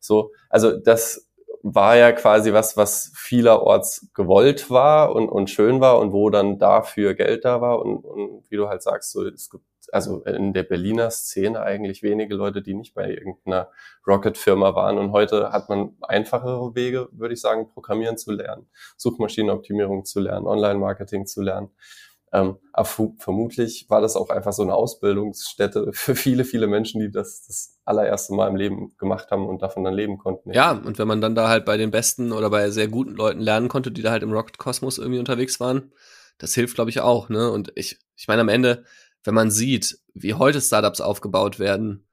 So, 0.00 0.32
also 0.50 0.76
das 0.76 1.28
war 1.62 1.96
ja 1.96 2.12
quasi 2.12 2.52
was, 2.52 2.76
was 2.76 3.10
vielerorts 3.16 4.08
gewollt 4.12 4.70
war 4.70 5.14
und, 5.14 5.28
und 5.30 5.48
schön 5.48 5.80
war 5.80 5.98
und 5.98 6.12
wo 6.12 6.28
dann 6.28 6.58
dafür 6.58 7.14
Geld 7.14 7.44
da 7.44 7.60
war 7.60 7.80
und, 7.80 8.04
und 8.04 8.44
wie 8.50 8.56
du 8.56 8.68
halt 8.68 8.82
sagst, 8.82 9.12
so, 9.12 9.26
es 9.26 9.48
gibt 9.48 9.64
also 9.94 10.24
in 10.24 10.52
der 10.52 10.64
Berliner 10.64 11.08
Szene 11.10 11.62
eigentlich 11.62 12.02
wenige 12.02 12.34
Leute, 12.34 12.62
die 12.62 12.74
nicht 12.74 12.94
bei 12.94 13.10
irgendeiner 13.10 13.70
Rocket-Firma 14.04 14.74
waren. 14.74 14.98
Und 14.98 15.12
heute 15.12 15.52
hat 15.52 15.68
man 15.68 15.96
einfachere 16.02 16.74
Wege, 16.74 17.08
würde 17.12 17.34
ich 17.34 17.40
sagen, 17.40 17.70
Programmieren 17.72 18.18
zu 18.18 18.32
lernen, 18.32 18.66
Suchmaschinenoptimierung 18.96 20.04
zu 20.04 20.18
lernen, 20.18 20.48
Online-Marketing 20.48 21.26
zu 21.26 21.42
lernen. 21.42 21.70
Ähm, 22.32 22.56
aber 22.72 22.88
vermutlich 23.18 23.86
war 23.88 24.00
das 24.00 24.16
auch 24.16 24.30
einfach 24.30 24.52
so 24.52 24.64
eine 24.64 24.74
Ausbildungsstätte 24.74 25.92
für 25.92 26.16
viele, 26.16 26.44
viele 26.44 26.66
Menschen, 26.66 27.00
die 27.00 27.12
das 27.12 27.46
das 27.46 27.78
allererste 27.84 28.34
Mal 28.34 28.48
im 28.48 28.56
Leben 28.56 28.96
gemacht 28.98 29.30
haben 29.30 29.46
und 29.46 29.62
davon 29.62 29.84
dann 29.84 29.94
leben 29.94 30.18
konnten. 30.18 30.52
Ja, 30.52 30.72
und 30.72 30.98
wenn 30.98 31.06
man 31.06 31.20
dann 31.20 31.36
da 31.36 31.48
halt 31.48 31.64
bei 31.64 31.76
den 31.76 31.92
besten 31.92 32.32
oder 32.32 32.50
bei 32.50 32.70
sehr 32.70 32.88
guten 32.88 33.14
Leuten 33.14 33.38
lernen 33.38 33.68
konnte, 33.68 33.92
die 33.92 34.02
da 34.02 34.10
halt 34.10 34.24
im 34.24 34.32
Rocket-Kosmos 34.32 34.98
irgendwie 34.98 35.20
unterwegs 35.20 35.60
waren, 35.60 35.92
das 36.38 36.54
hilft, 36.54 36.74
glaube 36.74 36.90
ich, 36.90 37.00
auch. 37.00 37.28
Ne? 37.28 37.50
Und 37.50 37.72
ich, 37.76 37.98
ich 38.16 38.26
meine, 38.26 38.40
am 38.40 38.48
Ende, 38.48 38.84
wenn 39.24 39.34
man 39.34 39.50
sieht, 39.50 39.98
wie 40.14 40.34
heute 40.34 40.60
Startups 40.60 41.00
aufgebaut 41.00 41.58
werden, 41.58 42.06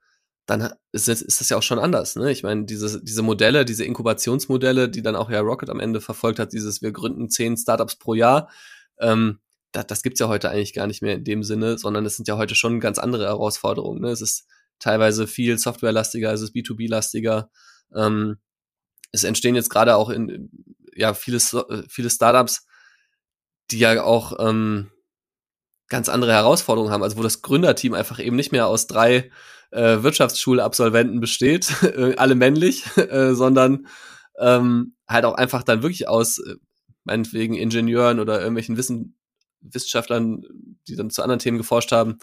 dann 0.46 0.72
ist 0.90 1.08
das, 1.08 1.48
ja 1.48 1.56
auch 1.56 1.62
schon 1.62 1.78
anders. 1.78 2.16
Ne? 2.16 2.32
Ich 2.32 2.42
meine, 2.42 2.64
diese, 2.64 3.02
diese 3.02 3.22
Modelle, 3.22 3.64
diese 3.64 3.84
Inkubationsmodelle, 3.84 4.88
die 4.88 5.02
dann 5.02 5.14
auch 5.14 5.30
ja 5.30 5.40
Rocket 5.40 5.70
am 5.70 5.78
Ende 5.78 6.00
verfolgt 6.00 6.38
hat, 6.38 6.52
dieses 6.52 6.82
wir 6.82 6.92
gründen 6.92 7.30
zehn 7.30 7.56
Startups 7.56 7.96
pro 7.96 8.14
Jahr, 8.14 8.50
ähm, 8.98 9.38
das, 9.70 9.86
das 9.86 10.02
gibt's 10.02 10.20
ja 10.20 10.28
heute 10.28 10.50
eigentlich 10.50 10.74
gar 10.74 10.86
nicht 10.86 11.00
mehr 11.00 11.14
in 11.14 11.24
dem 11.24 11.42
Sinne, 11.44 11.78
sondern 11.78 12.04
es 12.04 12.16
sind 12.16 12.28
ja 12.28 12.36
heute 12.36 12.54
schon 12.54 12.80
ganz 12.80 12.98
andere 12.98 13.26
Herausforderungen. 13.26 14.00
Ne? 14.00 14.10
Es 14.10 14.20
ist 14.20 14.46
teilweise 14.78 15.26
viel 15.26 15.58
softwarelastiger, 15.58 16.32
es 16.32 16.42
ist 16.42 16.54
B2B-lastiger. 16.54 17.48
Ähm, 17.94 18.38
es 19.12 19.24
entstehen 19.24 19.54
jetzt 19.54 19.70
gerade 19.70 19.96
auch 19.96 20.10
in 20.10 20.50
ja 20.94 21.14
viele, 21.14 21.38
viele 21.88 22.10
Startups, 22.10 22.66
die 23.70 23.78
ja 23.78 24.02
auch 24.02 24.38
ähm, 24.38 24.90
ganz 25.92 26.08
andere 26.08 26.32
Herausforderungen 26.32 26.92
haben, 26.92 27.04
also 27.04 27.16
wo 27.16 27.22
das 27.22 27.42
Gründerteam 27.42 27.94
einfach 27.94 28.18
eben 28.18 28.34
nicht 28.34 28.50
mehr 28.50 28.66
aus 28.66 28.88
drei 28.88 29.30
äh, 29.70 30.02
Wirtschaftsschulabsolventen 30.02 31.20
besteht, 31.20 31.70
äh, 31.82 32.16
alle 32.16 32.34
männlich, 32.34 32.84
äh, 32.96 33.34
sondern 33.34 33.86
ähm, 34.38 34.96
halt 35.06 35.24
auch 35.24 35.34
einfach 35.34 35.62
dann 35.62 35.82
wirklich 35.82 36.08
aus 36.08 36.38
äh, 36.38 36.56
meinetwegen 37.04 37.54
Ingenieuren 37.54 38.18
oder 38.18 38.40
irgendwelchen 38.40 38.76
Wissen, 38.76 39.16
Wissenschaftlern, 39.60 40.42
die 40.88 40.96
dann 40.96 41.10
zu 41.10 41.22
anderen 41.22 41.38
Themen 41.38 41.58
geforscht 41.58 41.92
haben. 41.92 42.18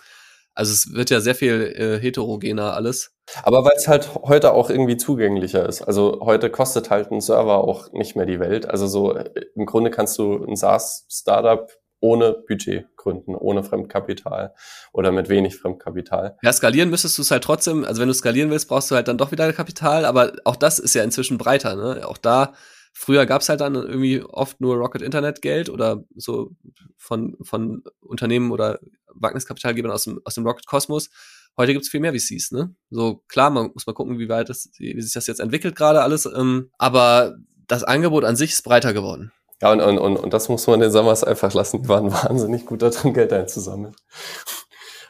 Also 0.56 0.74
es 0.74 0.94
wird 0.94 1.10
ja 1.10 1.22
sehr 1.22 1.36
viel 1.36 1.74
äh, 1.76 2.02
heterogener 2.02 2.74
alles. 2.74 3.16
Aber 3.44 3.64
weil 3.64 3.78
es 3.78 3.88
halt 3.88 4.16
heute 4.16 4.54
auch 4.54 4.70
irgendwie 4.70 4.98
zugänglicher 4.98 5.70
ist. 5.70 5.84
Also 5.84 6.20
heute 6.22 6.50
kostet 6.50 6.90
halt 6.90 7.12
ein 7.12 7.22
Server 7.22 7.60
auch 7.60 7.92
nicht 7.94 8.16
mehr 8.16 8.26
die 8.26 8.40
Welt. 8.40 8.68
Also 8.68 8.88
so 8.88 9.14
äh, 9.14 9.30
im 9.56 9.66
Grunde 9.66 9.92
kannst 9.92 10.18
du 10.18 10.44
ein 10.44 10.56
SaaS-Startup 10.56 11.70
ohne 12.00 12.34
Budget 12.48 12.88
gründen, 12.96 13.36
ohne 13.36 13.64
Fremdkapital 13.64 14.54
oder 14.94 15.12
mit 15.12 15.30
wenig 15.30 15.58
Fremdkapital. 15.58 16.38
Ja, 16.42 16.54
skalieren 16.54 16.90
müsstest 16.90 17.18
du 17.18 17.22
es 17.22 17.32
halt 17.32 17.44
trotzdem, 17.44 17.84
also 17.84 18.02
wenn 18.02 18.08
du 18.08 18.14
skalieren 18.14 18.50
willst, 18.50 18.68
brauchst 18.68 18.92
du 18.92 18.96
halt 18.96 19.08
dann 19.08 19.18
doch 19.18 19.32
wieder 19.32 19.52
Kapital, 19.54 20.06
aber 20.06 20.34
auch 20.46 20.56
das 20.56 20.80
ist 20.80 20.96
ja 20.96 21.04
inzwischen 21.04 21.38
breiter, 21.38 21.76
ne? 21.76 22.08
Auch 22.08 22.18
da, 22.18 22.54
früher 22.94 23.26
gab 23.26 23.42
es 23.42 23.50
halt 23.50 23.62
dann 23.62 23.76
irgendwie 23.76 24.22
oft 24.22 24.62
nur 24.62 24.76
Rocket 24.76 25.02
Internet 25.02 25.42
Geld 25.42 25.70
oder 25.70 26.04
so 26.16 26.52
von, 26.98 27.38
von 27.42 27.84
Unternehmen 28.02 28.52
oder 28.52 28.80
Wagniskapitalgebern 29.14 29.92
aus 29.92 30.04
dem, 30.04 30.20
aus 30.24 30.36
dem 30.36 30.46
Rocket 30.46 30.66
Kosmos. 30.66 31.10
Heute 31.58 31.74
gibt 31.74 31.84
es 31.84 31.92
viel 31.92 32.00
mehr 32.00 32.14
VCs, 32.14 32.52
ne? 32.52 32.74
So 32.90 33.24
klar, 33.28 33.50
man 33.50 33.72
muss 33.74 33.86
mal 33.86 33.94
gucken, 33.94 34.20
wie 34.20 34.30
weit 34.30 34.50
das, 34.50 34.70
wie 34.78 35.02
sich 35.02 35.14
das 35.14 35.28
jetzt 35.28 35.40
entwickelt 35.40 35.76
gerade 35.76 36.02
alles. 36.02 36.26
Ähm, 36.26 36.72
aber 36.78 37.36
das 37.68 37.84
Angebot 37.84 38.24
an 38.24 38.36
sich 38.36 38.52
ist 38.52 38.64
breiter 38.64 38.94
geworden. 38.94 39.32
Ja, 39.62 39.72
und, 39.72 39.82
und, 39.82 39.98
und, 39.98 40.18
und 40.18 40.34
das 40.34 40.50
muss 40.50 40.68
man 40.68 40.80
den 40.80 40.92
Sammers 40.92 41.24
einfach 41.24 41.54
lassen. 41.54 41.84
Die 41.84 41.90
waren 41.90 42.12
wahnsinnig 42.12 42.66
gut 42.66 42.82
darin, 42.82 43.14
Geld 43.14 43.34
einzusammeln. 43.34 43.96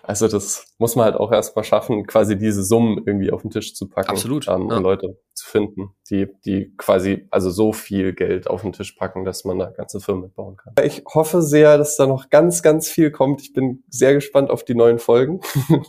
Also 0.09 0.27
das 0.27 0.65
muss 0.79 0.95
man 0.95 1.05
halt 1.05 1.15
auch 1.17 1.31
erstmal 1.31 1.63
schaffen, 1.63 2.07
quasi 2.07 2.35
diese 2.35 2.63
Summen 2.63 3.03
irgendwie 3.05 3.31
auf 3.31 3.43
den 3.43 3.51
Tisch 3.51 3.75
zu 3.75 3.87
packen. 3.87 4.09
Absolut. 4.09 4.47
Ähm, 4.47 4.67
ja. 4.67 4.77
Und 4.77 4.81
Leute 4.81 5.19
zu 5.35 5.45
finden, 5.45 5.91
die, 6.09 6.27
die 6.45 6.73
quasi 6.77 7.27
also 7.29 7.51
so 7.51 7.73
viel 7.73 8.13
Geld 8.13 8.49
auf 8.49 8.63
den 8.63 8.73
Tisch 8.73 8.93
packen, 8.93 9.23
dass 9.23 9.45
man 9.45 9.59
da 9.59 9.69
ganze 9.69 9.99
Firmen 9.99 10.23
mitbauen 10.23 10.57
kann. 10.57 10.73
Ich 10.83 11.03
hoffe 11.13 11.43
sehr, 11.43 11.77
dass 11.77 11.95
da 11.95 12.07
noch 12.07 12.31
ganz, 12.31 12.63
ganz 12.63 12.89
viel 12.89 13.11
kommt. 13.11 13.41
Ich 13.41 13.53
bin 13.53 13.83
sehr 13.87 14.15
gespannt 14.15 14.49
auf 14.49 14.65
die 14.65 14.73
neuen 14.73 14.97
Folgen. 14.97 15.41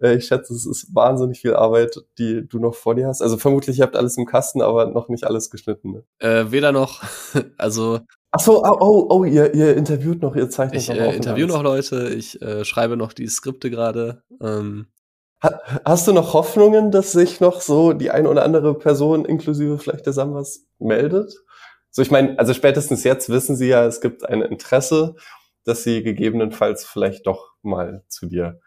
Äh, 0.00 0.16
ich 0.16 0.26
schätze, 0.26 0.54
es 0.54 0.66
ist 0.66 0.94
wahnsinnig 0.94 1.40
viel 1.40 1.54
Arbeit, 1.54 2.00
die 2.18 2.46
du 2.46 2.58
noch 2.58 2.74
vor 2.74 2.94
dir 2.94 3.06
hast. 3.06 3.22
Also 3.22 3.36
vermutlich, 3.36 3.78
ihr 3.78 3.84
habt 3.84 3.96
alles 3.96 4.16
im 4.16 4.26
Kasten, 4.26 4.62
aber 4.62 4.86
noch 4.86 5.08
nicht 5.08 5.24
alles 5.24 5.50
geschnitten. 5.50 5.92
Ne? 5.92 6.04
Äh, 6.18 6.50
weder 6.50 6.72
noch, 6.72 7.02
also. 7.58 8.00
Ach 8.30 8.40
so, 8.40 8.62
oh, 8.62 8.76
oh, 8.80 9.06
oh 9.10 9.24
ihr, 9.24 9.54
ihr 9.54 9.76
interviewt 9.76 10.20
noch, 10.20 10.36
ihr 10.36 10.50
zeichnet 10.50 10.82
ich, 10.82 10.88
noch. 10.88 10.96
Ich 10.96 11.02
äh, 11.02 11.16
interview 11.16 11.46
noch 11.46 11.62
Leute, 11.62 12.08
ich 12.10 12.40
äh, 12.42 12.64
schreibe 12.64 12.96
noch 12.96 13.12
die 13.12 13.26
Skripte 13.26 13.70
gerade. 13.70 14.22
Ähm. 14.42 14.86
Hast 15.84 16.08
du 16.08 16.12
noch 16.12 16.34
Hoffnungen, 16.34 16.90
dass 16.90 17.12
sich 17.12 17.40
noch 17.40 17.60
so 17.60 17.92
die 17.92 18.10
eine 18.10 18.28
oder 18.28 18.44
andere 18.44 18.76
Person, 18.76 19.24
inklusive 19.24 19.78
vielleicht 19.78 20.04
der 20.04 20.12
Sambas, 20.12 20.66
meldet? 20.80 21.32
So, 21.90 22.02
ich 22.02 22.10
meine, 22.10 22.36
also 22.40 22.54
spätestens 22.54 23.04
jetzt 23.04 23.28
wissen 23.28 23.54
sie 23.54 23.68
ja, 23.68 23.86
es 23.86 24.00
gibt 24.00 24.28
ein 24.28 24.42
Interesse, 24.42 25.14
dass 25.64 25.84
sie 25.84 26.02
gegebenenfalls 26.02 26.84
vielleicht 26.84 27.28
doch 27.28 27.52
mal 27.62 28.02
zu 28.08 28.26
dir 28.26 28.60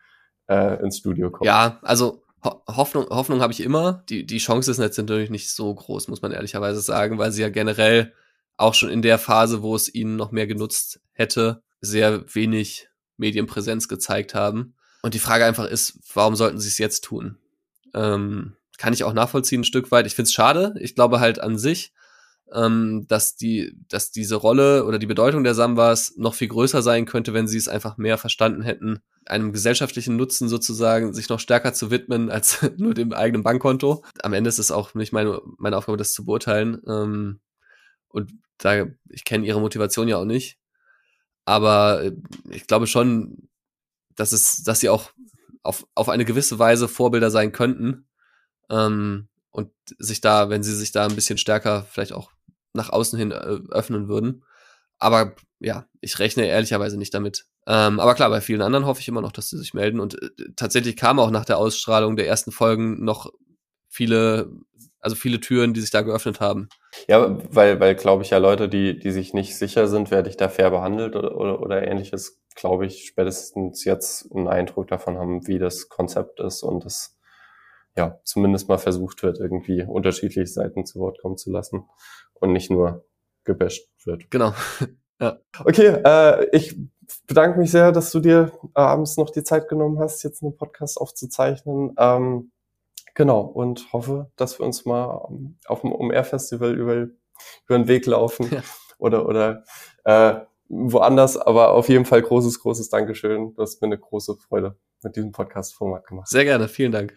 äh, 0.51 0.83
ins 0.83 0.97
Studio 0.97 1.31
kommen. 1.31 1.47
Ja, 1.47 1.79
also 1.81 2.23
Ho 2.43 2.63
Hoffnung, 2.67 3.05
Hoffnung 3.09 3.41
habe 3.41 3.53
ich 3.53 3.61
immer. 3.61 4.03
Die, 4.09 4.25
die 4.25 4.39
Chance 4.39 4.71
ist 4.71 4.79
jetzt 4.79 4.97
natürlich 4.97 5.29
nicht 5.29 5.49
so 5.51 5.73
groß, 5.73 6.07
muss 6.07 6.21
man 6.21 6.31
ehrlicherweise 6.31 6.81
sagen, 6.81 7.17
weil 7.17 7.31
sie 7.31 7.41
ja 7.41 7.49
generell 7.49 8.13
auch 8.57 8.73
schon 8.73 8.89
in 8.89 9.01
der 9.01 9.17
Phase, 9.17 9.61
wo 9.61 9.75
es 9.75 9.93
ihnen 9.93 10.15
noch 10.15 10.31
mehr 10.31 10.47
genutzt 10.47 10.99
hätte, 11.13 11.63
sehr 11.81 12.23
wenig 12.33 12.89
Medienpräsenz 13.17 13.87
gezeigt 13.87 14.33
haben. 14.33 14.75
Und 15.03 15.13
die 15.13 15.19
Frage 15.19 15.45
einfach 15.45 15.65
ist, 15.65 15.99
warum 16.13 16.35
sollten 16.35 16.59
sie 16.59 16.67
es 16.67 16.77
jetzt 16.77 17.03
tun? 17.03 17.37
Ähm, 17.93 18.55
kann 18.77 18.93
ich 18.93 19.03
auch 19.03 19.13
nachvollziehen 19.13 19.61
ein 19.61 19.65
Stück 19.65 19.91
weit. 19.91 20.07
Ich 20.07 20.15
finde 20.15 20.27
es 20.27 20.33
schade. 20.33 20.73
Ich 20.79 20.95
glaube 20.95 21.19
halt 21.19 21.39
an 21.39 21.57
sich, 21.57 21.93
ähm, 22.53 23.05
dass 23.07 23.35
die, 23.35 23.73
dass 23.87 24.11
diese 24.11 24.35
Rolle 24.35 24.85
oder 24.85 24.99
die 24.99 25.07
Bedeutung 25.07 25.43
der 25.43 25.55
Sambas 25.55 26.13
noch 26.17 26.33
viel 26.33 26.49
größer 26.49 26.81
sein 26.81 27.05
könnte, 27.05 27.33
wenn 27.33 27.47
sie 27.47 27.57
es 27.57 27.67
einfach 27.67 27.97
mehr 27.97 28.17
verstanden 28.17 28.61
hätten, 28.61 28.99
einem 29.25 29.53
gesellschaftlichen 29.53 30.17
Nutzen 30.17 30.49
sozusagen 30.49 31.13
sich 31.13 31.29
noch 31.29 31.39
stärker 31.39 31.73
zu 31.73 31.91
widmen 31.91 32.29
als 32.29 32.59
nur 32.77 32.93
dem 32.93 33.13
eigenen 33.13 33.43
Bankkonto. 33.43 34.03
Am 34.21 34.33
Ende 34.33 34.49
ist 34.49 34.59
es 34.59 34.71
auch 34.71 34.93
nicht 34.93 35.13
meine, 35.13 35.41
meine 35.57 35.77
Aufgabe, 35.77 35.97
das 35.97 36.13
zu 36.13 36.25
beurteilen. 36.25 36.81
Ähm, 36.87 37.39
und 38.09 38.31
da, 38.57 38.85
ich 39.09 39.23
kenne 39.23 39.45
ihre 39.45 39.61
Motivation 39.61 40.07
ja 40.07 40.17
auch 40.17 40.25
nicht. 40.25 40.57
Aber 41.45 42.03
äh, 42.03 42.11
ich 42.49 42.67
glaube 42.67 42.87
schon, 42.87 43.49
dass 44.15 44.33
es, 44.33 44.63
dass 44.63 44.81
sie 44.81 44.89
auch 44.89 45.11
auf, 45.63 45.87
auf 45.95 46.09
eine 46.09 46.25
gewisse 46.25 46.59
Weise 46.59 46.87
Vorbilder 46.87 47.31
sein 47.31 47.51
könnten. 47.53 48.07
Ähm, 48.69 49.29
und 49.51 49.71
sich 49.97 50.21
da, 50.21 50.49
wenn 50.49 50.63
sie 50.63 50.75
sich 50.75 50.91
da 50.91 51.05
ein 51.05 51.15
bisschen 51.15 51.37
stärker 51.37 51.83
vielleicht 51.83 52.13
auch 52.13 52.31
nach 52.73 52.89
außen 52.89 53.17
hin 53.17 53.31
äh, 53.31 53.59
öffnen 53.69 54.07
würden. 54.07 54.43
Aber 54.99 55.35
ja, 55.59 55.85
ich 55.99 56.19
rechne 56.19 56.45
ehrlicherweise 56.45 56.97
nicht 56.97 57.13
damit. 57.13 57.45
Ähm, 57.67 57.99
aber 57.99 58.15
klar, 58.15 58.29
bei 58.29 58.41
vielen 58.41 58.61
anderen 58.61 58.85
hoffe 58.85 59.01
ich 59.01 59.07
immer 59.07 59.21
noch, 59.21 59.31
dass 59.31 59.49
sie 59.49 59.57
sich 59.57 59.73
melden. 59.73 59.99
Und 59.99 60.21
äh, 60.21 60.29
tatsächlich 60.55 60.95
kamen 60.95 61.19
auch 61.19 61.31
nach 61.31 61.45
der 61.45 61.57
Ausstrahlung 61.57 62.15
der 62.15 62.27
ersten 62.27 62.51
Folgen 62.51 63.03
noch 63.03 63.31
viele, 63.87 64.51
also 64.99 65.15
viele 65.15 65.39
Türen, 65.39 65.73
die 65.73 65.81
sich 65.81 65.91
da 65.91 66.01
geöffnet 66.01 66.39
haben. 66.39 66.69
Ja, 67.07 67.37
weil, 67.53 67.79
weil 67.79 67.95
glaube 67.95 68.23
ich 68.23 68.29
ja 68.29 68.37
Leute, 68.37 68.69
die, 68.69 68.97
die 68.97 69.11
sich 69.11 69.33
nicht 69.33 69.57
sicher 69.57 69.87
sind, 69.87 70.11
werde 70.11 70.29
ich 70.29 70.37
da 70.37 70.49
fair 70.49 70.71
behandelt 70.71 71.15
oder, 71.15 71.35
oder, 71.35 71.61
oder 71.61 71.87
ähnliches, 71.87 72.39
glaube 72.55 72.85
ich, 72.85 73.05
spätestens 73.05 73.83
jetzt 73.85 74.31
einen 74.33 74.47
Eindruck 74.47 74.87
davon 74.87 75.17
haben, 75.17 75.47
wie 75.47 75.59
das 75.59 75.89
Konzept 75.89 76.39
ist 76.39 76.63
und 76.63 76.85
es 76.85 77.17
ja 77.95 78.19
zumindest 78.23 78.69
mal 78.69 78.77
versucht 78.77 79.23
wird, 79.23 79.39
irgendwie 79.39 79.83
unterschiedliche 79.83 80.47
Seiten 80.47 80.85
zu 80.85 80.99
Wort 80.99 81.19
kommen 81.21 81.37
zu 81.37 81.51
lassen 81.51 81.85
und 82.41 82.51
nicht 82.51 82.69
nur 82.69 83.05
gebasht 83.43 83.87
wird. 84.05 84.29
Genau. 84.29 84.53
ja. 85.21 85.39
Okay, 85.63 86.01
äh, 86.03 86.55
ich 86.55 86.75
bedanke 87.27 87.59
mich 87.59 87.71
sehr, 87.71 87.91
dass 87.91 88.11
du 88.11 88.19
dir 88.19 88.51
abends 88.73 89.17
noch 89.17 89.29
die 89.29 89.43
Zeit 89.43 89.67
genommen 89.67 89.99
hast, 89.99 90.23
jetzt 90.23 90.43
einen 90.43 90.57
Podcast 90.57 90.99
aufzuzeichnen. 90.99 91.93
Ähm, 91.97 92.51
genau, 93.15 93.41
und 93.41 93.91
hoffe, 93.93 94.31
dass 94.35 94.59
wir 94.59 94.65
uns 94.65 94.85
mal 94.85 95.27
auf 95.65 95.81
dem 95.81 95.91
OMR-Festival 95.91 96.73
über, 96.77 96.95
über 96.95 97.13
den 97.69 97.87
Weg 97.87 98.05
laufen 98.05 98.49
ja. 98.51 98.61
oder, 98.97 99.27
oder 99.27 99.63
äh, 100.03 100.35
woanders. 100.67 101.37
Aber 101.37 101.71
auf 101.71 101.89
jeden 101.89 102.05
Fall 102.05 102.21
großes, 102.21 102.59
großes 102.59 102.89
Dankeschön. 102.89 103.53
Du 103.53 103.61
hast 103.61 103.81
mir 103.81 103.87
eine 103.87 103.97
große 103.97 104.35
Freude 104.35 104.75
mit 105.03 105.15
diesem 105.15 105.31
Podcast-Format 105.31 106.05
gemacht. 106.05 106.27
Sehr 106.27 106.45
gerne, 106.45 106.67
vielen 106.67 106.91
Dank. 106.91 107.15